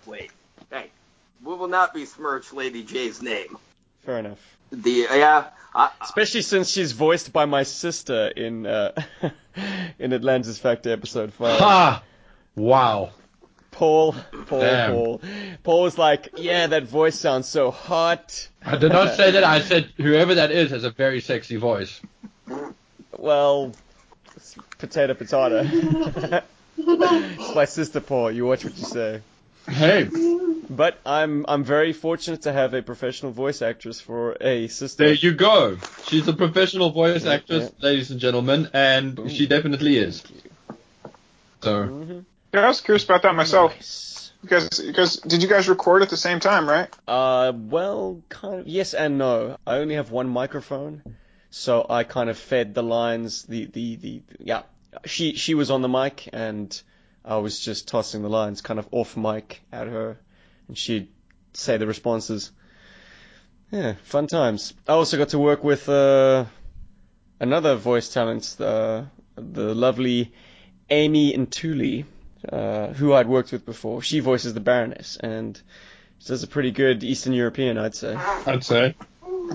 [0.06, 0.30] wait.
[0.70, 0.90] Hey,
[1.44, 3.56] we will not besmirch Lady Jaye's name.
[4.04, 4.38] Fair enough.
[4.70, 8.92] The yeah, I, Especially since she's voiced by my sister in uh,
[9.98, 11.58] in Atlantis Factor episode five.
[11.58, 12.02] Ha!
[12.54, 13.10] Wow.
[13.72, 14.14] Paul,
[14.46, 14.92] Paul, Damn.
[14.92, 15.20] Paul.
[15.64, 19.42] Paul was like, "Yeah, that voice sounds so hot." I did not say that.
[19.42, 22.00] I said whoever that is has a very sexy voice.
[23.18, 23.72] Well,
[24.78, 25.62] potato, potato.
[26.78, 28.30] it's my sister, Paul.
[28.30, 29.20] You watch what you say.
[29.68, 30.08] Hey,
[30.68, 35.04] But I'm I'm very fortunate to have a professional voice actress for a sister.
[35.04, 35.78] there you go.
[36.04, 40.22] She's a professional voice Yeah, actress, ladies and gentlemen, and she definitely is.
[41.62, 42.24] So, Mhm.
[42.52, 43.74] Yeah, I was curious about that myself.
[43.74, 44.32] Nice.
[44.42, 46.88] Because, because did you guys record at the same time, right?
[47.08, 49.56] Uh, well, kind of yes and no.
[49.66, 51.02] I only have one microphone,
[51.50, 53.44] so I kind of fed the lines.
[53.44, 54.62] The the the yeah.
[55.06, 56.68] She she was on the mic and
[57.24, 60.18] I was just tossing the lines kind of off mic at her,
[60.68, 61.08] and she'd
[61.54, 62.50] say the responses.
[63.70, 64.74] Yeah, fun times.
[64.86, 66.44] I also got to work with uh,
[67.40, 69.04] another voice talent, uh,
[69.36, 70.32] the lovely
[70.90, 72.04] Amy Intuli,
[72.52, 74.02] uh, who I'd worked with before.
[74.02, 75.60] She voices the Baroness, and
[76.18, 78.14] she does a pretty good Eastern European, I'd say.
[78.16, 78.94] I'd say.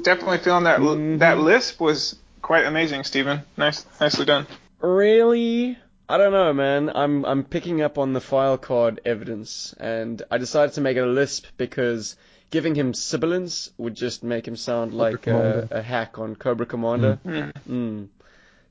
[0.01, 1.19] Definitely feeling that Mhm.
[1.19, 3.41] that lisp was quite amazing, Stephen.
[3.57, 4.47] Nice, nicely done.
[4.81, 5.77] Really?
[6.09, 6.89] I don't know, man.
[6.93, 11.03] I'm I'm picking up on the file card evidence, and I decided to make it
[11.03, 12.15] a lisp because
[12.49, 17.19] giving him sibilance would just make him sound like a, a hack on Cobra Commander.
[17.23, 17.53] Mm.
[17.69, 18.07] Mm.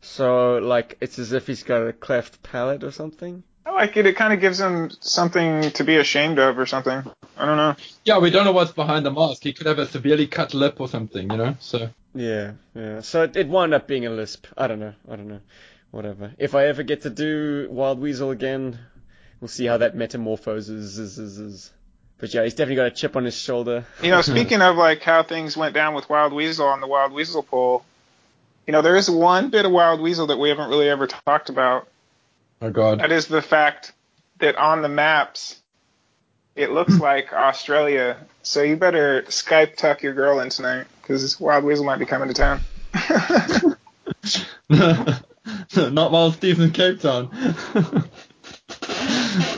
[0.00, 3.44] So like it's as if he's got a cleft palate or something.
[3.64, 4.06] I like it.
[4.06, 7.04] It kind of gives him something to be ashamed of or something.
[7.36, 7.76] I don't know.
[8.04, 9.44] Yeah, we don't know what's behind the mask.
[9.44, 11.56] He could have a severely cut lip or something, you know.
[11.60, 13.02] So Yeah, yeah.
[13.02, 14.46] So it, it wound up being a lisp.
[14.56, 14.94] I don't know.
[15.08, 15.40] I don't know.
[15.90, 16.32] Whatever.
[16.38, 18.78] If I ever get to do Wild Weasel again,
[19.40, 20.98] we'll see how that metamorphoses.
[20.98, 21.72] Is, is, is.
[22.18, 23.86] But yeah, he's definitely got a chip on his shoulder.
[24.02, 27.12] You know, speaking of like how things went down with Wild Weasel on the Wild
[27.12, 27.84] Weasel poll,
[28.66, 31.48] you know, there is one bit of Wild Weasel that we haven't really ever talked
[31.48, 31.88] about.
[32.60, 33.00] Oh God.
[33.00, 33.92] That is the fact
[34.40, 35.60] that on the maps,
[36.56, 38.18] it looks like Australia.
[38.42, 42.28] So you better Skype tuck your girl in tonight because Wild Weasel might be coming
[42.28, 42.60] to town.
[45.76, 47.30] Not while Steve's in Cape Town.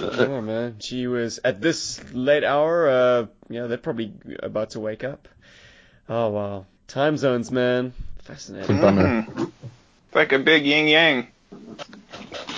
[0.02, 2.88] oh man, she was at this late hour.
[2.88, 4.12] Uh, yeah, they're probably
[4.42, 5.28] about to wake up.
[6.08, 7.92] Oh wow, time zones, man,
[8.22, 8.80] fascinating.
[8.80, 9.22] Bummer.
[9.22, 9.52] Mm.
[10.14, 11.28] like a big yin yang.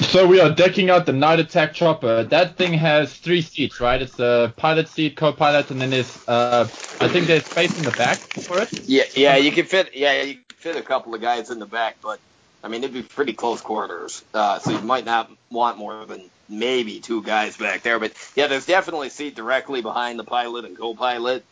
[0.00, 2.24] So we are decking out the night attack chopper.
[2.24, 4.00] That thing has three seats, right?
[4.00, 6.68] It's a pilot seat, co-pilot, and then there's uh,
[7.00, 8.72] I think there's space in the back for it.
[8.88, 9.94] Yeah, yeah, you can fit.
[9.94, 12.20] Yeah, you can fit a couple of guys in the back, but
[12.62, 16.22] I mean it'd be pretty close quarters, uh, so you might not want more than
[16.48, 17.98] maybe two guys back there.
[17.98, 21.44] But yeah, there's definitely a seat directly behind the pilot and co-pilot.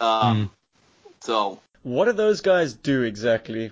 [0.00, 0.50] Um,
[1.20, 3.70] So What do those guys do exactly?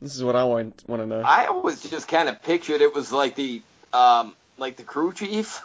[0.00, 1.22] This is what I want want to know.
[1.22, 5.62] I always just kind of pictured it was like the um, like the crew chief,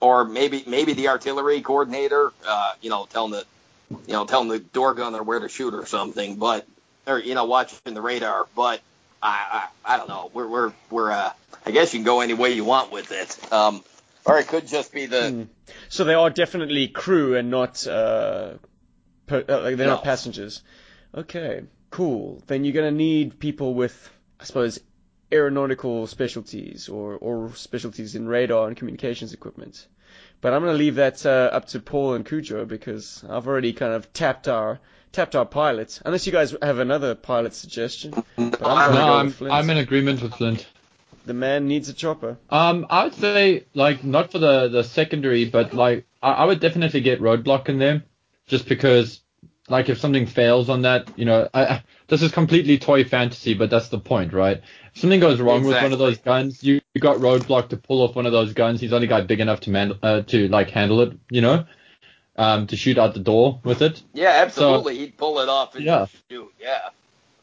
[0.00, 2.32] or maybe maybe the artillery coordinator.
[2.46, 3.44] Uh, you know, telling the
[3.90, 6.36] you know telling the door gunner where to shoot or something.
[6.36, 6.66] But
[7.06, 8.46] or you know watching the radar.
[8.56, 8.80] But
[9.26, 10.30] I I, I don't know.
[10.32, 11.32] We're we're we're uh,
[11.64, 13.52] I guess you can go any way you want with it.
[13.52, 13.82] Um,
[14.24, 15.42] or it could just be the Hmm.
[15.88, 18.54] So they are definitely crew and not uh,
[19.26, 20.62] per, uh like they're not passengers.
[21.14, 22.42] Okay, cool.
[22.46, 24.78] Then you're gonna need people with, I suppose,
[25.32, 29.86] aeronautical specialties or or specialties in radar and communications equipment.
[30.40, 33.92] But I'm gonna leave that uh, up to Paul and Cujo because I've already kind
[33.92, 34.78] of tapped our
[35.12, 36.00] tapped our pilots.
[36.04, 38.10] Unless you guys have another pilot suggestion.
[38.10, 39.54] But I'm No, go I'm with Flint.
[39.54, 40.66] I'm in agreement with Flint.
[41.24, 42.36] The man needs a chopper.
[42.50, 46.60] Um, I would say like not for the the secondary, but like I, I would
[46.60, 48.04] definitely get roadblock in there,
[48.46, 49.20] just because
[49.68, 53.54] like if something fails on that, you know, I, I, this is completely toy fantasy,
[53.54, 54.60] but that's the point, right?
[54.94, 58.02] If something goes wrong with one of those guns, you, you got roadblock to pull
[58.02, 58.80] off one of those guns.
[58.80, 61.64] He's only got big enough to man uh, to like handle it, you know,
[62.36, 64.02] um, to shoot out the door with it.
[64.14, 66.06] yeah absolutely he'd pull it off and Yeah.
[66.30, 66.90] shoot yeah.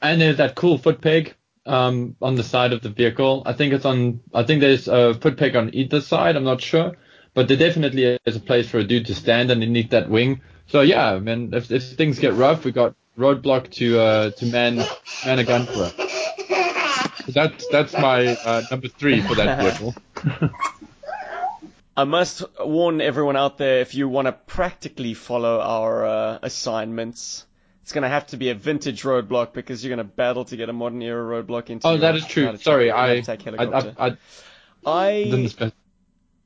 [0.02, 1.34] And there's that cool foot peg
[1.66, 3.44] um, on the side of the vehicle.
[3.46, 4.20] I think it's on.
[4.34, 6.36] I think there's a foot peg on either side.
[6.36, 6.98] I'm not sure,
[7.34, 10.42] but there definitely is a place for a dude to stand underneath that wing.
[10.68, 14.76] So yeah, man, if, if things get rough, we got roadblock to uh, to man
[15.26, 17.34] man a gun for it.
[17.34, 19.96] That's that's my uh, number three for that vehicle.
[21.96, 27.46] I must warn everyone out there if you want to practically follow our uh, assignments,
[27.84, 30.58] it's going to have to be a vintage roadblock because you're going to battle to
[30.58, 32.58] get a modern era roadblock into oh, that is true.
[32.58, 33.24] Sorry, I I.
[33.26, 34.18] I,
[34.86, 35.72] I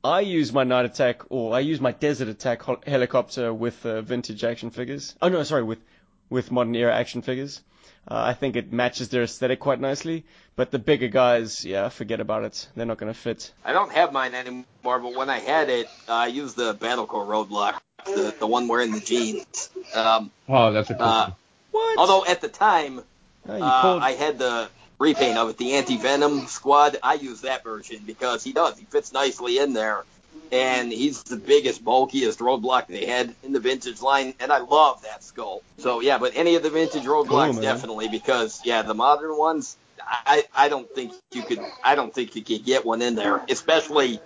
[0.04, 4.02] I, use my night attack or I use my desert attack hel- helicopter with uh,
[4.02, 5.14] vintage action figures.
[5.22, 5.80] Oh no, sorry, with
[6.28, 7.62] with modern era action figures.
[8.10, 10.24] Uh, I think it matches their aesthetic quite nicely.
[10.56, 12.68] But the bigger guys, yeah, forget about it.
[12.74, 13.52] They're not going to fit.
[13.64, 17.06] I don't have mine anymore, but when I had it, uh, I used the Battle
[17.06, 19.70] Corps Roadblock, the, the one wearing the jeans.
[19.94, 21.02] Um, Oh, that's a cool.
[21.04, 21.34] uh, one.
[21.70, 21.98] What?
[21.98, 23.02] although at the time,
[23.48, 24.68] Oh, uh, I had the
[24.98, 26.96] repaint of it, the Anti-Venom Squad.
[27.02, 28.78] I used that version because he does.
[28.78, 30.04] He fits nicely in there.
[30.50, 35.02] And he's the biggest, bulkiest roadblock they had in the vintage line, and I love
[35.02, 35.62] that skull.
[35.78, 37.62] So yeah, but any of the vintage roadblocks man.
[37.62, 39.76] definitely because yeah, the modern ones,
[40.06, 43.42] I I don't think you could I don't think you could get one in there,
[43.48, 44.20] especially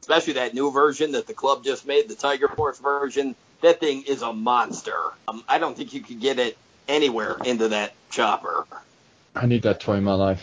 [0.00, 3.34] especially that new version that the club just made, the Tiger Force version.
[3.62, 4.98] That thing is a monster.
[5.26, 6.56] Um, I don't think you could get it
[6.88, 8.66] anywhere into that chopper.
[9.34, 10.42] I need that toy in my life.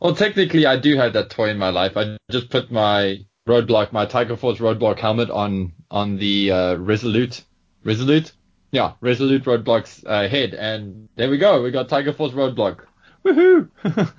[0.00, 1.96] Well, technically, I do have that toy in my life.
[1.96, 7.42] I just put my roadblock, my Tiger Force roadblock helmet on on the uh, Resolute,
[7.84, 8.32] Resolute,
[8.70, 11.62] yeah, Resolute roadblocks uh, head, and there we go.
[11.62, 12.80] We got Tiger Force roadblock.
[13.24, 13.68] Woohoo!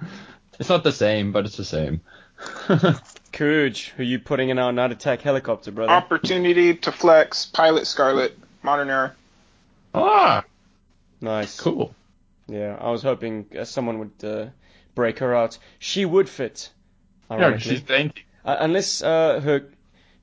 [0.59, 2.01] it's not the same, but it's the same.
[3.31, 5.91] Courage, who are you putting in our night attack helicopter, brother?
[5.91, 9.15] Opportunity to flex, Pilot Scarlett, Modern Era.
[9.93, 10.43] ah,
[11.21, 11.59] nice.
[11.59, 11.95] cool.
[12.47, 14.45] Yeah, I was hoping uh, someone would uh,
[14.95, 15.57] break her out.
[15.79, 16.69] She would fit,
[17.29, 17.71] Yeah, ironically.
[17.71, 18.25] she's dainty.
[18.43, 19.69] Uh, unless uh, her,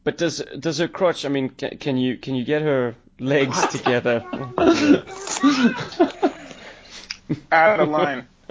[0.05, 1.25] but does does her crotch?
[1.25, 4.25] I mean, can, can you can you get her legs together?
[7.53, 8.27] Out of line.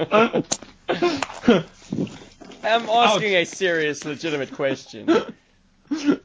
[2.63, 5.07] I'm asking a serious, legitimate question.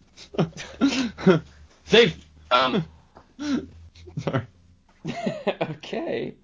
[1.85, 2.16] Safe.
[2.51, 2.85] Um,
[4.19, 4.43] Sorry.
[5.62, 6.35] okay.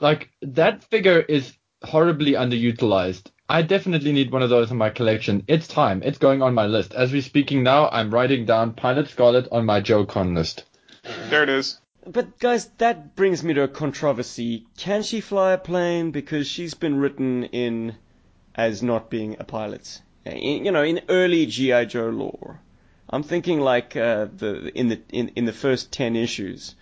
[0.00, 1.52] Like that figure is
[1.84, 3.30] horribly underutilized.
[3.52, 5.44] I definitely need one of those in my collection.
[5.46, 6.02] It's time.
[6.02, 6.94] It's going on my list.
[6.94, 10.64] As we're speaking now, I'm writing down Pilot Scarlett on my Joe Con list.
[11.28, 11.78] There it is.
[12.06, 14.64] But guys, that brings me to a controversy.
[14.78, 16.12] Can she fly a plane?
[16.12, 17.94] Because she's been written in
[18.54, 20.00] as not being a pilot.
[20.24, 22.58] In, you know, in early GI Joe lore.
[23.10, 26.74] I'm thinking like uh, the in the in, in the first ten issues,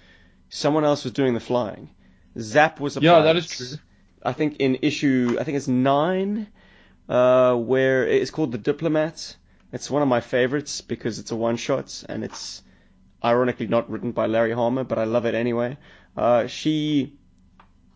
[0.50, 1.90] someone else was doing the flying.
[2.38, 3.24] Zap was a Yeah, pilot.
[3.24, 3.76] that is true.
[4.22, 6.46] I think in issue, I think it's nine,
[7.10, 9.36] uh, where it's called the Diplomat.
[9.72, 12.62] It's one of my favorites because it's a one shot and it's
[13.22, 15.76] ironically not written by Larry Hama, but I love it anyway.
[16.16, 17.12] Uh, she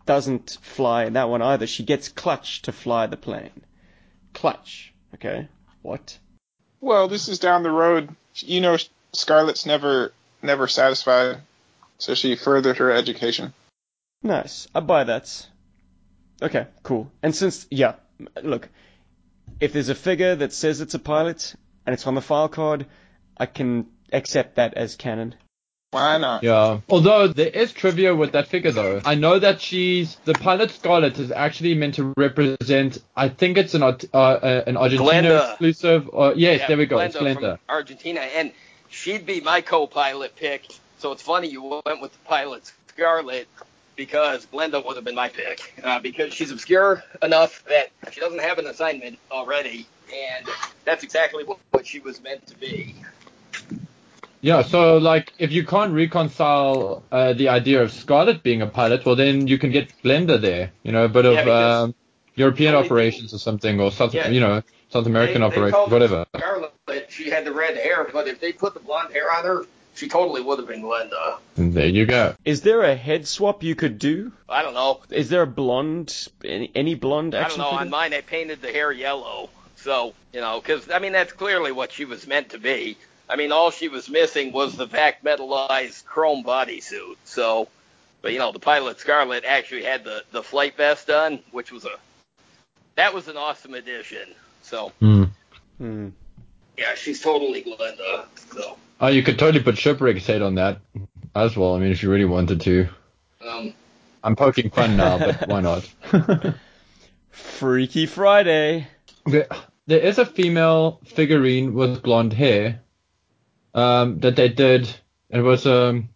[0.05, 1.65] doesn't fly in that one either.
[1.65, 3.63] She gets Clutch to fly the plane.
[4.33, 5.47] Clutch, okay?
[5.81, 6.17] What?
[6.81, 8.09] Well, this is down the road.
[8.35, 8.77] You know,
[9.13, 10.11] Scarlett's never
[10.41, 11.37] never satisfied,
[11.97, 13.53] so she furthered her education.
[14.21, 14.67] Nice.
[14.75, 15.47] I buy that.
[16.41, 17.09] Okay, cool.
[17.23, 17.95] And since, yeah,
[18.43, 18.69] look,
[19.59, 21.55] if there's a figure that says it's a pilot
[21.85, 22.85] and it's on the file card,
[23.37, 25.35] I can accept that as canon.
[25.91, 26.43] Why not?
[26.43, 26.81] Yeah.
[26.89, 29.01] Although there is trivia with that figure though.
[29.05, 32.97] I know that she's the pilot Scarlett is actually meant to represent.
[33.15, 35.49] I think it's an Art- uh, uh, an Argentina Glenda.
[35.51, 36.09] exclusive.
[36.11, 36.97] Or yes, Yeah, there we go.
[36.97, 37.39] Glenda it's Glenda.
[37.39, 38.51] from Argentina, and
[38.89, 40.65] she'd be my co-pilot pick.
[40.99, 43.47] So it's funny you went with the pilot Scarlett
[43.95, 48.39] because Glenda would have been my pick uh, because she's obscure enough that she doesn't
[48.41, 50.47] have an assignment already, and
[50.83, 52.95] that's exactly what, what she was meant to be.
[54.41, 54.61] Yeah.
[54.61, 59.15] So like, if you can't reconcile uh, the idea of Scarlett being a pilot, well
[59.15, 60.71] then you can get Glenda there.
[60.83, 61.95] You know, a bit Yeah, of um,
[62.35, 64.29] European operations or something, or South, Yeah.
[64.29, 66.25] you know, South American They- they operations, whatever.
[66.37, 66.71] Scarlett,
[67.09, 69.65] she had the red hair, but if they put the blonde hair on her,
[69.95, 71.37] she totally would have been Glenda.
[71.55, 72.35] There you go.
[72.43, 74.31] Is there a head swap you could do?
[74.47, 75.01] I don't know.
[75.09, 77.65] Is there a blonde, any, any blonde I don't know.
[77.71, 77.79] figure?
[77.81, 79.49] On mine, I painted the hair yellow.
[79.77, 82.97] So, you know, because, I mean, that's clearly what she was meant to be.
[83.29, 87.15] I mean, all she was missing was the vac metallized chrome bodysuit.
[87.23, 87.67] So,
[88.21, 91.85] but, you know, the pilot Scarlett actually had the, the flight vest done, which was
[91.85, 91.89] a,
[92.95, 94.27] that was an awesome addition.
[94.63, 95.23] So, Hmm.
[95.77, 96.09] Hmm.
[96.77, 98.25] yeah, she's totally Glenda.
[98.53, 100.79] So, Oh, you could totally put Shipwreck's head on that
[101.35, 101.75] as well.
[101.75, 102.87] I mean, if you really wanted to.
[103.47, 103.73] um,
[104.23, 105.87] I'm poking fun now, but why not?
[107.29, 108.87] Freaky Friday.
[109.25, 109.47] there,
[109.87, 112.81] there is a female figurine with blonde hair
[113.73, 114.89] um, that they did.
[115.29, 116.09] It was um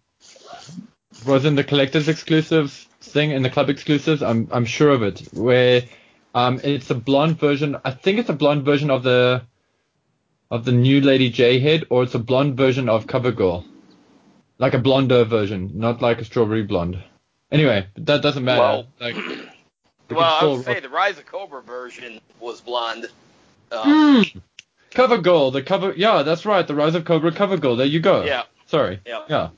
[1.25, 4.23] was in the collector's exclusive thing in the club exclusives.
[4.23, 5.19] I'm I'm sure of it.
[5.33, 5.83] Where
[6.33, 7.75] um it's a blonde version.
[7.83, 9.43] I think it's a blonde version of the
[10.51, 13.65] of the new Lady Jaye head, or it's a blonde version of CoverGirl,
[14.57, 17.01] like a blonder version, not like a strawberry blonde.
[17.51, 18.61] Anyway, that doesn't matter.
[18.61, 19.41] Well- like, we
[20.15, 23.07] well, I would say the Rise of Cobra version was blonde.
[23.71, 24.39] Um, Hmm.
[24.91, 27.75] Cover Girl, the cover, yeah, that's right, the Rise of Cobra Cover Girl.
[27.75, 28.23] There you go.
[28.23, 28.43] Yeah.
[28.65, 28.99] Sorry.
[29.05, 29.23] Yeah.
[29.29, 29.49] Yeah.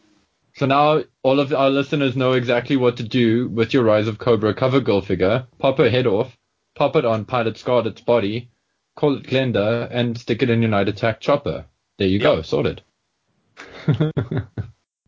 [0.58, 4.18] So now all of our listeners know exactly what to do with your Rise of
[4.18, 5.48] Cobra Cover Girl figure.
[5.58, 6.38] Pop her head off,
[6.76, 8.50] pop it on Pilot Scarlett's body,
[8.96, 11.66] call it Glenda, and stick it in your Night Attack chopper.
[11.98, 12.82] There you go, sorted.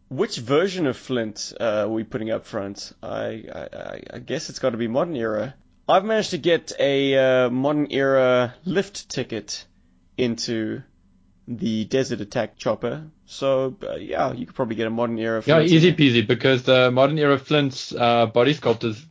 [0.09, 2.93] Which version of Flint uh, are we putting up front?
[3.01, 5.55] I, I, I- I guess it's got to be modern era.
[5.87, 9.65] I've managed to get a uh, modern era lift ticket
[10.17, 10.81] into
[11.47, 13.07] the Desert Attack chopper.
[13.25, 15.41] So uh, yeah, you could probably get a modern era.
[15.41, 19.03] Flint yeah, easy peasy, because the modern era Flint's uh, body sculpt is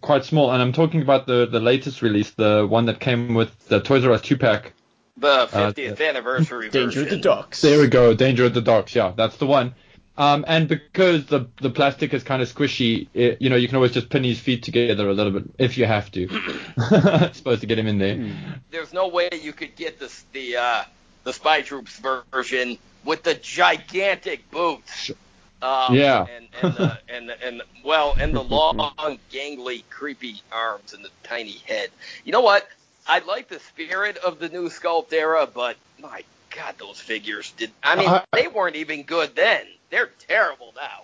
[0.00, 3.68] quite small, and I'm talking about the, the latest release, the one that came with
[3.68, 4.72] the Toys R Us 2 pack.
[5.16, 6.82] the 50th anniversary there.
[6.84, 7.20] Danger at the version.
[7.22, 7.60] docks.
[7.60, 8.14] There we go.
[8.14, 8.94] Danger at the docks.
[8.94, 9.74] Yeah, that's the one.
[10.16, 13.76] Um, and because the the plastic is kind of squishy, it, you know, you can
[13.76, 16.26] always just pin his feet together a little bit if you have to.
[17.32, 18.32] Supposed to get him in there.
[18.72, 20.82] there's no way you could get this the uh,
[21.22, 22.00] the Spy Troops
[22.32, 25.12] version with the gigantic boots.
[25.60, 26.26] Um, Yeah.
[26.36, 31.10] And and the, and the, and well and the long, gangly, creepy arms and the
[31.24, 31.90] tiny head.
[32.24, 32.68] You know what?
[33.06, 36.22] I like the spirit of the new sculpt era, but my
[36.54, 37.70] God, those figures did.
[37.82, 39.66] I mean, I- they weren't even good then.
[39.90, 41.02] They're terrible now.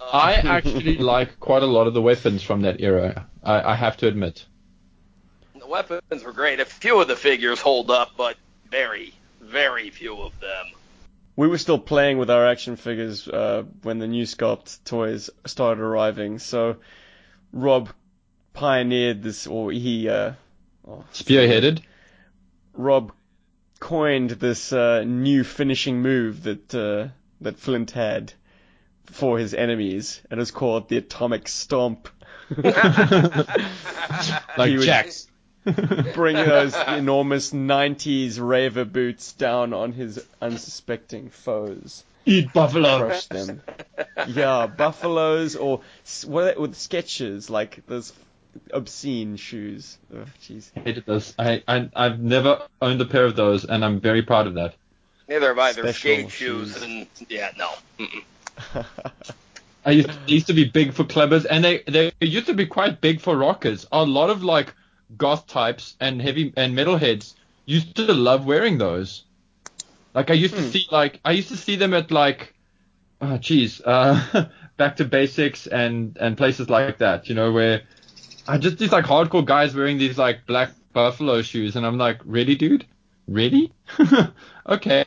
[0.00, 3.26] Uh, I actually like quite a lot of the weapons from that era.
[3.42, 4.44] I, I have to admit.
[5.58, 6.60] the weapons were great.
[6.60, 8.36] A few of the figures hold up, but
[8.70, 10.66] very, very few of them.
[11.38, 15.80] We were still playing with our action figures uh, when the new sculpt toys started
[15.80, 16.40] arriving.
[16.40, 16.78] So
[17.52, 17.90] Rob
[18.54, 20.32] pioneered this, or he uh,
[20.88, 21.82] oh, Spearheaded.
[22.72, 23.12] Rob
[23.78, 27.06] coined this uh, new finishing move that uh,
[27.40, 28.32] that Flint had
[29.04, 32.08] for his enemies, and it's called the Atomic Stomp.
[34.58, 35.27] Like would- Jax.
[36.14, 42.04] Bring those enormous 90s raver boots down on his unsuspecting foes.
[42.26, 42.98] Eat buffalo.
[43.06, 43.62] crush them.
[44.28, 48.12] yeah, buffaloes or s- what with Skechers like those
[48.72, 49.96] obscene shoes.
[50.14, 50.70] Oh, jeez.
[50.84, 51.34] hated those.
[51.38, 54.74] I, I I've never owned a pair of those, and I'm very proud of that.
[55.28, 55.72] Neither have I.
[55.72, 56.82] They're skate shoes, shoes.
[56.82, 57.70] and yeah, no.
[59.84, 62.66] I used, they used to be big for clubbers, and they they used to be
[62.66, 63.86] quite big for rockers.
[63.92, 64.74] A lot of like
[65.16, 67.34] goth types and heavy and metalheads
[67.66, 69.26] used to love wearing those.
[70.14, 70.64] Like I used to Hmm.
[70.64, 72.54] see like I used to see them at like
[73.20, 77.76] oh geez, uh back to basics and and places like that, you know, where
[78.46, 82.20] I just these like hardcore guys wearing these like black buffalo shoes and I'm like,
[82.24, 82.86] Really dude?
[83.28, 83.74] Really?
[84.68, 85.06] okay,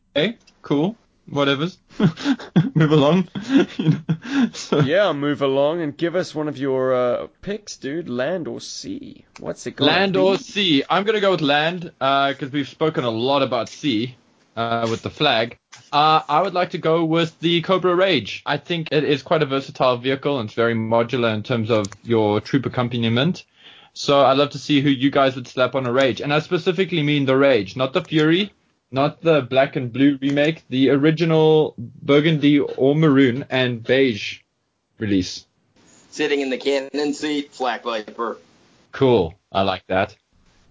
[0.61, 1.00] cool.
[1.31, 1.77] Whatever's.
[2.75, 3.29] Move along.
[3.77, 4.49] You know?
[4.53, 8.09] so, yeah, move along and give us one of your uh, picks, dude.
[8.09, 9.25] Land or sea?
[9.39, 9.89] What's it called?
[9.89, 10.83] Land or sea?
[10.89, 14.15] I'm gonna go with land because we've spoken a lot about sea
[14.55, 15.57] uh, with the flag.
[15.91, 18.41] Uh, I would like to go with the Cobra Rage.
[18.45, 21.87] I think it is quite a versatile vehicle and it's very modular in terms of
[22.03, 23.45] your troop accompaniment.
[23.93, 26.39] So I'd love to see who you guys would slap on a Rage, and I
[26.39, 28.53] specifically mean the Rage, not the Fury,
[28.91, 34.39] not the black and blue remake, the original burgundy or maroon and beige
[34.99, 35.45] release.
[36.11, 38.37] Sitting in the cannon seat, Flak Viper.
[38.91, 39.33] Cool.
[39.51, 40.15] I like that.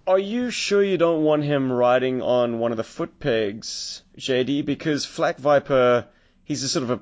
[0.06, 4.64] Are you sure you don't want him riding on one of the foot pegs, JD?
[4.64, 6.06] Because Flak Viper,
[6.44, 7.00] he's a sort of a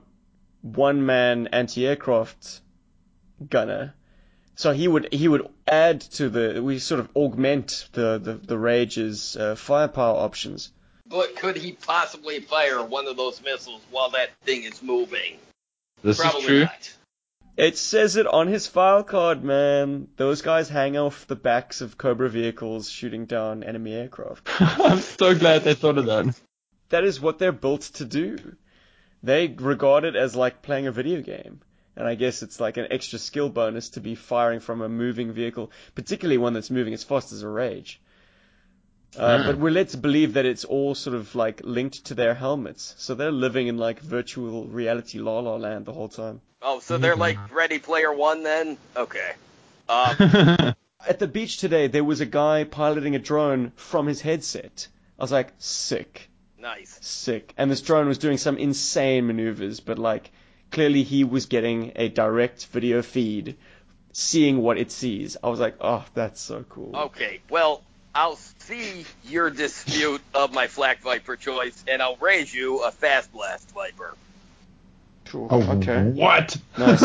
[0.63, 2.61] one-man anti-aircraft
[3.49, 3.95] gunner.
[4.57, 8.59] So he would he would add to the we sort of augment the the, the
[8.59, 10.73] Rage's uh, firepower options.
[11.09, 15.39] But could he possibly fire one of those missiles while that thing is moving?
[16.03, 16.65] This Probably is true.
[16.65, 16.95] not.
[17.57, 20.09] It says it on his file card, man.
[20.17, 24.49] Those guys hang off the backs of Cobra vehicles shooting down enemy aircraft.
[24.61, 26.39] I'm so glad they thought of that.
[26.91, 28.39] that is what they're built to do.
[29.25, 31.61] They regard it as like playing a video game.
[31.97, 35.33] And I guess it's like an extra skill bonus to be firing from a moving
[35.33, 38.01] vehicle, particularly one that's moving as fast as a Rage.
[39.17, 39.47] Uh, Hmm.
[39.47, 42.95] But we're led to believe that it's all sort of like linked to their helmets.
[42.99, 46.41] So they're living in like virtual reality la la land the whole time.
[46.61, 48.77] Oh, so they're like Ready Player One then?
[48.97, 49.33] Okay.
[49.89, 50.17] Um,
[51.09, 54.89] At the beach today, there was a guy piloting a drone from his headset.
[55.19, 56.29] I was like, sick.
[56.59, 56.99] nice.
[57.01, 57.55] sick.
[57.57, 60.31] And this drone was doing some insane maneuvers, but like
[60.71, 63.57] clearly he was getting a direct video feed,
[64.13, 65.37] seeing what it sees.
[65.43, 66.95] I was like, oh, that's so cool.
[66.95, 67.83] Okay, well,
[68.19, 73.33] I'll see your dispute of my Flak Viper choice, and I'll raise you a Fast
[73.33, 74.13] Blast Viper.
[75.27, 75.47] Cool.
[75.51, 76.03] Oh, Okay.
[76.03, 76.57] What?
[76.79, 77.03] Nice.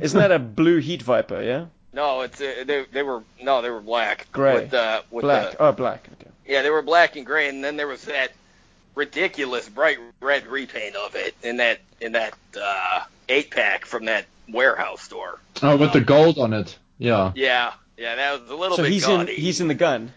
[0.00, 1.42] Isn't that a blue heat viper?
[1.42, 1.66] Yeah.
[1.92, 4.28] No, it's uh, they, they were no, they were black.
[4.30, 4.54] Gray.
[4.54, 5.50] With, uh, with Black.
[5.52, 6.06] The, Oh, black.
[6.20, 6.30] Okay.
[6.46, 8.30] yeah, they were black and gray, and then there was that
[8.94, 14.26] ridiculous bright red repaint of it in that in that uh, eight pack from that
[14.48, 15.40] warehouse store.
[15.60, 16.78] Oh, with the gold on it.
[16.98, 17.32] Yeah.
[17.34, 19.26] Yeah, yeah, that was a little So bit he's in.
[19.26, 20.12] He's in the gun.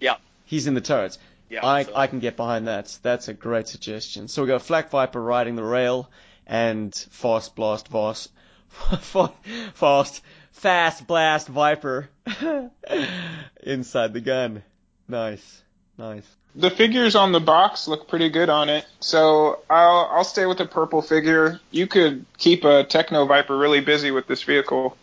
[0.00, 0.16] Yeah.
[0.46, 1.18] He's in the turrets.
[1.48, 2.98] yeah, I so- I can get behind that.
[3.02, 4.28] That's a great suggestion.
[4.28, 6.10] So we got Flak Viper riding the rail
[6.46, 8.28] and Fast Blast Voss.
[9.74, 10.22] Fast
[10.52, 12.08] Fast Blast Viper
[13.62, 14.62] inside the gun.
[15.08, 15.62] Nice.
[15.98, 16.24] Nice.
[16.54, 20.58] The figures on the box look pretty good on it, so I'll I'll stay with
[20.58, 21.60] the purple figure.
[21.70, 24.96] You could keep a Techno Viper really busy with this vehicle.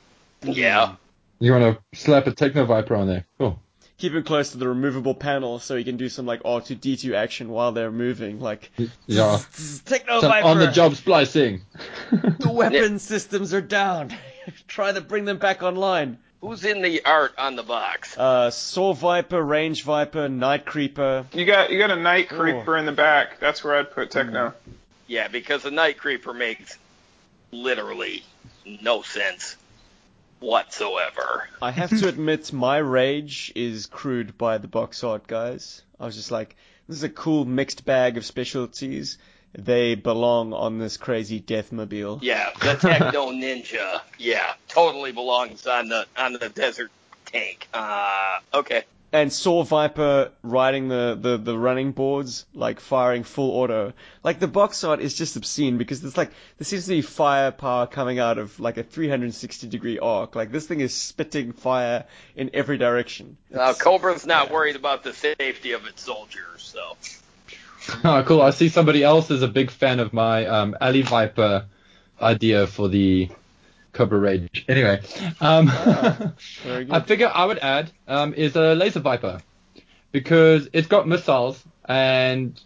[0.43, 0.95] yeah.
[1.39, 3.25] You want to slap a Techno Viper on there?
[3.37, 3.59] Cool.
[3.97, 7.49] Keep him close to the removable panel so he can do some like R2D2 action
[7.49, 8.69] while they're moving, like
[9.07, 9.39] Yeah.
[9.85, 10.47] Techno Viper.
[10.47, 11.61] on the job splicing.
[12.11, 14.15] The weapon systems are down.
[14.67, 16.19] Try to bring them back online.
[16.41, 18.15] Who's in the art on the box?
[18.15, 21.25] Uh, Saw Viper, Range Viper, Night Creeper.
[21.33, 22.37] You got you got a Night Cool.
[22.37, 23.39] Creeper in the back.
[23.39, 24.53] That's where I'd put Techno.
[25.07, 26.77] Yeah, because the Night Creeper makes
[27.51, 28.23] literally
[28.83, 29.55] no sense
[30.39, 31.47] whatsoever.
[31.61, 35.81] I have to admit, my rage is crewed by the box art guys.
[35.99, 36.55] I was just like,
[36.87, 39.17] this is a cool mixed bag of specialties.
[39.53, 42.19] They belong on this crazy deathmobile.
[42.21, 44.01] Yeah, the Techno Ninja.
[44.19, 46.91] Yeah, totally belongs on the on the desert
[47.25, 47.67] tank.
[47.73, 48.83] Uh, okay.
[49.13, 53.93] And Saw Viper riding the, the, the running boards, like firing full auto.
[54.23, 57.87] Like the box art is just obscene because there's like, there seems to be firepower
[57.87, 60.35] coming out of like a 360 degree arc.
[60.35, 62.05] Like this thing is spitting fire
[62.35, 63.37] in every direction.
[63.53, 66.97] Uh, Cobra's not worried about the safety of its soldiers, so.
[68.03, 68.41] Oh, cool.
[68.41, 71.65] I see somebody else is a big fan of my um, Alley Viper
[72.21, 73.29] idea for the
[73.97, 74.63] Cobra Rage.
[74.67, 75.01] Anyway,
[75.41, 75.67] um,
[76.63, 76.87] Very.
[76.91, 79.41] I figure I would add um, is a Laser Viper
[80.11, 82.59] because it's got missiles and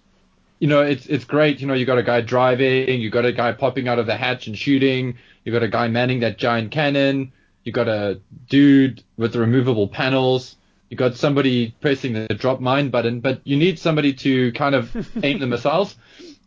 [0.59, 1.59] you know, it's it's great.
[1.59, 4.15] You know, you got a guy driving, you got a guy popping out of the
[4.15, 7.31] hatch and shooting, you got a guy manning that giant cannon,
[7.63, 10.57] you got a dude with the removable panels,
[10.89, 14.93] you got somebody pressing the drop mine button, but you need somebody to kind of
[15.23, 15.95] aim the missiles.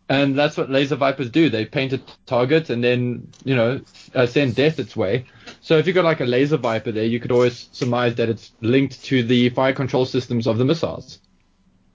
[0.09, 1.49] And that's what laser vipers do.
[1.49, 3.81] They paint a target and then, you know,
[4.15, 5.27] uh, send death its way.
[5.61, 8.53] So if you've got like a laser viper there, you could always surmise that it's
[8.61, 11.21] linked to the fire control systems of the missiles,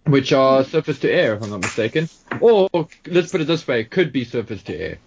[0.05, 2.09] which are surface to air, if I'm not mistaken.
[2.41, 2.67] Or
[3.05, 4.97] let's put it this way, could be surface to air,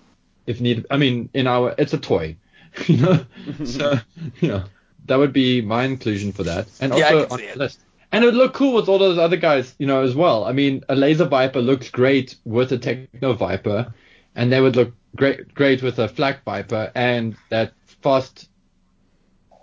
[0.46, 0.86] if needed.
[0.88, 2.36] I mean, in our, it's a toy,
[2.86, 3.26] you know.
[3.64, 3.98] so,
[4.40, 4.64] you know,
[5.06, 6.68] that would be my inclusion for that.
[6.80, 7.80] And Yeah, also can on the list.
[8.12, 10.44] And it would look cool with all those other guys, you know, as well.
[10.44, 13.94] I mean, a laser viper looks great with a techno viper,
[14.34, 17.72] and they would look great great with a flak viper and that
[18.02, 18.48] fast,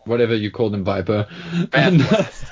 [0.06, 1.28] whatever you call them, viper.
[1.74, 2.44] and, blast.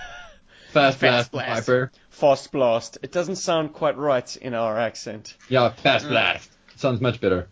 [0.70, 1.66] fast Fast blast blast.
[1.66, 1.92] viper.
[2.10, 2.98] Fast blast.
[3.02, 5.36] It doesn't sound quite right in our accent.
[5.50, 6.50] Yeah, fast blast.
[6.76, 7.48] Sounds much better.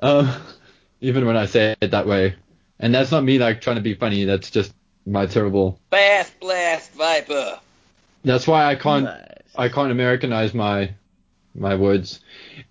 [0.00, 0.30] Um,
[1.00, 2.34] even when I say it that way.
[2.78, 4.24] And that's not me like trying to be funny.
[4.24, 4.74] That's just
[5.06, 5.80] my terrible.
[5.90, 7.58] Fast blast viper.
[8.26, 9.04] That's why I can't.
[9.04, 9.54] Nice.
[9.56, 10.92] I can't Americanize my
[11.54, 12.20] my words.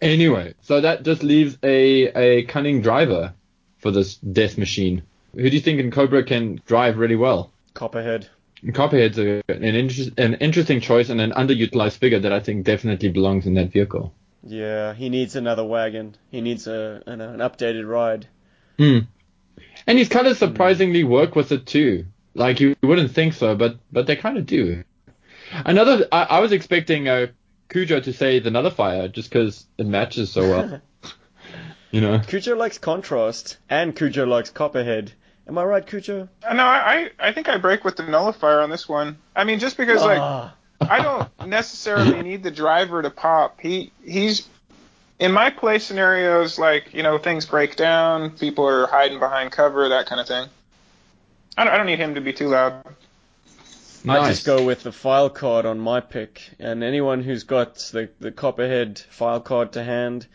[0.01, 3.33] Anyway, so that just leaves a a cunning driver
[3.77, 5.03] for this death machine.
[5.33, 7.51] Who do you think in Cobra can drive really well?
[7.73, 8.27] Copperhead.
[8.73, 13.09] Copperhead's a, an, inter- an interesting choice and an underutilized figure that I think definitely
[13.09, 14.13] belongs in that vehicle.
[14.43, 16.15] Yeah, he needs another wagon.
[16.31, 18.27] He needs a an, an updated ride.
[18.77, 18.99] Hmm.
[19.87, 22.05] And his colors surprisingly work with it too.
[22.33, 24.83] Like you wouldn't think so, but but they kind of do.
[25.53, 27.27] Another, I, I was expecting uh,
[27.69, 30.81] Cujo to say the Nullifier just because it matches so well.
[31.91, 32.19] you know.
[32.19, 35.11] Cujo likes contrast, and Cujo likes Copperhead.
[35.47, 36.27] Am I right, Cujo?
[36.43, 39.17] Uh, No, I, I I think I break with the nullifier on this one.
[39.35, 40.55] I mean, just because like Ah.
[40.81, 43.61] I don't necessarily need the driver to pop.
[43.61, 44.47] He he's
[45.19, 49.89] in my play scenarios like you know things break down, people are hiding behind cover,
[49.89, 50.47] that kind of thing.
[51.57, 52.83] I don't, I don't need him to be too loud.
[54.09, 58.09] I just go with the file card on my pick, and anyone who's got the
[58.19, 60.27] the Copperhead file card to hand,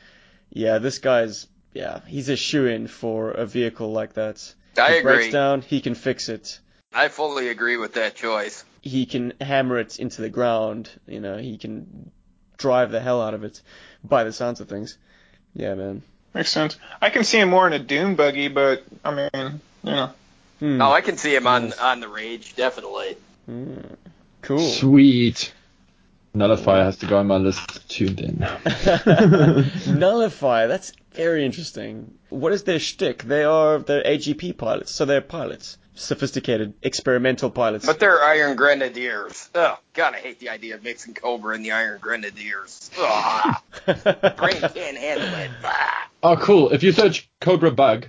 [0.51, 4.55] yeah, this guy's yeah, he's a shoe in for a vehicle like that.
[4.79, 6.59] I it breaks down, he can fix it.
[6.93, 8.65] I fully agree with that choice.
[8.83, 10.91] He can hammer it into the ground.
[11.07, 12.11] You know, he can
[12.57, 13.61] drive the hell out of it.
[14.03, 14.97] By the sounds of things,
[15.55, 16.03] yeah, man.
[16.35, 16.77] Makes sense.
[17.01, 20.13] I can see him more in a Doom buggy, but I mean, you know.
[20.61, 20.81] Hmm.
[20.81, 23.17] Oh, I can see him on on the rage, definitely.
[23.51, 23.81] Hmm.
[24.43, 24.61] Cool.
[24.61, 25.53] Sweet.
[26.33, 28.47] Nullifier has to go on my list too then.
[29.99, 30.69] Nullify.
[30.69, 32.15] That's very interesting.
[32.29, 33.25] What is their shtick?
[33.25, 37.87] They are they're AGP pilots, so they're pilots, sophisticated experimental pilots.
[37.87, 39.51] But they're Iron Grenadiers.
[39.57, 42.93] Oh, God, I hate the idea of mixing Cobra and the Iron Grenadiers.
[42.97, 43.57] Ugh,
[43.87, 45.51] brain can't handle it.
[45.65, 46.09] Ah.
[46.23, 46.71] Oh, cool.
[46.71, 48.07] If you search Cobra Bug,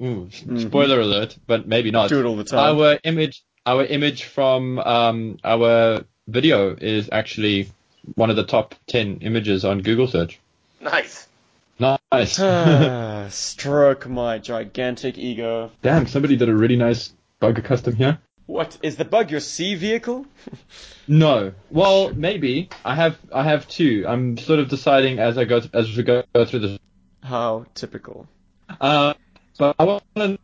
[0.00, 2.08] ooh, spoiler alert, but maybe not.
[2.08, 2.78] Do it all the time.
[2.78, 7.70] Our image, our image from um, our video is actually
[8.14, 10.40] one of the top ten images on Google search.
[10.80, 11.28] Nice.
[11.78, 12.38] Nice.
[12.40, 15.70] Ah, Stroke my gigantic ego.
[15.82, 18.18] Damn, somebody did a really nice bug custom here.
[18.46, 19.30] What is the bug?
[19.30, 20.26] Your sea vehicle?
[21.10, 21.52] No.
[21.70, 22.68] Well, maybe.
[22.84, 24.04] I have I have two.
[24.06, 26.78] I'm sort of deciding as I go as we go, go through this.
[27.22, 28.28] How typical.
[28.78, 29.14] Uh,
[29.58, 30.38] but I want to.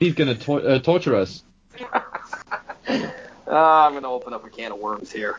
[0.00, 1.42] He's gonna tor- uh, torture us.
[3.48, 5.38] Ah, I'm going to open up a can of worms here.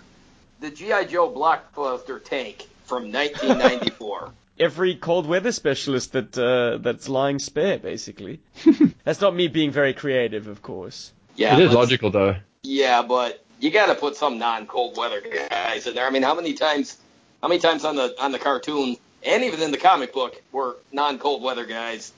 [0.62, 1.04] The G.I.
[1.06, 4.32] Joe blockbuster tank from 1994.
[4.60, 8.40] Every cold weather specialist that uh, that's lying spare, basically.
[9.04, 11.12] that's not me being very creative, of course.
[11.36, 12.38] Yeah, it is logical though.
[12.64, 16.08] Yeah, but you got to put some non-cold weather guys in there.
[16.08, 16.98] I mean, how many times,
[17.42, 20.78] how many times on the on the cartoon and even in the comic book were
[20.92, 22.12] non-cold weather guys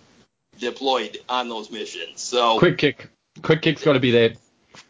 [0.60, 2.22] deployed on those missions?
[2.22, 3.10] So Quick kick.
[3.42, 4.36] Quick kick's got to be there.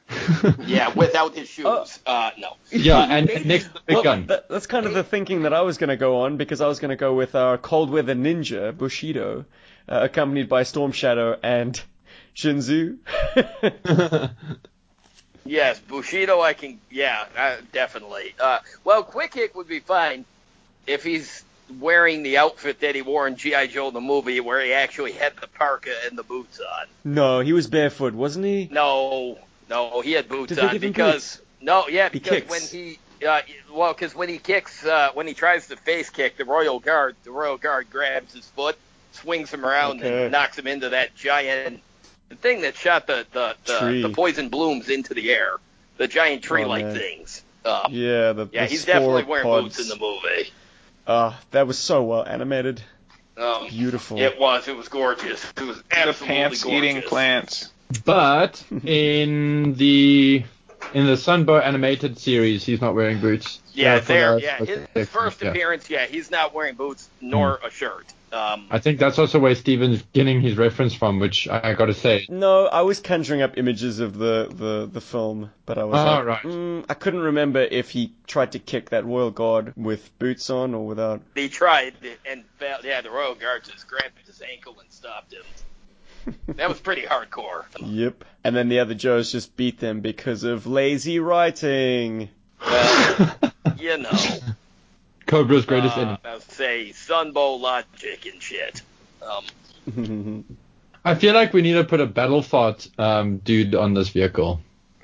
[0.66, 1.86] yeah, without his shoes, Oh.
[2.06, 2.58] uh, no.
[2.72, 4.26] Yeah, and next the big Well, gun.
[4.28, 6.68] that- that's kind of the thinking that I was going to go on because I
[6.68, 9.46] was going to go with our cold weather ninja Bushido,
[9.88, 11.80] uh, accompanied by Storm Shadow and
[12.36, 12.98] Shinzu.
[15.46, 16.80] Yes, Bushido, I can.
[16.92, 18.36] Yeah, uh, definitely.
[18.40, 20.26] Uh, well, Quick Kick would be fine
[20.86, 21.44] if he's
[21.80, 25.36] wearing the outfit that he wore in GI Joe the movie, where he actually had
[25.38, 26.88] the parka and the boots on.
[27.04, 28.70] no, he was barefoot, wasn't he?
[28.72, 29.40] No,
[29.70, 31.42] no, he had boots Did on give because boots?
[31.62, 32.50] no, yeah, He because kicks.
[32.50, 33.00] when he.
[33.26, 33.42] Uh,
[33.72, 37.16] well, because when he kicks, uh, when he tries to face kick the Royal Guard,
[37.26, 38.78] the Royal Guard grabs his foot,
[39.12, 40.24] swings him around, Okay.
[40.24, 41.82] and knocks him into that giant
[42.30, 45.54] the thing that shot the the, the, the poison blooms into the air,
[45.98, 47.44] the giant tree-like Oh, things.
[47.66, 49.76] Uh, Yeah, the yeah, the he's definitely wearing pods.
[49.76, 50.50] boots in the movie.
[51.08, 52.82] Ah, that was so well animated.
[53.36, 54.20] Um, Beautiful.
[54.20, 54.68] it was.
[54.68, 55.44] It was gorgeous.
[55.58, 57.70] It was absolutely The absolutely pants eating plants.
[58.06, 60.44] But in the
[60.94, 63.62] in the Sunbow animated series, he's not wearing boots.
[63.74, 64.40] Yeah, for there.
[64.40, 65.50] Yeah, his, his first yeah.
[65.50, 65.90] appearance.
[65.90, 68.14] Yeah, he's not wearing boots nor a shirt.
[68.32, 71.96] Um, I think that's also where Steven's getting his reference from, which I got to
[71.96, 72.28] say.
[72.30, 76.04] No, I was conjuring up images of the, the, the film, but I was Oh,
[76.04, 76.44] like, right.
[76.44, 80.76] mm, I couldn't remember if he tried to kick that royal guard with boots on
[80.76, 81.22] or without.
[81.34, 82.78] he tried and fell.
[82.84, 85.42] Yeah, the royal guard just grabbed his ankle and stopped him.
[86.48, 87.64] That was pretty hardcore.
[87.80, 88.24] Yep.
[88.44, 92.30] And then the other Joes just beat them because of lazy writing.
[92.66, 93.40] Well,
[93.78, 94.12] you know,
[95.26, 96.18] Cobra's greatest uh, enemy.
[96.26, 98.82] I would say Sunbow logic and shit.
[99.22, 100.46] Um,
[101.06, 104.62] I feel like we need to put a battle thought um, dude on this vehicle.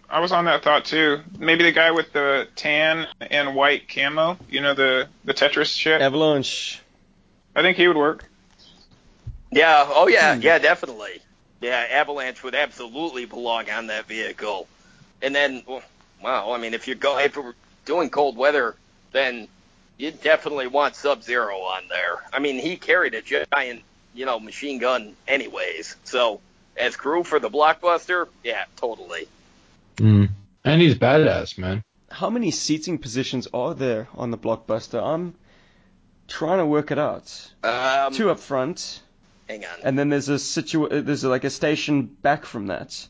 [0.10, 1.22] I was on that thought too.
[1.38, 4.38] Maybe the guy with the tan and white camo.
[4.50, 6.02] You know the the Tetris shit.
[6.02, 6.82] Avalanche.
[7.56, 8.26] I think he would work.
[9.56, 9.86] Yeah.
[9.88, 10.36] Oh yeah.
[10.36, 10.42] Hmm.
[10.42, 10.60] Yeah.
[10.60, 11.22] Definitely.
[11.62, 11.86] Yeah.
[11.90, 14.68] Avalanche would absolutely belong on that vehicle.
[15.22, 15.82] And then, well,
[16.54, 17.56] I mean, if you're going if we're
[17.86, 18.76] doing cold weather,
[19.12, 19.48] then
[19.98, 22.24] you definitely want Sub Zero on there.
[22.34, 23.82] I mean, he carried a giant,
[24.14, 25.96] you know, machine gun anyways.
[26.04, 26.42] So
[26.78, 29.28] as crew for the blockbuster, yeah, totally.
[29.98, 30.30] Mm.
[30.64, 31.84] And he's badass, man.
[32.10, 35.02] How many seating positions are there on the blockbuster?
[35.02, 35.36] I'm
[36.28, 37.52] trying to work it out.
[37.64, 39.02] Um, Two up front,
[39.48, 39.72] hang on.
[39.84, 43.08] and then there's a situ- uh, there's like a station back from that,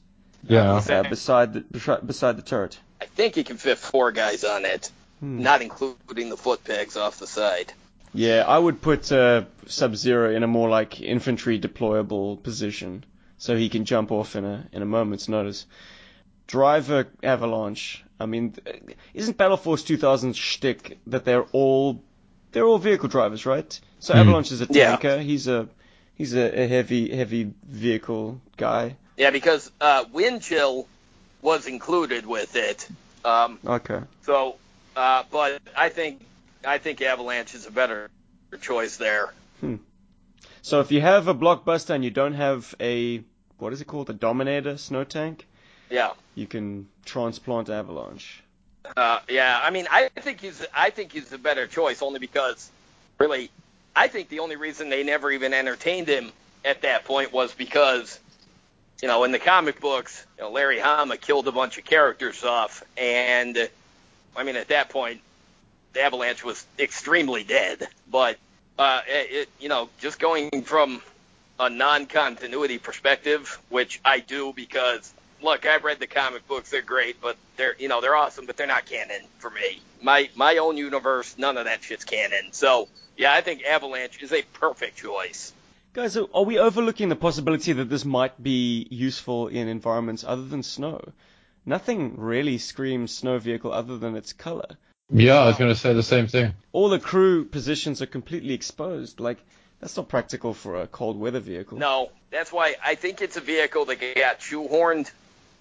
[0.47, 0.73] Yeah.
[0.75, 2.77] uh, beside the beside- beside the turret.
[3.01, 5.41] I think you can fit four guys on it, Hmm.
[5.41, 7.73] not including the foot pegs off the side.
[8.13, 13.03] Yeah, I would put uh, Sub Zero in a more like infantry deployable position,
[13.37, 15.65] so he can jump off in a in a moment's notice.
[16.47, 18.03] Driver Avalanche.
[18.19, 18.53] I mean,
[19.13, 22.01] isn't Battle Force 2000's shtick that they're all
[22.51, 23.77] they're all vehicle drivers, right?
[23.99, 24.19] So Hmm.
[24.19, 24.91] Avalanche is a Yeah.
[24.95, 25.19] tanker.
[25.19, 25.67] He's a
[26.15, 28.95] he's a, a heavy heavy vehicle guy.
[29.17, 30.85] Yeah, because uh, Windchill
[31.41, 32.87] was included with it.
[33.23, 34.01] Um, Okay.
[34.23, 34.55] so,
[34.95, 36.21] uh, but I think
[36.65, 38.09] I think Avalanche is a better
[38.61, 39.33] choice there.
[40.61, 43.23] So if you have a blockbuster and you don't have a
[43.57, 45.47] what is it called, a Dominator snow tank,
[45.89, 46.11] Yeah.
[46.33, 48.43] you can transplant Avalanche.
[48.97, 52.69] Uh, yeah, I mean, I think he's I think he's a better choice only because,
[53.19, 53.49] really,
[53.95, 56.31] I think the only reason they never even entertained him
[56.65, 58.19] at that point was because,
[59.01, 62.43] you know, in the comic books, you know, Larry Hama killed a bunch of characters
[62.43, 63.69] off, and
[64.35, 65.21] I mean, at that point,
[65.93, 67.87] the Avalanche was extremely dead.
[68.11, 68.37] But
[68.77, 71.01] uh, it, you know, just going from
[71.59, 75.13] a non-continuity perspective, which I do because
[75.45, 78.57] look, I've read the comic books; they're great, but they're you know they're awesome, but
[78.57, 79.81] they're not canon for me.
[80.01, 82.51] My my own universe, none of that shit's canon.
[82.51, 85.53] So yeah, I think Avalanche is a perfect choice.
[85.93, 90.43] Guys, are are we overlooking the possibility that this might be useful in environments other
[90.43, 90.99] than snow?
[91.65, 94.77] Nothing really screams snow vehicle other than its color.
[95.09, 96.53] Yeah, I was going to say the same thing.
[96.71, 99.19] All the crew positions are completely exposed.
[99.19, 99.37] Like,
[99.79, 101.77] that's not practical for a cold weather vehicle.
[101.77, 105.11] No, that's why I think it's a vehicle that got shoehorned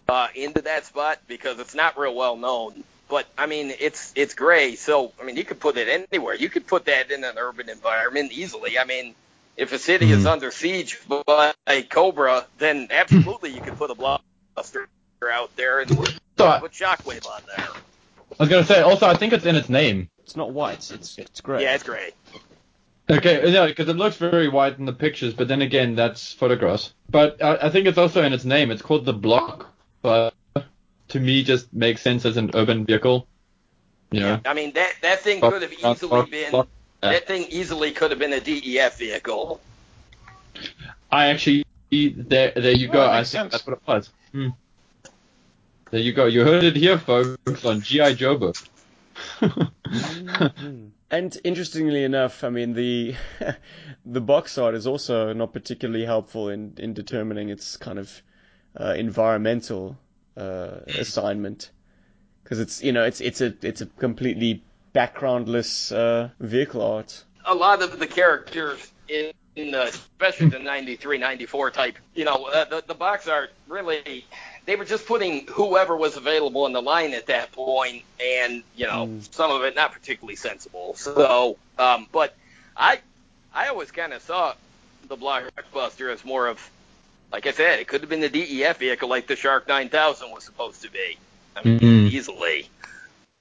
[0.08, 2.84] uh, into that spot because it's not real well known.
[3.08, 6.34] But I mean, it's it's gray, so I mean, you could put it anywhere.
[6.34, 8.78] You could put that in an urban environment easily.
[8.78, 9.14] I mean,
[9.56, 10.32] if a city is Mhm.
[10.32, 14.86] under siege by a Cobra, then absolutely you could put a blockbuster
[15.30, 15.90] out there and
[16.38, 17.68] So I, put Shockwave on there.
[18.38, 20.08] I was going to say, also, I think it's in its name.
[20.24, 21.62] It's not white, it's, it's gray.
[21.62, 22.10] Yeah, it's gray.
[23.08, 26.94] Okay, yeah, because it looks very white in the pictures, but then again, that's photographs.
[27.10, 28.70] But I, I think it's also in its name.
[28.70, 29.73] It's called the Block,
[30.04, 30.34] but
[31.08, 33.26] to me, just makes sense as an urban vehicle.
[34.12, 36.64] You know, I mean, that that thing could have easily been
[37.00, 39.60] that thing easily could have been a DEF vehicle.
[41.10, 42.98] I actually there there you Oh, go.
[43.00, 43.52] that I think sense.
[43.52, 44.10] that's what it was.
[44.32, 44.48] Hmm.
[45.90, 46.26] There you go.
[46.26, 48.56] You heard it here, folks, on GI Joe book.
[49.40, 50.90] Mhm.
[51.10, 53.14] And interestingly enough, I mean the
[54.04, 58.10] the box art is also not particularly helpful in in determining its kind of
[58.78, 59.96] uh, environmental
[60.36, 61.70] uh, assignment
[62.42, 64.62] because it's you know it's it's a it's a completely
[64.94, 67.24] backgroundless uh, vehicle art.
[67.46, 72.46] a lot of the characters in, in the, especially the 93, 94 type, you know,
[72.52, 74.24] uh, the, the box art really,
[74.66, 78.86] they were just putting whoever was available in the line at that point, and you
[78.86, 79.34] know, Mm.
[79.34, 80.94] some of it not particularly sensible.
[80.94, 82.34] So, um, but
[82.76, 83.00] I,
[83.52, 84.54] I always kind of saw
[85.08, 86.58] the blockbuster as more of,
[87.34, 90.44] like I said, it could have been the DEF vehicle like the Shark 9000 was
[90.44, 91.18] supposed to be.
[91.56, 92.12] I mean, Mhm.
[92.12, 92.70] easily.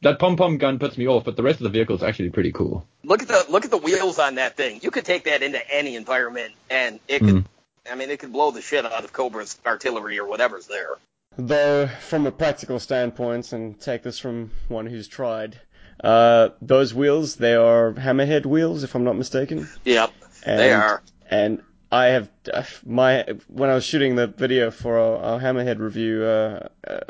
[0.02, 2.30] that pom pom gun puts me off, but the rest of the vehicle is actually
[2.32, 2.86] pretty cool.
[3.06, 4.80] Look at the look at the wheels on that thing.
[4.82, 7.36] You could take that into any environment, and it could.
[7.36, 7.46] Mm.
[7.90, 10.96] I mean, it could blow the shit out of Cobra's artillery or whatever's there.
[11.38, 15.62] Though, from a practical standpoint, and take this from one who's tried,
[16.04, 19.70] uh, those wheels, they are hammerhead wheels, if I'm not mistaken.
[19.86, 20.12] Yep,
[20.46, 21.02] And, they are.
[21.30, 21.62] And
[21.94, 26.24] I have uh, my when I was shooting the video for our, our hammerhead review,
[26.24, 27.02] uh, uh,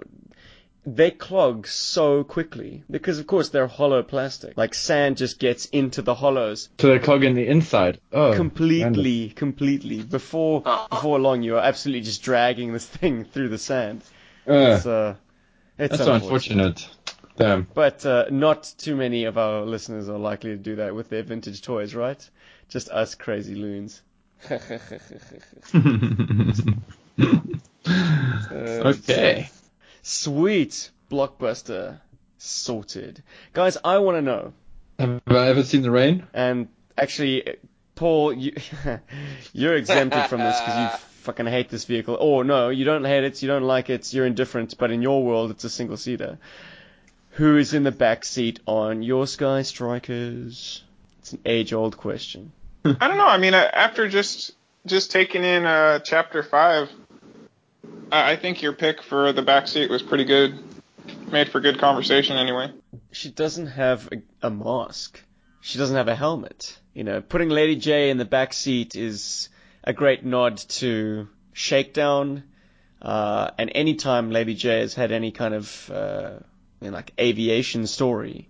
[0.85, 4.57] they clog so quickly because, of course, they're hollow plastic.
[4.57, 8.01] Like sand just gets into the hollows So they clog in the inside.
[8.11, 10.03] Oh, completely, completely.
[10.03, 14.01] Before before long, you are absolutely just dragging this thing through the sand.
[14.45, 15.15] Uh, It's, uh,
[15.77, 16.65] it's that's unfortunate.
[16.65, 16.89] unfortunate.
[17.38, 17.68] Damn.
[17.73, 21.23] But uh, not too many of our listeners are likely to do that with their
[21.23, 22.30] vintage toys, right?
[22.68, 24.01] Just us crazy loons.
[28.49, 29.49] okay.
[30.02, 31.99] Sweet blockbuster
[32.38, 33.78] sorted, guys.
[33.84, 34.53] I want to know,
[34.99, 36.28] Have I ever seen the rain?
[36.34, 36.68] and
[36.98, 37.57] actually,
[37.95, 38.53] Paul, you
[39.53, 42.18] you're exempted from this because you fucking hate this vehicle.
[42.20, 44.78] Or no, you don't hate it, you don't like it, you're indifferent.
[44.78, 46.38] But in your world, it's a single seater.
[47.32, 50.84] Who is in the back seat on your Sky Strikers?
[51.20, 52.52] It's an age-old question.
[52.85, 53.27] I don't know.
[53.27, 54.51] I mean, uh, after just
[54.85, 56.89] just taking in uh, chapter five,
[58.11, 60.60] I, I think your pick for the backseat was pretty good.
[61.31, 62.72] Made for good conversation anyway.
[63.11, 65.22] she doesn't have a, a mask.
[65.61, 66.77] She doesn't have a helmet.
[66.93, 69.49] You know, putting Lady Jaye in the back seat is
[69.84, 72.43] a great nod to Shakedown.
[73.01, 76.31] Uh, and anytime Lady Jaye has had any kind of uh,
[76.81, 78.49] you know, like aviation story,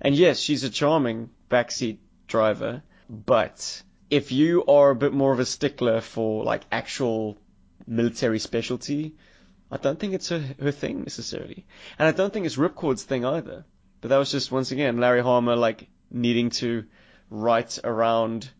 [0.00, 1.98] and yes, she's a charming backseat
[2.28, 7.36] driver, but if you are a bit more of a stickler for like actual
[7.86, 9.14] military specialty,
[9.70, 11.66] I don't think it's her, her thing necessarily.
[11.98, 13.64] And I don't think it's Ripcord's thing either.
[14.00, 16.84] But that was just once again Larry Hama like needing to
[17.30, 18.50] write around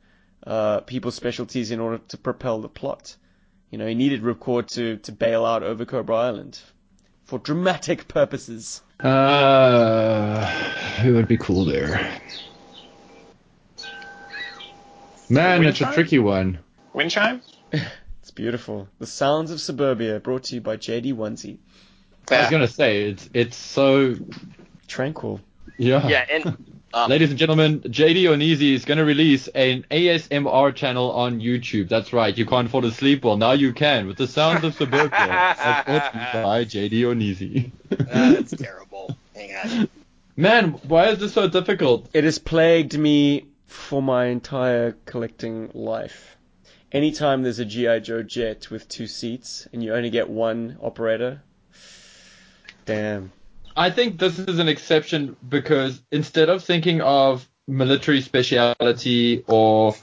[0.46, 3.16] uh, people's specialties in order to propel the plot.
[3.70, 6.58] You know, he needed Ripcord to to bail out over Cobra Island
[7.24, 8.82] for dramatic purposes.
[8.98, 10.50] Uh,
[11.04, 12.20] it would be cool there?
[15.30, 16.58] Man, Wind it's a tricky one.
[16.92, 17.42] Wind chime?
[18.22, 18.88] It's beautiful.
[18.98, 21.56] The Sounds of Suburbia, brought to you by JD Onesie.
[22.30, 24.16] I was gonna say it's it's so
[24.86, 25.40] Tranquil.
[25.78, 26.06] yeah.
[26.06, 26.56] Yeah, and
[26.92, 31.88] uh, Ladies and gentlemen, JD Onizi is going to release an ASMR channel on YouTube.
[31.88, 33.24] That's right, you can't fall asleep.
[33.24, 35.10] Well, now you can with the sounds of suburbia.
[35.18, 37.70] as brought to you by JD Onizi.
[37.88, 39.16] that's terrible.
[39.34, 39.88] Hang on.
[40.36, 42.08] Man, why is this so difficult?
[42.12, 46.36] It has plagued me for my entire collecting life.
[46.90, 48.00] Anytime there's a G.I.
[48.00, 51.42] Joe jet with two seats and you only get one operator,
[52.86, 53.30] damn.
[53.76, 59.94] I think this is an exception because instead of thinking of military speciality or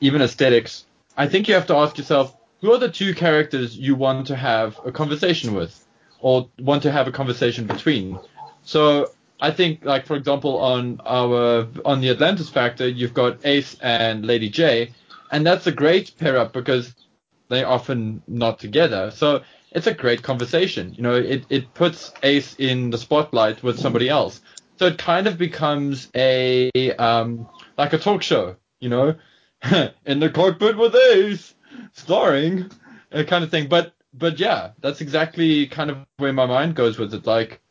[0.00, 0.86] even aesthetics,
[1.16, 4.36] I think you have to ask yourself who are the two characters you want to
[4.36, 5.86] have a conversation with
[6.20, 8.18] or want to have a conversation between.
[8.62, 9.10] So
[9.42, 14.24] I think, like for example, on our on the Atlantis Factor, you've got Ace and
[14.24, 14.92] Lady Jaye,
[15.32, 16.94] and that's a great pair up because
[17.48, 19.10] they're often not together.
[19.10, 19.42] So
[19.72, 20.94] it's a great conversation.
[20.94, 24.40] You know, it, it puts Ace in the spotlight with somebody else.
[24.78, 29.16] So it kind of becomes a um like a talk show, you know,
[30.06, 31.54] in the cockpit with Ace,
[31.94, 32.70] starring,
[33.10, 33.68] a kind of thing.
[33.68, 37.26] But but yeah, that's exactly kind of where my mind goes with it.
[37.26, 37.61] Like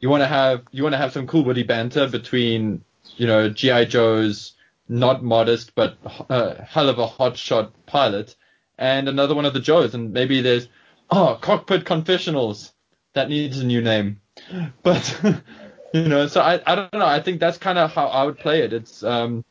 [0.00, 2.82] you want to have you want to have some cool witty banter between
[3.16, 4.54] you know GI Joe's
[4.88, 5.96] not modest but
[6.28, 8.34] uh, hell of a hot shot pilot
[8.80, 10.66] and another one of the Joes, and maybe there's
[11.10, 12.72] oh cockpit confessionals.
[13.12, 14.20] That needs a new name,
[14.82, 15.20] but
[15.92, 17.06] you know so I I don't know.
[17.06, 18.72] I think that's kind of how I would play it.
[18.72, 19.44] It's um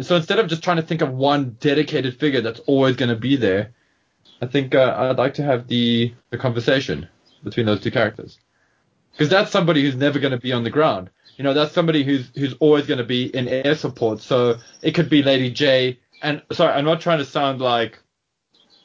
[0.00, 3.16] so instead of just trying to think of one dedicated figure that's always going to
[3.16, 3.72] be there,
[4.42, 7.08] I think uh, I'd like to have the the conversation
[7.42, 8.38] between those two characters
[9.16, 11.08] because that's somebody who's never going to be on the ground.
[11.38, 14.20] You know, that's somebody who's who's always going to be in air support.
[14.20, 15.96] So it could be Lady Jaye.
[16.22, 17.98] And sorry, I'm not trying to sound like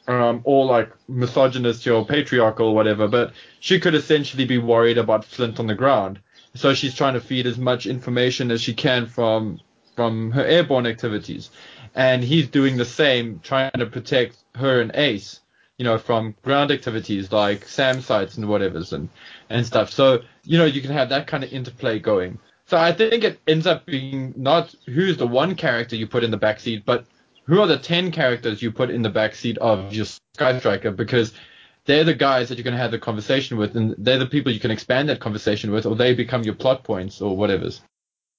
[0.08, 5.24] um all like misogynist or patriarchal or whatever, but she could essentially be worried about
[5.24, 6.18] Flint on the ground.
[6.54, 9.60] So she's trying to feed as much information as she can from
[9.96, 11.50] from her airborne activities,
[11.94, 15.40] and he's doing the same, trying to protect her and Ace
[15.78, 19.08] you know, from ground activities like SAM sites and whatever's and,
[19.50, 19.90] and stuff.
[19.90, 22.38] So, you know, you can have that kind of interplay going.
[22.66, 26.30] So I think it ends up being not who's the one character you put in
[26.30, 27.06] the backseat, but
[27.44, 31.32] who are the 10 characters you put in the backseat of your Sky Striker because
[31.84, 34.52] they're the guys that you're going to have the conversation with, and they're the people
[34.52, 37.80] you can expand that conversation with, or they become your plot points or whatever's.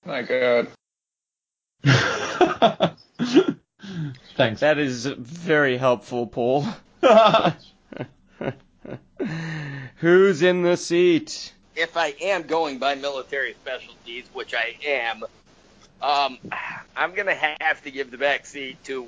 [0.05, 0.69] My God.
[4.35, 4.61] Thanks.
[4.61, 6.65] That is very helpful, Paul.
[9.97, 11.53] Who's in the seat?
[11.75, 15.23] if I am going by military specialties, which I am,
[16.01, 16.37] um,
[16.95, 19.07] I'm gonna have to give the back seat to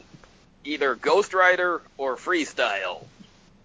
[0.64, 3.04] either Ghost Rider or Freestyle.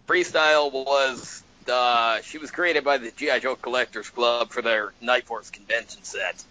[0.07, 5.25] Freestyle was uh, she was created by the GI Joe Collectors Club for their Night
[5.25, 6.43] Force convention set.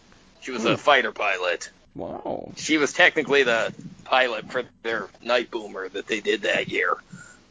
[0.42, 1.70] She was a fighter pilot.
[1.96, 2.52] Wow.
[2.56, 3.74] She was technically the
[4.06, 6.96] pilot for their Night Boomer that they did that year.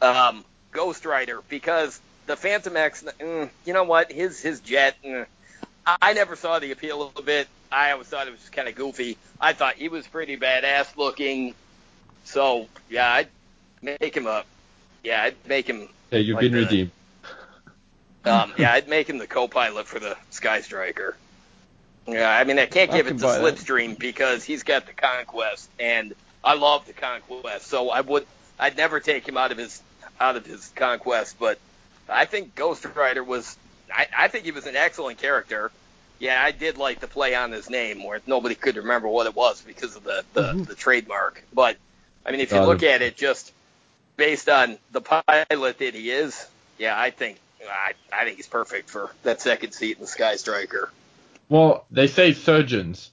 [0.00, 4.12] Um, Ghost Rider because the Phantom X, mm, you know what?
[4.12, 4.96] His his jet.
[5.04, 5.26] Mm,
[5.86, 7.48] I, I never saw the appeal of it.
[7.70, 9.16] I always thought it was kind of goofy.
[9.40, 11.54] I thought he was pretty badass looking.
[12.24, 13.28] So yeah, I'd
[13.82, 14.46] make him up.
[15.02, 15.88] Yeah, I'd make him.
[16.10, 16.90] Yeah, you've like been the- redeemed.
[18.24, 21.16] Um, yeah, I'd make him the co-pilot for the Sky Striker.
[22.06, 23.56] Yeah, I mean I can't I give can it to buy that.
[23.56, 27.66] Slipstream because he's got the Conquest, and I love the Conquest.
[27.66, 28.26] So I would,
[28.58, 29.80] I'd never take him out of his
[30.20, 31.36] out of his Conquest.
[31.38, 31.58] But
[32.08, 33.56] I think Ghost Rider was,
[33.92, 35.70] I, I think he was an excellent character.
[36.18, 39.36] Yeah, I did like the play on his name where nobody could remember what it
[39.36, 40.62] was because of the the, Mm-hmm.
[40.64, 41.44] the trademark.
[41.52, 41.76] But
[42.26, 43.52] I mean, if you look at it just
[44.16, 46.46] based on the pilot that he is,
[46.76, 47.38] yeah, I think
[47.68, 50.90] I, I think he's perfect for that second seat in the Sky Striker.
[51.48, 53.10] Well, they say surgeons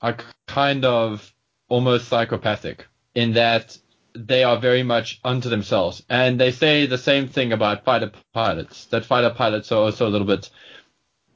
[0.00, 0.16] are
[0.46, 1.32] kind of
[1.68, 3.76] almost psychopathic in that
[4.16, 6.02] they are very much unto themselves.
[6.08, 10.10] And they say the same thing about fighter pilots, that fighter pilots are also a
[10.10, 10.50] little bit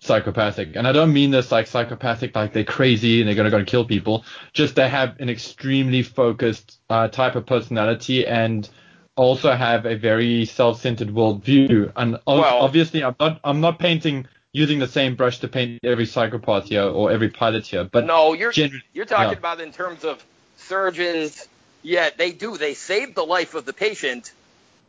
[0.00, 0.76] psychopathic.
[0.76, 3.58] And I don't mean this like psychopathic, like they're crazy and they're going to go
[3.58, 4.24] and kill people.
[4.52, 8.68] Just they have an extremely focused uh, type of personality and
[9.16, 11.92] also have a very self-centered worldview.
[11.96, 16.06] And Well- obviously, I'm not I'm not painting using the same brush to paint every
[16.06, 19.38] psychopath here or every pilot here, but no, you're generally, you're talking yeah.
[19.38, 20.24] about in terms of
[20.56, 21.48] surgeons.
[21.82, 22.56] Yeah, they do.
[22.56, 24.32] They save the life of the patient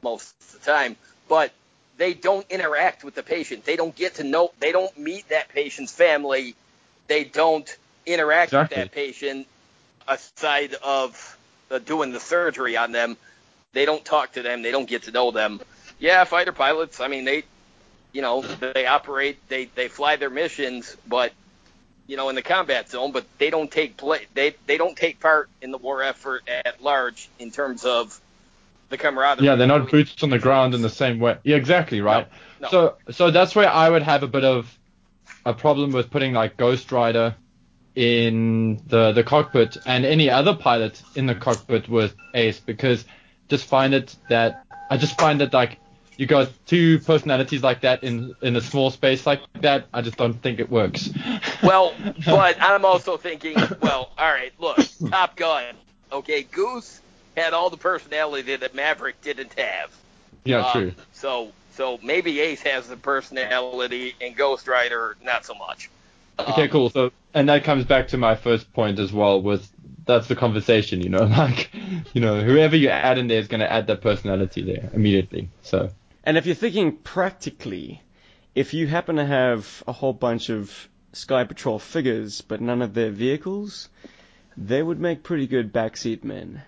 [0.03, 0.97] most of the time,
[1.29, 1.51] but
[1.97, 3.65] they don't interact with the patient.
[3.65, 4.51] They don't get to know.
[4.59, 6.55] They don't meet that patient's family.
[7.07, 7.69] They don't
[8.05, 8.81] interact Exactly.
[8.81, 9.47] with that patient
[10.07, 11.37] aside of
[11.69, 13.17] uh, doing the surgery on them.
[13.73, 14.61] They don't talk to them.
[14.63, 15.61] They don't get to know them.
[15.99, 16.99] Yeah, fighter pilots.
[16.99, 17.43] I mean, they,
[18.11, 18.43] you know,
[18.73, 19.37] they operate.
[19.49, 21.31] They they fly their missions, but
[22.07, 24.25] you know, in the combat zone, but they don't take play.
[24.33, 28.19] They they don't take part in the war effort at large in terms of
[28.89, 29.45] the camaraderie.
[29.45, 31.37] yeah, they're not boots on the ground in the same way.
[31.43, 32.27] Yeah, exactly, right.
[32.59, 32.67] no.
[32.69, 34.77] So so that's where I would have a bit of
[35.45, 37.35] a problem with putting like Ghost Rider
[37.95, 43.05] in the the cockpit and any other pilot in the cockpit with Ace because
[43.49, 45.77] just find it that I just find it like
[46.21, 49.87] you got two personalities like that in in a small space like that.
[49.91, 51.09] I just don't think it works.
[51.63, 51.93] Well,
[52.25, 54.79] but I'm also thinking, well, all right, look,
[55.09, 55.75] Top Gun.
[56.11, 56.99] Okay, Goose
[57.37, 59.91] had all the personality that Maverick didn't have.
[60.43, 60.93] yeah, Um, true.
[61.13, 65.89] So so maybe Ace has the personality and Ghost Rider not so much.
[66.39, 66.89] Okay, Um, cool.
[66.89, 69.41] So, and that comes back to my first point as well.
[69.41, 69.67] With
[70.05, 71.71] that's the conversation, you know, like,
[72.13, 75.49] you know, whoever you add in there is going to add that personality there immediately.
[75.61, 75.89] So,
[76.23, 78.01] And if you're thinking practically,
[78.55, 82.93] if you happen to have a whole bunch of Sky Patrol figures but none of
[82.93, 83.89] their vehicles,
[84.57, 86.61] they would make pretty good backseat men.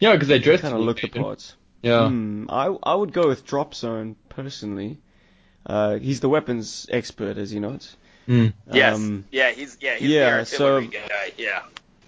[0.00, 1.54] yeah, because they dress Kind of look the parts.
[1.82, 4.98] Yeah, Hmm, I I would go with Drop Zone personally.
[5.64, 7.78] Uh, he's the weapons expert, as you know.
[8.26, 8.52] Mm.
[8.72, 8.94] Yes.
[8.96, 11.32] Um, yeah, he's yeah, he's yeah, so- guy.
[11.38, 11.62] Yeah.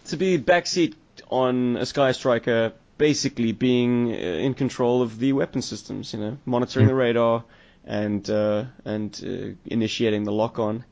[0.06, 0.94] to be backseat
[1.30, 6.36] on a Sky Striker, basically being uh, in control of the weapon systems, you know,
[6.44, 7.42] monitoring the radar
[7.84, 10.84] and uh, and uh, initiating the lock on.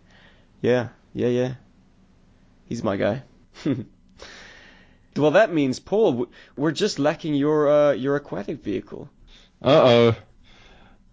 [0.62, 1.54] Yeah, yeah, yeah.
[2.64, 3.22] He's my guy.
[5.16, 9.10] well, that means Paul, we're just lacking your uh, your aquatic vehicle.
[9.62, 10.16] Uh oh.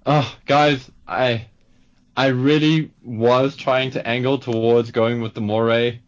[0.05, 1.47] Oh, guys, I
[2.15, 5.99] I really was trying to angle towards going with the Moray,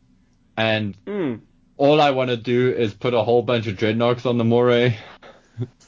[0.56, 1.36] and Hmm.
[1.78, 4.98] All I want to do is put a whole bunch of Dreadnoks on the Moray,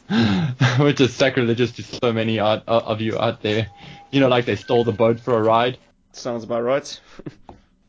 [0.79, 3.67] which is sacrilegious to so many out, uh, of you out there.
[4.11, 5.77] You know, like they stole the boat for a ride.
[6.11, 6.99] Sounds about right.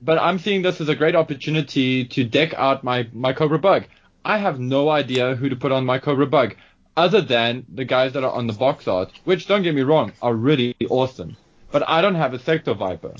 [0.03, 3.85] But I'm seeing this as a great opportunity to deck out my, my Cobra Bug.
[4.25, 6.57] I have no idea who to put on my Cobra Bug,
[6.97, 10.13] other than the guys that are on the box art, which don't get me wrong,
[10.23, 11.37] are really awesome.
[11.71, 13.15] But I don't have a Sector Viper.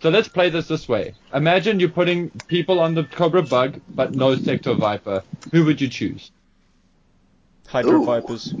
[0.00, 1.14] So let's play this this way.
[1.34, 5.22] Imagine you're putting people on the Cobra Bug, but no Sector Viper.
[5.52, 6.30] Who would you choose?
[7.66, 8.06] Hydro Ooh.
[8.06, 8.54] Vipers.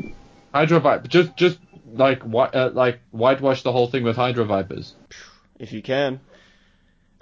[0.54, 1.08] Hydro Viper.
[1.08, 1.58] Just, just
[1.92, 4.94] like whi- uh, like whitewash the whole thing with Hydro Vipers.
[5.58, 6.20] if you can.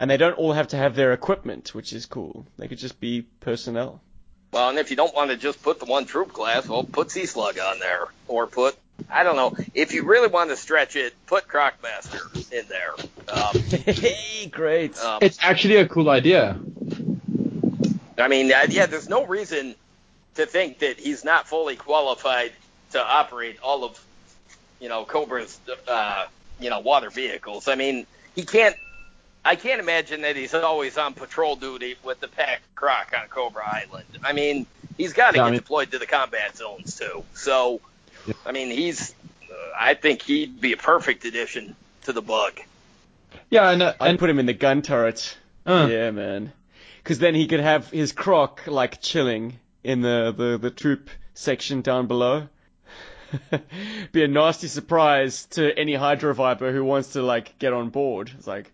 [0.01, 2.47] And they don't all have to have their equipment, which is cool.
[2.57, 4.01] They could just be personnel.
[4.53, 7.11] Well, and if you don't want to just put the one troop class, well, put
[7.11, 8.77] Sea Slug on there, or put
[9.11, 9.55] I don't know.
[9.75, 12.93] If you really want to stretch it, put Crocmaster in there.
[13.29, 13.59] Um,
[13.95, 14.99] Hey, great.
[14.99, 16.59] um, It's actually a cool idea.
[18.19, 19.75] I mean, uh, yeah, there's no reason
[20.35, 22.53] to think that he's not fully qualified
[22.93, 24.03] to operate all of,
[24.81, 26.27] you know, Cobra's, uh,
[26.61, 27.69] you know, water vehicles.
[27.69, 28.77] I mean, he can't.
[29.45, 33.63] I can't imagine that he's always on patrol duty with the pack croc on Cobra
[33.67, 34.05] Island.
[34.23, 34.67] I mean,
[34.99, 37.25] he's got to Yeah, I get mean- deployed to the combat zones too.
[37.35, 37.81] So,
[38.29, 38.35] Yeah.
[38.47, 39.15] I mean, he's.
[39.51, 41.75] Uh, I think he'd be a perfect addition
[42.05, 42.61] to the bug.
[43.51, 45.37] Yeah, and uh, I'd and put him in the gun turret.
[45.67, 46.53] uh, Yeah, man.
[47.03, 51.81] Because then he could have his croc like chilling in the, the, the troop section
[51.81, 52.49] down below.
[54.13, 58.31] Be a nasty surprise to any Hydro Viper who wants to like get on board.
[58.39, 58.71] It's like,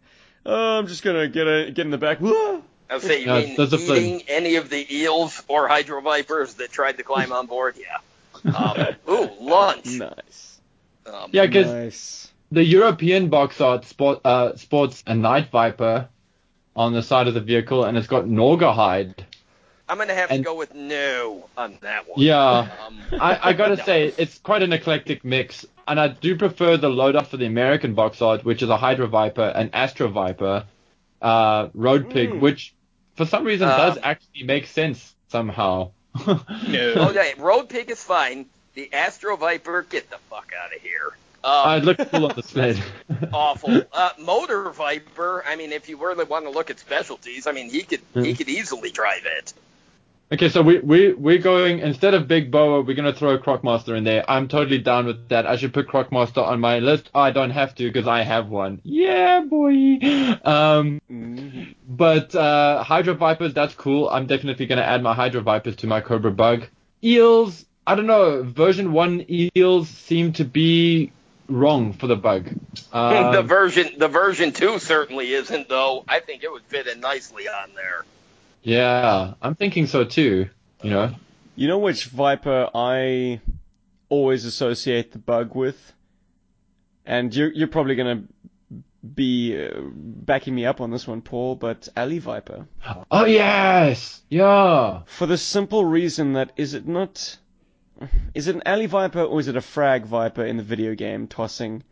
[0.46, 2.18] oh, I'm just gonna get a, get in the back.
[2.18, 2.62] Whoa!
[2.88, 3.96] I say, you Yeah, mean there's a thing.
[3.96, 7.76] eating any of the eels or hydro vipers that tried to climb on board?
[7.78, 7.98] Yeah.
[8.44, 9.86] Um, ooh, lunch.
[9.86, 10.60] Nice.
[11.06, 12.32] Um, yeah, because Nice.
[12.50, 16.08] the European box art sport, uh, sports a Night Viper
[16.76, 19.24] on the side of the vehicle, and it's got Norga hide.
[19.88, 22.18] I'm gonna have and- to go with no on that one.
[22.20, 22.68] Yeah.
[22.86, 23.84] Um, I, I gotta no.
[23.84, 27.94] say, it's quite an eclectic mix, and I do prefer the loadout for the American
[27.94, 30.64] box art, which is a Hydro Viper, an Astro Viper,
[31.20, 32.40] uh, Road Pig, Mm.
[32.40, 32.74] which
[33.14, 35.90] for some reason does Um, actually make sense somehow.
[36.26, 38.46] Oh, yeah, Road Pig is fine.
[38.74, 41.12] The Astro Viper, get the fuck out of here.
[41.44, 42.82] I Um, look cool on the sled.
[43.32, 43.82] awful.
[43.92, 45.44] Uh, Motor Viper.
[45.46, 48.20] I mean, if you really want to look at specialties, I mean, he could he
[48.32, 48.38] Mm.
[48.38, 49.52] could easily drive it.
[50.32, 54.04] Okay, so we we we're going instead of Big Boa, we're gonna throw Crocmaster in
[54.04, 54.28] there.
[54.28, 55.46] I'm totally down with that.
[55.46, 57.10] I should put Crocmaster on my list.
[57.14, 58.80] I don't have to because I have one.
[58.84, 59.98] Yeah, boy.
[60.44, 61.74] Um, Mhm.
[61.86, 64.08] but uh, Hydro Vipers, that's cool.
[64.08, 66.66] I'm definitely gonna add my Hydro Vipers to my Cobra Bug.
[67.02, 68.42] Eels, I don't know.
[68.42, 71.12] Version one eels seem to be
[71.48, 72.48] wrong for the bug.
[72.92, 76.02] the Um, version the version two certainly isn't though.
[76.08, 78.04] I think it would fit in nicely on there.
[78.64, 80.48] Yeah, I'm thinking so too.
[80.82, 81.14] You know.
[81.54, 83.40] You know which Viper I
[84.08, 85.92] always associate the bug with?
[87.06, 88.24] And you're, you're probably gonna
[89.14, 92.66] be uh, backing me up on this one, Paul, but Alley Viper.
[93.10, 95.02] Oh yes, yeah.
[95.04, 97.36] For the simple reason that is it not
[98.34, 101.28] is it an alley viper or is it a frag viper in the video game
[101.28, 101.84] tossing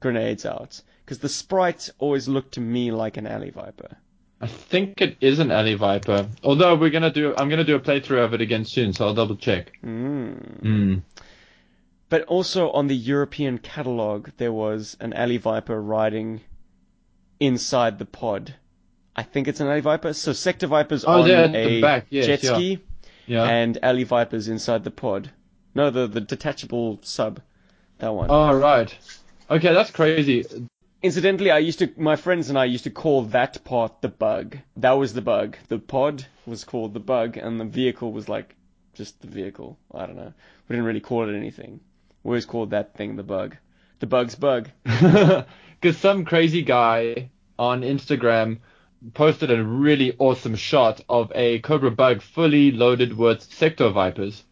[0.00, 0.82] grenades out?
[1.04, 3.96] Because the sprite always looked to me like an alley viper.
[4.40, 6.28] I think it is an alley viper.
[6.44, 9.14] Although we're gonna do, I'm gonna do a playthrough of it again soon, so I'll
[9.14, 9.72] double check.
[9.84, 10.60] Mm.
[10.62, 11.02] Mm.
[12.08, 16.42] But also on the European catalog, there was an alley viper riding
[17.40, 18.54] inside the pod.
[19.14, 20.12] I think it's an alley viper.
[20.12, 22.54] So sector vipers Oh, on a back, yes, jet yeah.
[22.54, 22.78] ski,
[23.26, 23.44] Yeah.
[23.44, 25.30] and alley vipers inside the pod.
[25.74, 27.40] No, the the detachable sub,
[27.98, 28.28] that one.
[28.30, 28.94] oh right.
[29.50, 30.44] Okay, that's crazy.
[31.02, 34.58] Incidentally, I used to, my friends and I used to call that part the bug.
[34.76, 35.56] That was the bug.
[35.68, 38.56] The pod was called the bug, and the vehicle was like
[38.94, 39.78] just the vehicle.
[39.92, 40.32] I don't know.
[40.68, 41.80] We didn't really call it anything.
[42.22, 43.56] We always called that thing the bug.
[44.00, 44.70] The bug's bug.
[45.80, 48.58] Because some crazy guy on Instagram
[49.14, 54.42] posted a really awesome shot of a Cobra Bug fully loaded with Sector Vipers.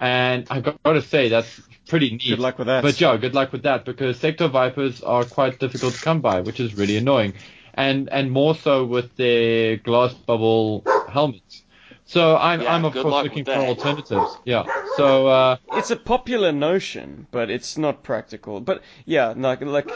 [0.00, 2.22] And I've got to say, that's pretty neat.
[2.28, 2.82] Good luck with that.
[2.82, 6.40] But yeah, good luck with that because Sector Vipers are quite difficult to come by,
[6.40, 7.34] which is really annoying.
[7.74, 11.62] And and more so with their glass bubble helmets.
[12.06, 14.36] So I'm Yeah, I'm of course looking for alternatives.
[14.44, 14.64] Yeah.
[14.96, 18.60] So uh, It's a popular notion, but it's not practical.
[18.60, 19.90] But yeah, like like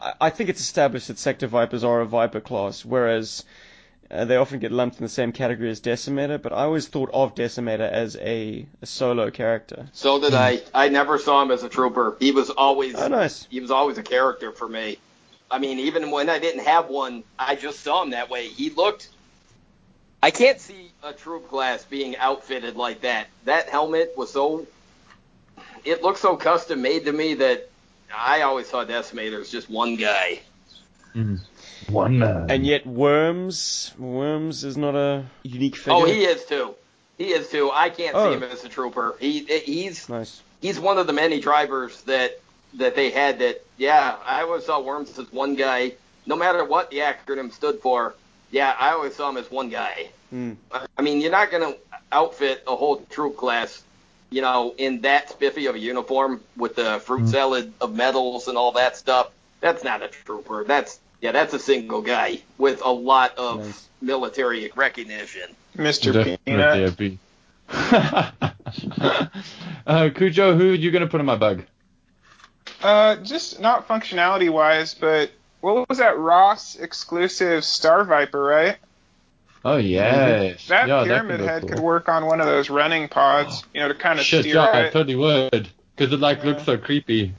[0.00, 3.44] I- I think it's established that sector vipers are a viper class, whereas
[4.10, 6.40] uh, they often get lumped in the same category as decimator.
[6.40, 9.88] But I always thought of decimator as a, a solo character.
[9.92, 10.60] So did I.
[10.74, 12.16] I never saw him as a trooper.
[12.20, 13.46] He was always Oh, nice.
[13.50, 14.98] he was always a character for me.
[15.50, 18.48] I mean, even when I didn't have one, I just saw him that way.
[18.48, 19.08] He looked.
[20.22, 23.28] I can't see a troop class being outfitted like that.
[23.44, 24.66] That helmet was so.
[25.84, 27.68] It looked so custom made to me that
[28.14, 30.40] I always saw Decimator as just one guy.
[31.90, 32.50] One man.
[32.50, 35.92] And yet Worms, Worms is not a unique figure.
[35.94, 36.74] Oh, he is too.
[37.16, 37.70] He is too.
[37.72, 38.30] I can't Oh.
[38.30, 39.16] see him as a trooper.
[39.20, 40.40] He he's Nice.
[40.60, 42.38] he's one of the many drivers that
[42.74, 45.92] that they had that yeah i always saw worms as one guy
[46.26, 48.14] no matter what the acronym stood for
[48.50, 50.52] yeah i always saw him as one guy Hmm.
[50.98, 51.78] i mean you're not going to
[52.12, 53.82] outfit a whole troop class
[54.30, 57.30] you know, in that spiffy of a uniform with the fruit Mhm.
[57.30, 59.30] salad of medals and all that stuff,
[59.62, 60.64] that's not a trooper.
[60.64, 63.88] That's yeah, that's a single guy with a lot of Nice.
[64.00, 65.54] military recognition.
[65.76, 66.12] Mr.
[66.12, 66.88] Definitely Peanut.
[66.88, 67.18] a B.
[69.86, 71.64] uh, Cujo, who are you gonna put in my bug?
[72.82, 75.30] Uh, just not functionality wise, but
[75.60, 78.76] what was that Ross exclusive Star Viper, right?
[79.64, 80.68] Oh yes.
[80.68, 83.80] That yeah, pyramid that head could could work on one of those running pods, you
[83.80, 84.92] know, to kind of Shit, steer yeah, I it.
[84.92, 85.68] totally would.
[85.96, 86.44] Because it like Yeah.
[86.50, 87.34] looks so creepy.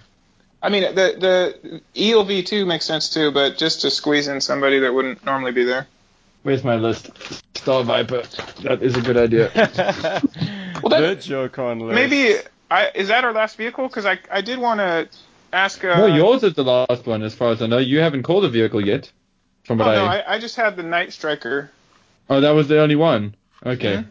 [0.62, 1.16] I mean, the
[1.64, 5.52] the ELV two makes sense too, but just to squeeze in somebody that wouldn't normally
[5.52, 5.88] be there.
[6.44, 7.10] Where's my list?
[7.58, 8.24] Star Viper.
[8.64, 9.50] That is a good idea.
[9.54, 11.96] the joke on list.
[11.96, 12.36] Maybe
[12.70, 13.88] I is that our last vehicle?
[13.88, 15.08] Because I I did want to
[15.54, 15.84] ask.
[15.84, 17.78] Uh, no, yours is the last one, as far as I know.
[17.78, 19.12] You haven't called a vehicle yet.
[19.64, 20.18] From Oh what no, I...
[20.18, 21.72] I, I just had the Night Striker.
[22.30, 23.36] Oh, that was the only one.
[23.66, 23.98] Okay.
[23.98, 24.06] Mhm.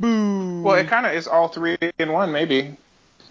[0.00, 0.62] Boo.
[0.62, 2.76] Well, it kind of is all three in one, maybe.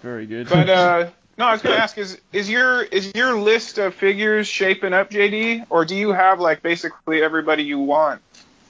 [0.02, 0.48] Very good.
[0.50, 4.48] But uh, no, I was gonna ask is is your is your list of figures
[4.48, 8.22] shaping up, JD, or do you have like basically everybody you want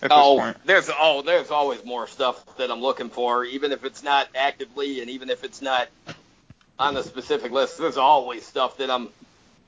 [0.02, 0.58] at this Oh, point?
[0.66, 5.02] there's oh, there's always more stuff that I'm looking for, even if it's not actively
[5.02, 5.90] and even if it's not
[6.80, 7.78] on the specific list.
[7.78, 9.10] There's always stuff that I'm,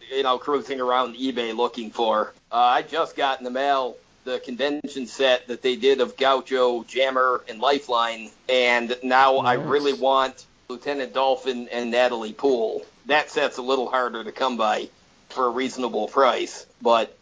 [0.10, 2.34] you know, cruising around eBay looking for.
[2.52, 6.84] Uh, I just got in the mail the convention set that they did of Gaucho,
[6.86, 12.86] Jammer, and Lifeline, and now I really want Lieutenant Dolphin and Natalie Poole.
[13.06, 14.90] That set's a little harder to come by
[15.30, 17.16] for a reasonable price, but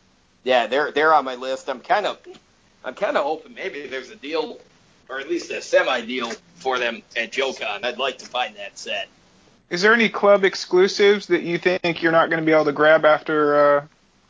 [0.43, 1.69] yeah, they're they're on my list.
[1.69, 2.17] I'm kind of
[2.83, 4.59] I'm kind of hoping maybe there's a deal,
[5.09, 7.83] or at least a semi deal for them at JoeCon.
[7.83, 9.07] I'd like to find that set.
[9.69, 12.71] Is there any club exclusives that you think you're not going to be able to
[12.71, 13.85] grab after uh,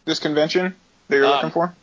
[0.06, 0.76] this convention
[1.10, 1.76] that you're Um, looking for?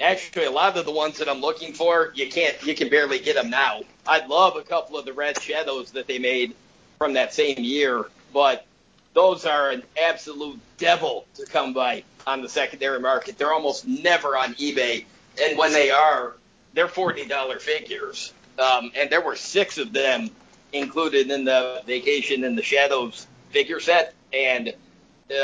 [0.00, 3.18] Actually, a lot of the ones that I'm looking for, you can't, you can barely
[3.18, 3.82] get them now.
[4.06, 6.54] I'd love a couple of the red shadows that they made
[7.02, 8.64] from that same year, but
[9.12, 13.36] those are an absolute devil to come by on the secondary market.
[13.36, 15.04] They're almost never on eBay,
[15.42, 16.36] and when they are,
[16.74, 18.32] they're forty dollar figures.
[18.56, 20.30] Um, and there were six of them
[20.72, 24.72] included in the Vacation in the Shadows figure set, and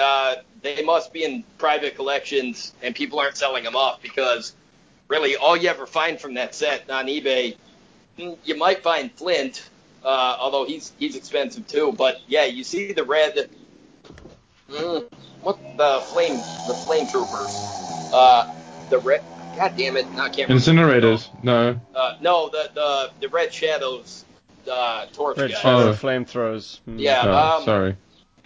[0.00, 4.54] uh, they must be in private collections, and people aren't selling them off because
[5.08, 7.56] really all you ever find from that set on eBay,
[8.16, 9.68] mm, you might find Flint,
[10.04, 11.92] uh, although he's he's expensive too.
[11.96, 13.48] But yeah, you see the red,
[14.70, 15.08] mm,
[15.42, 18.44] what the flame the flame troopers, uh,
[18.88, 19.22] the red.
[19.56, 20.14] God damn it!
[20.14, 20.48] Now I can't.
[20.48, 21.00] remember.
[21.00, 21.28] Incinerators.
[21.42, 21.80] No.
[21.94, 24.24] Uh, no, the the the red shadows,
[24.70, 25.58] uh, torch Red guys.
[25.60, 25.92] Shadow Oh.
[25.94, 26.80] flamethrowers.
[26.80, 26.98] Hmm.
[26.98, 27.22] Yeah.
[27.26, 27.96] Oh, um, sorry.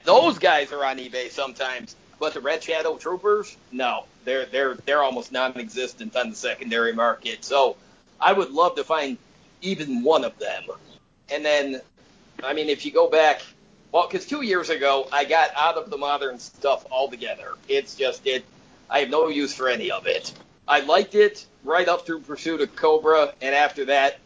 [0.04, 5.02] Those guys are on eBay sometimes, but the Red Shadow Troopers, no, they're they're they're
[5.02, 7.44] almost non-existent on the secondary market.
[7.44, 7.76] So
[8.20, 9.18] I would love to find
[9.60, 10.64] even one of them.
[11.32, 11.80] And then,
[12.42, 13.42] I mean, if you go back,
[13.90, 17.54] well, because two years ago I got out of the modern stuff altogether.
[17.68, 18.44] It's just it.
[18.90, 20.32] I have no use for any of it.
[20.68, 24.18] I liked it right up through Pursuit of Cobra, and after that,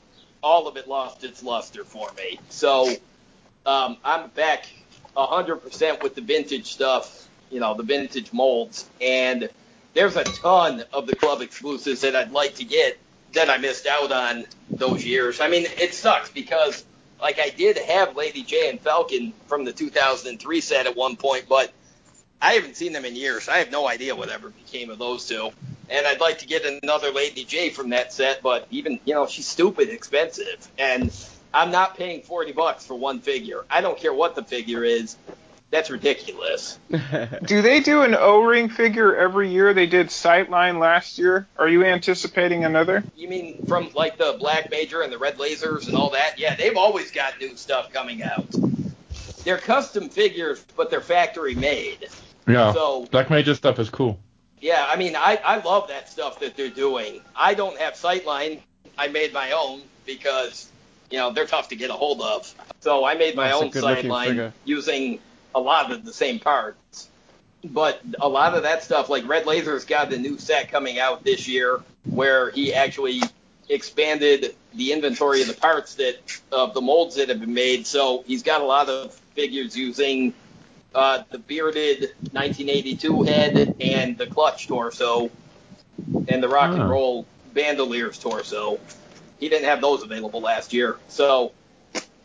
[0.43, 2.39] all of it lost its luster for me.
[2.49, 2.91] So
[3.65, 4.67] um, I'm back
[5.17, 8.89] 100% with the vintage stuff, you know, the vintage molds.
[9.01, 9.49] And
[9.95, 12.99] there's a ton of the club exclusives that I'd like to get
[13.33, 15.41] that I missed out on those years.
[15.41, 16.85] I mean, it sucks because,
[17.21, 21.47] like, I did have Lady Jaye and Falcon from the 2003 set at one point,
[21.49, 21.73] but
[22.41, 23.49] I haven't seen them in years.
[23.49, 25.51] I have no idea whatever became of those two.
[25.89, 29.27] And I'd like to get another Lady Jaye from that set, but even, you know,
[29.27, 30.69] she's stupid expensive.
[30.79, 31.15] And
[31.55, 33.65] I'm not paying 40 bucks for one figure.
[33.71, 35.17] I don't care what the figure is.
[35.71, 36.79] That's ridiculous.
[37.45, 39.75] Do they do an O-ring figure every year?
[39.75, 41.47] They did Sightline last year.
[41.59, 43.03] Are you anticipating another?
[43.17, 46.39] You mean from like the Black Major and the Red Lasers and all that?
[46.39, 48.47] Yeah, they've always got new stuff coming out.
[49.45, 52.09] They're custom figures, but they're factory made.
[52.47, 52.73] Yeah.
[52.73, 54.21] So Black Major stuff is cool.
[54.61, 57.21] Yeah, I mean, I, I love that stuff that they're doing.
[57.35, 58.61] I don't have Sightline.
[58.97, 60.71] I made my own because,
[61.11, 62.53] you know, they're tough to get a hold of.
[62.81, 65.19] So I made my That's a own good-looking Sightline using
[65.57, 67.09] a lot of the same parts.
[67.65, 71.25] But a lot of that stuff, like Red Laser's got a new set coming out
[71.25, 73.23] this year where he actually
[73.69, 76.19] expanded the inventory of the parts that
[76.53, 77.87] of the molds that have been made.
[77.87, 80.33] So he's got a lot of figures using
[80.95, 85.31] uh, the bearded 1982 head and the clutch torso
[86.29, 86.81] and the rock Oh.
[86.81, 88.79] and roll bandolier's torso.
[89.41, 90.97] He didn't have those available last year.
[91.09, 91.53] So,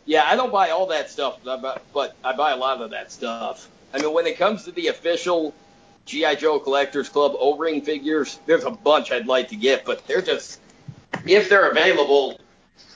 [0.04, 1.82] yeah, I don't buy all that stuff, but
[2.24, 3.68] I buy- a lot of that stuff.
[3.94, 5.54] I mean, when it comes to the official
[6.06, 6.34] G.I.
[6.36, 10.60] Joe Collectors Club O-ring figures, there's a bunch I'd like to get, but they're just,
[11.26, 12.40] if they're available,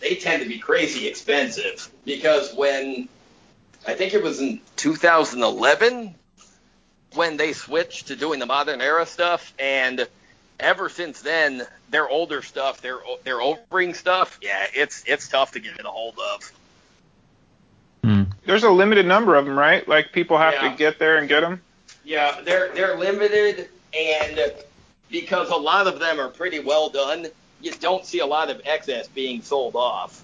[0.00, 3.08] they tend to be crazy expensive because when
[3.86, 6.14] I think it was in 2011
[7.14, 10.06] when they switched to doing the modern era stuff, and
[10.60, 15.60] ever since then, their older stuff, their their O-ring stuff, yeah, it's it's tough to
[15.60, 16.52] get a hold of.
[18.06, 18.22] Hmm.
[18.44, 19.86] There's a limited number of them, right?
[19.88, 20.70] Like people have Yeah.
[20.70, 21.60] to get there and get them.
[22.04, 23.68] Yeah, they're they're limited,
[23.98, 24.52] and
[25.10, 27.26] because a lot of them are pretty well done,
[27.60, 30.22] you don't see a lot of excess being sold off.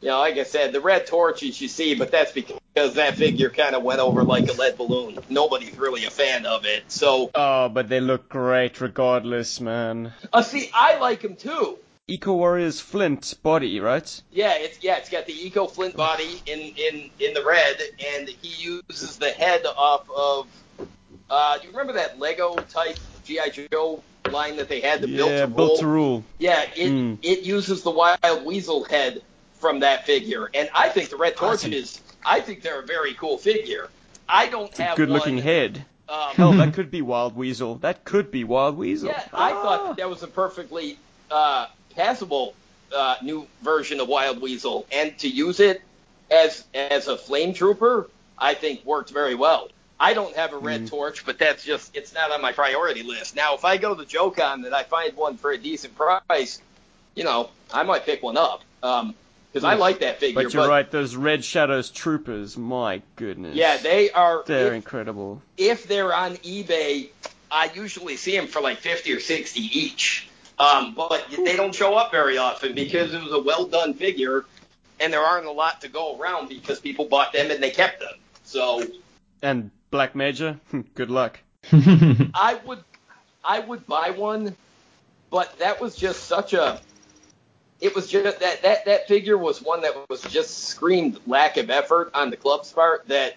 [0.00, 3.50] You know, like I said, the red torches you see, but that's because that figure
[3.50, 5.18] kind of went over like a lead balloon.
[5.28, 6.84] Nobody's really a fan of it.
[6.86, 10.12] So, Oh, but they look great regardless, man.
[10.32, 11.78] uh, see, I like them too.
[12.06, 14.22] Eco Warriors Flint body, right?
[14.30, 17.76] Yeah, it's yeah, it's got the Eco Flint body in in in the red,
[18.14, 18.48] and he
[18.88, 20.46] uses the head off of.
[21.30, 25.30] Uh, do you remember that Lego type GI Joe line that they had, the built
[25.30, 26.24] yeah, built to rule.
[26.38, 27.18] Yeah, it Mm.
[27.22, 29.22] it uses the Wild Weasel head
[29.54, 31.70] from that figure, and I think the Red Awesome.
[31.70, 32.02] Torches.
[32.26, 33.88] I think they're a very cool figure.
[34.28, 35.84] I don't It's a have good looking head.
[36.08, 37.76] Um, Hell, that could be Wild Weasel.
[37.76, 39.08] That could be Wild Weasel.
[39.08, 39.62] yeah, I Ah.
[39.62, 40.98] thought that was a perfectly
[41.30, 41.66] uh,
[41.96, 42.54] passable
[42.94, 45.82] uh, new version of Wild Weasel, and to use it
[46.30, 48.08] as as a flame trooper,
[48.38, 49.68] I think worked very well.
[49.98, 50.90] I don't have a red Mm.
[50.90, 53.36] torch, but that's just it's not on my priority list.
[53.36, 56.60] Now, if I go to JoeCon and I find one for a decent price,
[57.14, 60.42] you know, I might pick one up because I like that figure.
[60.42, 63.54] But you're right, those Red Shadows troopers, my goodness.
[63.54, 64.42] Yeah, they are.
[64.46, 65.42] They're if, incredible.
[65.56, 67.10] if they're on eBay,
[67.50, 70.28] I usually see them for like 50 or 60 each.
[70.58, 74.44] Um, but they don't show up very often because it was a well done figure,
[75.00, 78.00] and there aren't a lot to go around because people bought them and they kept
[78.00, 78.14] them.
[78.44, 78.82] So
[79.42, 80.60] And Black Major,
[80.94, 81.40] good luck.
[82.34, 82.84] I would,
[83.44, 84.56] I would buy one,
[85.30, 86.80] but that was just such a.
[87.80, 91.70] It was just that that that figure was one that was just screamed lack of
[91.70, 93.36] effort on the club's part that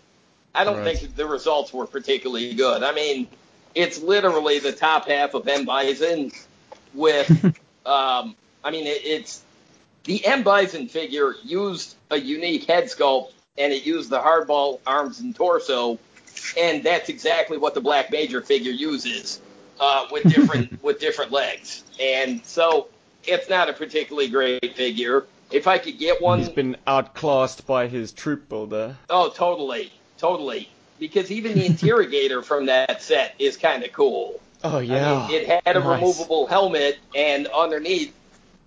[0.54, 0.98] I don't Right.
[0.98, 2.84] think the results were particularly good.
[2.84, 3.28] I mean,
[3.76, 6.32] it's literally the top half of M Bison
[6.94, 7.30] with,
[7.86, 9.44] um, I mean, it, it's
[10.04, 15.20] the M Bison figure used a unique head sculpt and it used the hardball arms
[15.20, 16.00] and torso,
[16.58, 19.42] and that's exactly what the Black Major figure uses
[19.80, 21.84] uh, with different with different legs.
[22.00, 22.88] And so
[23.26, 25.26] it's not a particularly great figure.
[25.52, 28.96] If I could get one, He's been outclassed by his troop builder.
[29.10, 30.70] Oh, totally, totally.
[31.00, 34.40] Because even the interrogator from that set is kind of cool.
[34.64, 35.28] Oh I yeah.
[35.28, 36.00] mean, it had a Nice.
[36.02, 38.14] removable helmet, and underneath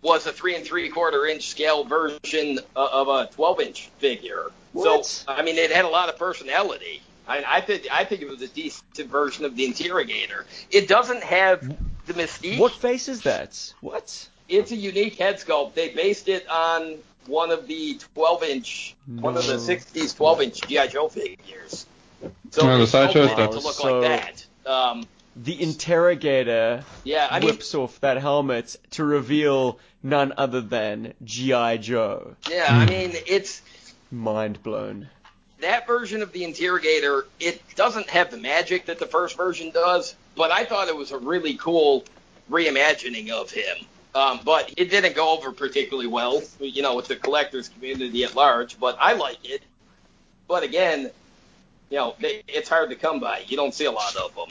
[0.02, 4.50] was a three and three quarter inch scale version of a 12 inch figure.
[4.72, 5.04] What?
[5.04, 7.02] So, I mean, it had a lot of personality.
[7.28, 10.46] I, I think I think it was a decent version of the interrogator.
[10.70, 11.60] It doesn't have
[12.06, 12.58] the mystique.
[12.58, 13.72] What face is that?
[13.80, 14.28] What?
[14.48, 15.74] It's a unique head sculpt.
[15.74, 16.96] They based it on
[17.26, 21.86] one of the 12 inch, one of the 60s 12 inch GI Joe figures.
[22.50, 24.08] So Oh, the they sideshow sculpted it to look So- like
[24.64, 24.70] that.
[24.70, 31.14] Um, The interrogator yeah, I mean, whips off that helmet to reveal none other than
[31.24, 31.76] G.I.
[31.78, 32.36] Joe.
[32.50, 33.62] yeah, I mean, it's
[34.10, 35.08] Mind blown.
[35.60, 37.26] that version of the interrogator.
[37.38, 41.12] It doesn't have the magic that the first version does, but I thought it was
[41.12, 42.04] a really cool
[42.50, 43.76] reimagining of him.
[44.12, 48.34] Um, but it didn't go over particularly well, you know, with the collectors community at
[48.34, 48.80] large.
[48.80, 49.62] But I like it.
[50.48, 51.12] But again,
[51.90, 53.44] you know, it's hard to come by.
[53.46, 54.48] You don't see a lot of them.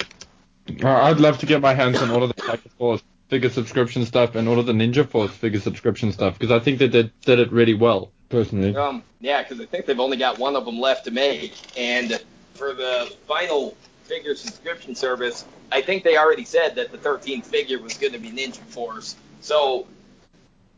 [0.84, 4.06] Uh, I'd love to get my hands on all of the Tiger Force figure subscription
[4.06, 7.12] stuff and all of the Ninja Force figure subscription stuff because I think they did,
[7.22, 8.76] did it really well, personally.
[8.76, 12.20] Um, yeah, because I think they've only got one of them left to make, and
[12.56, 17.80] for the final figure subscription service, I think they already said that the 13th figure
[17.80, 19.16] was going to be Ninja Force.
[19.41, 19.88] So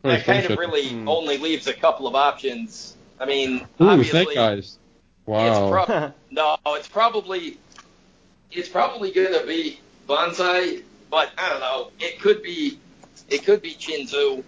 [0.02, 1.08] Very that kind of really Hmm.
[1.08, 2.96] only leaves a couple of options.
[3.18, 4.58] I mean, Ooh, obviously, Snake Eyes.
[4.58, 4.78] it's
[5.26, 6.12] Wow.
[6.30, 7.56] no, it's probably
[8.52, 10.78] it's probably going to be Banzai,
[11.10, 11.90] but I don't know.
[12.00, 12.78] It could be
[13.28, 14.42] it could be Chinzu,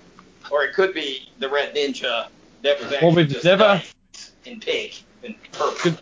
[0.50, 2.28] or it could be the Red Ninja
[2.62, 3.94] that was actually we've just never- nice
[4.44, 5.92] in pink and purple.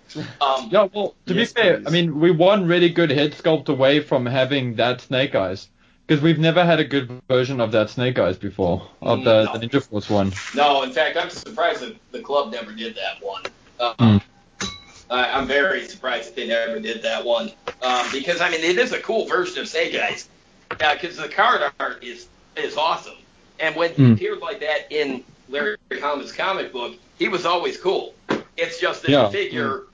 [0.40, 1.86] Um, Yeah, well, to Yes, be fair, please.
[1.86, 5.68] I mean, we one really good head sculpt away from having that Snake Eyes.
[6.04, 9.56] Because we've never had a good version of that Snake Eyes before, of the, No.
[9.56, 10.32] the Ninja Force one.
[10.54, 13.42] No, in fact, I'm surprised that the club never did that one.
[13.78, 14.16] Uh, Hmm.
[15.12, 17.52] I, I'm very surprised that they never did that one
[17.82, 20.28] um, because I mean it is a cool version of Snake Eyes
[20.70, 22.26] because the card art is
[22.56, 23.16] is awesome,
[23.60, 24.12] and when he Hmm.
[24.12, 28.14] appeared like that in Larry Hama's comic book, he was always cool.
[28.56, 29.24] It's just that Yeah.
[29.26, 29.84] the figure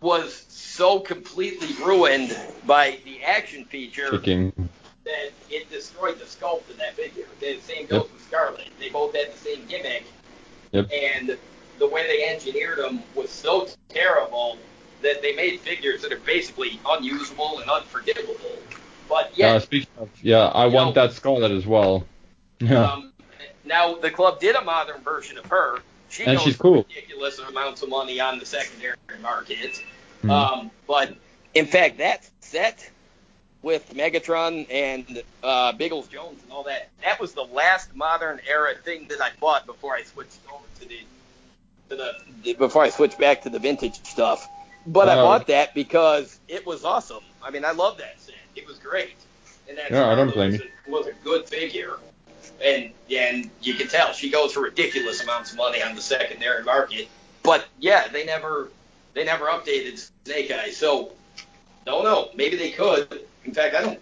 [0.00, 4.52] was so completely ruined by the action feature Kicking.
[5.04, 7.26] that it destroyed the sculpt of that figure.
[7.40, 8.12] The same goes Yep.
[8.12, 8.68] with Scarlett.
[8.78, 10.06] They both had the same gimmick.
[10.72, 10.90] Yep.
[10.92, 11.38] And
[11.80, 14.58] the way they engineered them was so terrible
[15.02, 18.36] that they made figures that are basically unusable and unforgivable.
[19.08, 22.06] But Yeah, speaking of, yeah, I want know- that Scarlett as well.
[22.60, 22.84] Yeah.
[22.92, 23.12] um,
[23.64, 25.78] now the club did a modern version of her.
[26.10, 26.84] She And she's cool.
[26.88, 29.82] ridiculous amounts of money on the secondary market.
[30.22, 30.30] Mhm.
[30.30, 31.16] Um, but
[31.54, 32.90] in fact, that set
[33.62, 38.74] with Megatron and uh, Biggles Jones and all that, that was the last modern era
[38.84, 40.98] thing that I bought before I switched over to the,
[41.96, 44.48] the before I switch back to the vintage stuff.
[44.86, 47.22] But I bought that because it was awesome.
[47.42, 48.34] I mean, I love that set.
[48.56, 49.14] It was great.
[49.68, 51.96] And that Yeah, I don't blame was a, was a good figure.
[52.64, 56.64] And and you can tell she goes for ridiculous amounts of money on the secondary
[56.64, 57.08] market.
[57.42, 58.70] But yeah, they never
[59.14, 60.76] they never updated Snake Eyes.
[60.76, 61.12] So
[61.86, 62.30] don't know.
[62.34, 63.24] Maybe they could.
[63.44, 64.00] In fact, I don't think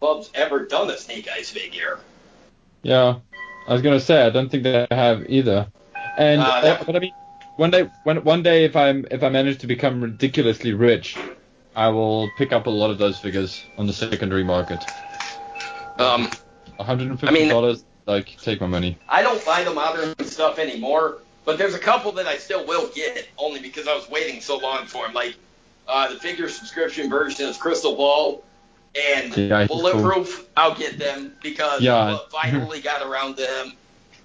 [0.00, 1.98] club's ever done a Snake Eyes figure.
[2.82, 3.16] Yeah,
[3.68, 5.66] I was gonna say I don't think they have either.
[6.18, 7.14] And Uh, that- uh, but I mean,
[7.56, 11.16] one day, when one day, if I'm if I manage to become ridiculously rich,
[11.76, 14.82] I will pick up a lot of those figures on the secondary market.
[15.98, 16.28] Um,
[16.76, 18.98] 150 I mean- dollars, like take my money.
[19.08, 22.88] I don't buy the modern stuff anymore, but there's a couple that I still will
[22.94, 25.14] get only because I was waiting so long for them.
[25.14, 25.36] Like
[25.88, 28.42] uh, the figure subscription version of Crystal Ball
[29.10, 30.48] and Yeah, Bulletproof.
[30.56, 31.96] I'll get them because Yeah.
[32.14, 33.72] I finally got around to them.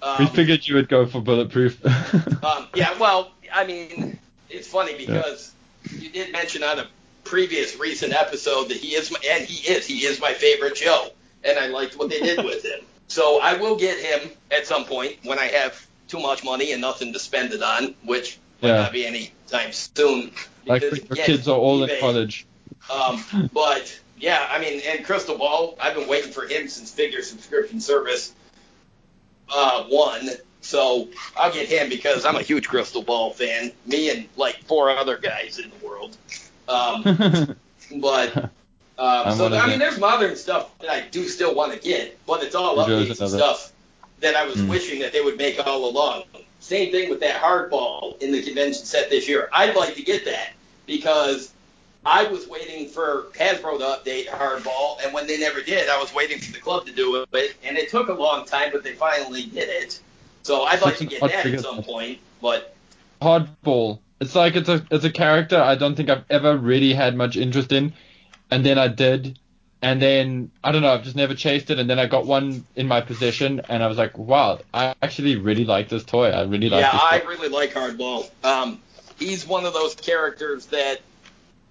[0.02, 1.80] Um, we figured you would go for bulletproof.
[2.42, 4.18] Um, yeah, well, I mean,
[4.48, 5.52] it's funny because
[5.90, 6.86] you did mention on a
[7.24, 11.08] previous recent episode that he is, my, and he is, he is my favorite Joe,
[11.44, 12.80] and I liked what they did with him.
[13.08, 16.80] So I will get him at some point when I have too much money and
[16.80, 20.32] nothing to spend it on, which might not be any time soon.
[20.64, 22.46] like because, your again, kids are all in college.
[22.90, 23.22] Um,
[23.52, 27.80] but yeah, I mean, and Crystal Ball, I've been waiting for him since Figure Subscription
[27.80, 28.34] Service
[29.52, 30.28] uh, one.
[30.62, 33.72] So I'll get him because I'm a huge Crystal Ball fan.
[33.86, 36.16] Me and like four other guys in the world.
[36.68, 37.02] Um,
[38.00, 38.36] but
[38.98, 42.42] um, so I mean, there's modern stuff that I do still want to get, but
[42.42, 43.72] it's all updates and stuff
[44.20, 44.68] that I was Mm.
[44.68, 46.24] wishing that they would make all along.
[46.60, 49.48] Same thing with that hardball in the convention set this year.
[49.52, 50.52] I'd like to get that
[50.86, 51.52] because
[52.04, 56.14] I was waiting for Hasbro to update hardball, and when they never did, I was
[56.14, 58.92] waiting for the club to do it, and it took a long time, but they
[58.92, 60.00] finally did it.
[60.42, 62.74] So I'd like to get that at some point, but
[63.20, 64.00] Hardball.
[64.20, 67.36] It's like it's a it's a character I don't think I've ever really had much
[67.36, 67.92] interest in,
[68.50, 69.38] and then I did,
[69.82, 72.66] and then I don't know I've just never chased it, and then I got one
[72.76, 76.30] in my possession, and I was like, wow, I actually really like this toy.
[76.30, 78.30] I really like yeah, I really like Hardball.
[78.44, 78.80] Um,
[79.18, 81.00] he's one of those characters that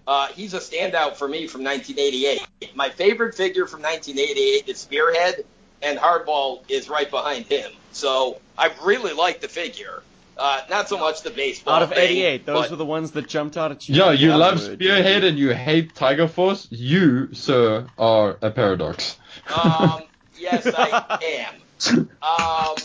[0.09, 2.75] uh, he's a standout for me from 1988.
[2.75, 5.45] My favorite figure from 1988 is Spearhead,
[5.83, 7.71] and Hardball is right behind him.
[7.91, 10.01] So I really like the figure.
[10.35, 11.75] Uh, not so much the baseball.
[11.75, 13.95] Out of thing, 88, those but- were the ones that jumped out at you.
[13.95, 14.59] Yeah, you I love.
[14.59, 16.67] Spearhead and you hate Tiger Force.
[16.71, 19.15] You, sir, are a paradox.
[19.53, 20.01] Um,
[20.39, 21.51] yes, I
[21.87, 22.09] am.
[22.23, 22.75] Um,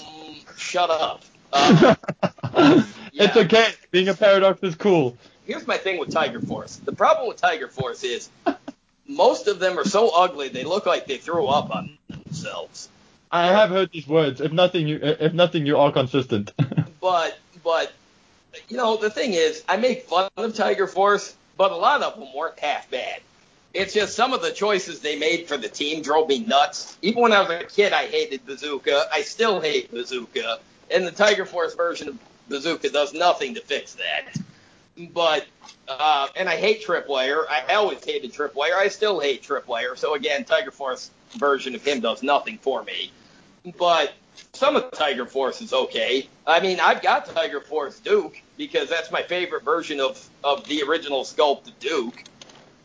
[0.58, 1.22] shut up.
[1.54, 2.84] Um,
[3.16, 3.68] It's okay.
[3.92, 5.16] Being a paradox is cool.
[5.46, 6.76] Here's my thing with Tiger Force.
[6.76, 8.28] The problem with Tiger Force is
[9.06, 12.88] most of them are so ugly they look like they threw up on themselves.
[13.30, 14.40] I have heard these words.
[14.40, 16.52] If nothing, you if nothing, you are consistent.
[17.00, 17.92] But but
[18.70, 22.18] you know the thing is, I make fun of Tiger Force, but a lot of
[22.18, 23.20] them weren't half bad.
[23.74, 26.96] It's just some of the choices they made for the team drove me nuts.
[27.02, 29.08] Even when I was a kid, I hated Bazooka.
[29.12, 30.60] I still hate Bazooka,
[30.90, 32.18] and the Tiger Force version of
[32.48, 34.34] Bazooka does nothing to fix that.
[35.12, 35.46] But
[35.88, 37.44] uh, and I hate Tripwire.
[37.48, 38.74] I always hated Tripwire.
[38.74, 39.96] I still hate Tripwire.
[39.96, 43.10] So again, Tiger Force version of him does nothing for me.
[43.78, 44.12] But
[44.52, 46.28] some of Tiger Force is okay.
[46.46, 50.82] I mean, I've got Tiger Force Duke because that's my favorite version of, of the
[50.82, 52.24] original sculpt of Duke.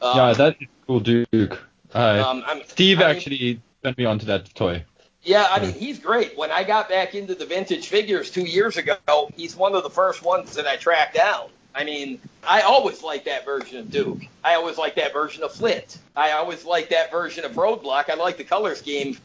[0.02, 1.61] Um, yeah, that is cool, Duke.
[1.94, 4.84] Uh, um, I'm, Steve I mean- actually sent me onto that toy.
[5.22, 6.38] Yeah, I mean, he's great.
[6.38, 8.98] When I got back into the vintage figures two years ago,
[9.36, 11.49] he's one of the first ones that I tracked down.
[11.80, 14.19] I mean, I always liked that version of Duke.
[14.43, 15.99] I always liked that version of Flint.
[16.14, 18.10] I always liked that version of Roadblock.
[18.10, 19.18] I like the color scheme.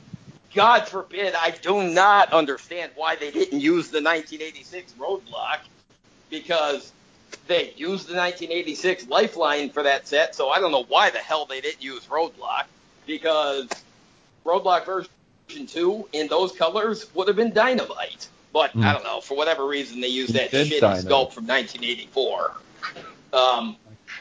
[0.54, 5.62] God forbid, I do not understand why they didn't use the 1986 Roadblock
[6.30, 6.92] because
[7.48, 10.36] they used the 1986 Lifeline for that set.
[10.36, 12.66] So I don't know why the hell they didn't use Roadblock
[13.04, 13.68] because
[14.44, 18.28] Roadblock version two in those colors would have been dynamite.
[18.54, 18.84] But Hmm.
[18.84, 21.04] I don't know, for whatever reason they used that It shitty did dynamite.
[21.04, 22.52] sculpt from 1984.
[23.34, 23.76] Um,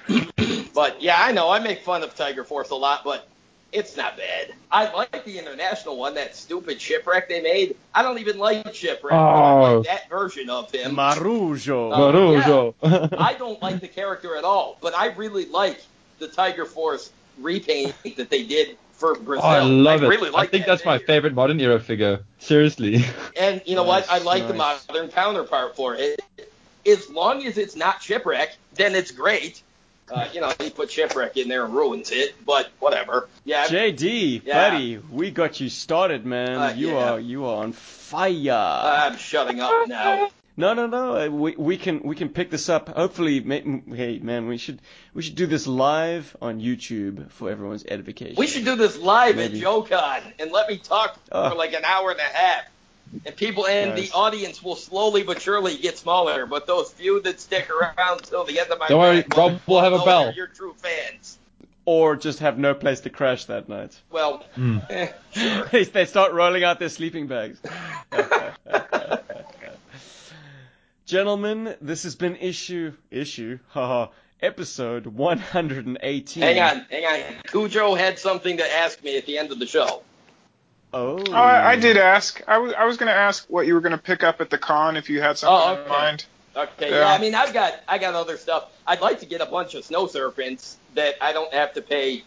[0.73, 3.27] but yeah, I know I make fun of Tiger Force a lot, but
[3.72, 4.53] It's not bad.
[4.72, 7.76] I like the international one, that stupid shipwreck they made.
[7.95, 9.10] I don't even like shipwreck.
[9.11, 9.77] but I Oh.
[9.80, 10.95] like that version of him.
[10.95, 11.91] Marujo.
[11.91, 13.18] Oh, Marujo.
[13.18, 15.81] I don't like the character at all, but I really like
[16.19, 19.45] the Tiger Force repaint that they did for Brazil.
[19.45, 20.07] Oh, I love it.
[20.07, 22.21] really I think that that's my favorite modern era figure.
[22.39, 23.03] Seriously.
[23.39, 24.05] And you know what?
[24.09, 24.87] I Nice, like the nice.
[24.87, 26.19] modern counterpart for it.
[26.85, 29.61] As long as it's not shipwreck, then it's great.
[30.11, 33.29] Uh, you know, he put shipwreck in there and ruins it, but whatever.
[33.45, 34.69] Yeah, JD, Yeah.
[34.69, 36.55] buddy, we got you started, man.
[36.57, 37.11] Uh, you yeah.
[37.13, 38.51] are you are on fire.
[38.51, 40.29] I'm shutting up now.
[40.57, 41.15] No, no, no.
[41.17, 42.89] uh, We we can we can pick this up.
[42.89, 44.80] Hopefully, ma- hey man, we should
[45.13, 48.35] we should do this live on YouTube for everyone's edification.
[48.38, 49.59] We should do this live Maybe.
[49.59, 51.49] at JoeCon and let me talk Oh.
[51.49, 52.63] for like an hour and a half.
[53.25, 54.09] And people and Nice.
[54.09, 58.43] the audience will slowly but surely get smaller, but those few that stick around till
[58.43, 60.31] the end of my Don't worry, rant Rob will have a bell.
[60.34, 61.38] Your true fans.
[61.85, 63.91] or just have no place to crash that night.
[64.09, 64.77] Well, Hmm.
[64.89, 65.65] eh, sure.
[65.71, 67.59] They they start rolling out their sleeping bags.
[71.05, 74.07] Gentlemen, this has been issue issue haha
[74.41, 76.43] episode 118.
[76.43, 77.41] Hang on, hang on.
[77.47, 80.03] Cujo had something to ask me at the end of the show.
[80.93, 82.41] Oh, Oh, I, I did ask.
[82.47, 84.49] I was I was going to ask what you were going to pick up at
[84.49, 86.25] the con if you had something Oh, in mind.
[86.55, 86.99] Okay, Yeah.
[86.99, 87.07] yeah.
[87.07, 88.69] I mean, I've got I got other stuff.
[88.88, 92.23] I'd like to get a bunch of snow serpents that I don't have to pay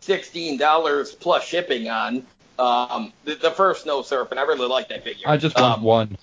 [0.00, 2.26] sixteen dollars plus shipping on.
[2.58, 5.28] Um, the, the first snow serpent, I really like that figure.
[5.28, 6.18] I just want um, one.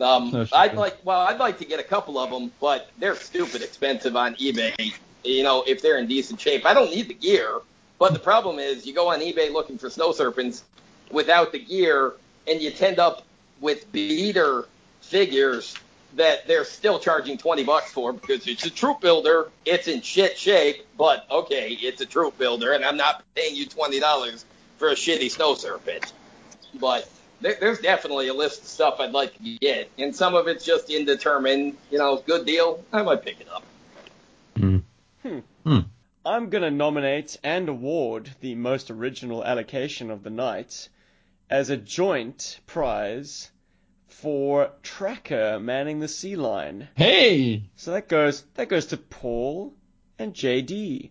[0.00, 3.16] Um, Snow I'd like well, I'd like to get a couple of them, but they're
[3.16, 4.94] stupid expensive on eBay.
[5.24, 7.60] You know, if they're in decent shape, I don't need the gear.
[7.98, 10.62] But the problem is, you go on eBay looking for snow serpents
[11.10, 12.12] without the gear,
[12.46, 13.24] and you tend up
[13.60, 14.66] with beater
[15.00, 15.76] figures
[16.16, 19.50] that they're still charging 20 bucks for because it's a troop builder.
[19.64, 23.66] It's in shit shape, but okay, it's a troop builder, and I'm not paying you
[23.66, 24.44] $20
[24.78, 26.12] for a shitty snow serpent.
[26.74, 27.08] But
[27.40, 30.64] there, there's definitely a list of stuff I'd like to get, and some of it's
[30.64, 31.76] just indeterminate.
[31.90, 32.84] You know, good deal.
[32.92, 33.64] I might pick it up.
[34.56, 34.78] Hmm.
[35.64, 35.80] Hmm.
[36.24, 40.88] I'm gonna nominate and award the most original allocation of the night
[41.50, 43.50] as a joint prize
[44.08, 46.88] for Tracker manning the sea line.
[46.96, 47.64] Hey!
[47.76, 49.74] So that goes that goes to Paul
[50.18, 51.10] and JD.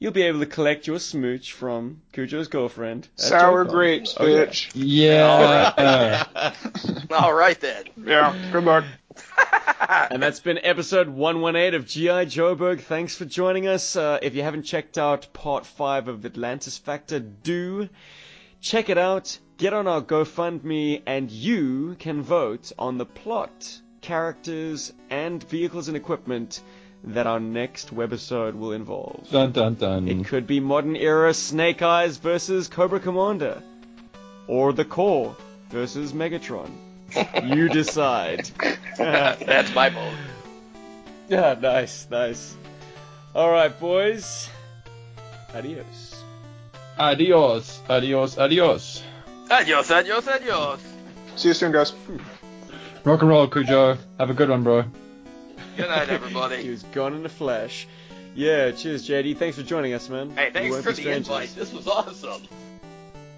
[0.00, 3.08] You'll be able to collect your smooch from Cujo's girlfriend.
[3.18, 3.70] at Sour JCon.
[3.70, 4.44] grapes, Oh, yeah.
[4.44, 4.70] bitch.
[4.74, 6.52] Yeah.
[7.10, 7.84] All right then.
[8.04, 8.50] Yeah.
[8.52, 8.84] Good luck.
[10.10, 12.24] And that's been episode 118 of G.I.
[12.26, 12.80] Joeberg.
[12.80, 13.96] Thanks for joining us.
[13.96, 17.88] Uh, if you haven't checked out part 5 of Atlantis Factor, do
[18.60, 19.38] check it out.
[19.56, 25.96] Get on our GoFundMe, and you can vote on the plot, characters, and vehicles and
[25.96, 26.60] equipment
[27.04, 29.28] that our next webisode will involve.
[29.30, 30.08] dun dun dun.
[30.08, 33.62] It could be modern era Snake Eyes versus Cobra Commander,
[34.46, 35.36] or the Core
[35.70, 36.70] versus Megatron.
[37.44, 38.50] you decide.
[38.98, 40.14] That's my vote.
[41.28, 42.56] Yeah, nice, nice.
[43.34, 44.48] All right, boys.
[45.54, 46.22] Adios.
[46.98, 47.80] Adios.
[47.88, 48.38] Adios.
[48.38, 49.02] Adios.
[49.50, 50.80] Adios, adios, adios.
[51.36, 51.92] See you soon, guys.
[53.04, 53.96] Rock and roll, Cujo.
[54.18, 54.84] Have a good one, bro.
[55.78, 56.56] Good night, everybody.
[56.56, 56.70] He everybody.
[56.70, 57.86] was gone in a flash.
[58.34, 59.36] Yeah, cheers, JD.
[59.38, 60.30] Thanks for joining us, man.
[60.36, 61.28] Hey, thanks for the strangers.
[61.28, 61.54] invite.
[61.54, 62.42] This was awesome.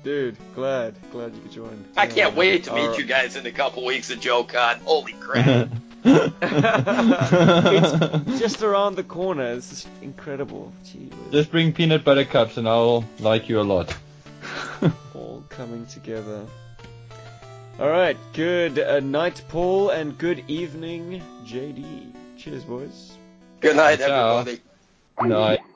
[0.03, 1.85] Dude, glad, glad you could join.
[1.97, 2.11] I Yeah.
[2.11, 4.81] can't wait to meet All you guys in a couple weeks at JoeCon.
[4.83, 5.69] Holy crap.
[6.43, 9.55] It's just around the corner.
[9.55, 10.73] This is incredible.
[10.91, 11.11] Gee.
[11.31, 13.95] Just bring peanut butter cups and I'll like you a lot.
[15.15, 16.47] all coming together.
[17.79, 22.13] All right, good uh, night, Paul, and good evening, JD.
[22.41, 23.19] Cheers, boys.
[23.61, 24.39] Good night, Ciao.
[24.39, 24.63] everybody.
[25.29, 25.61] Night.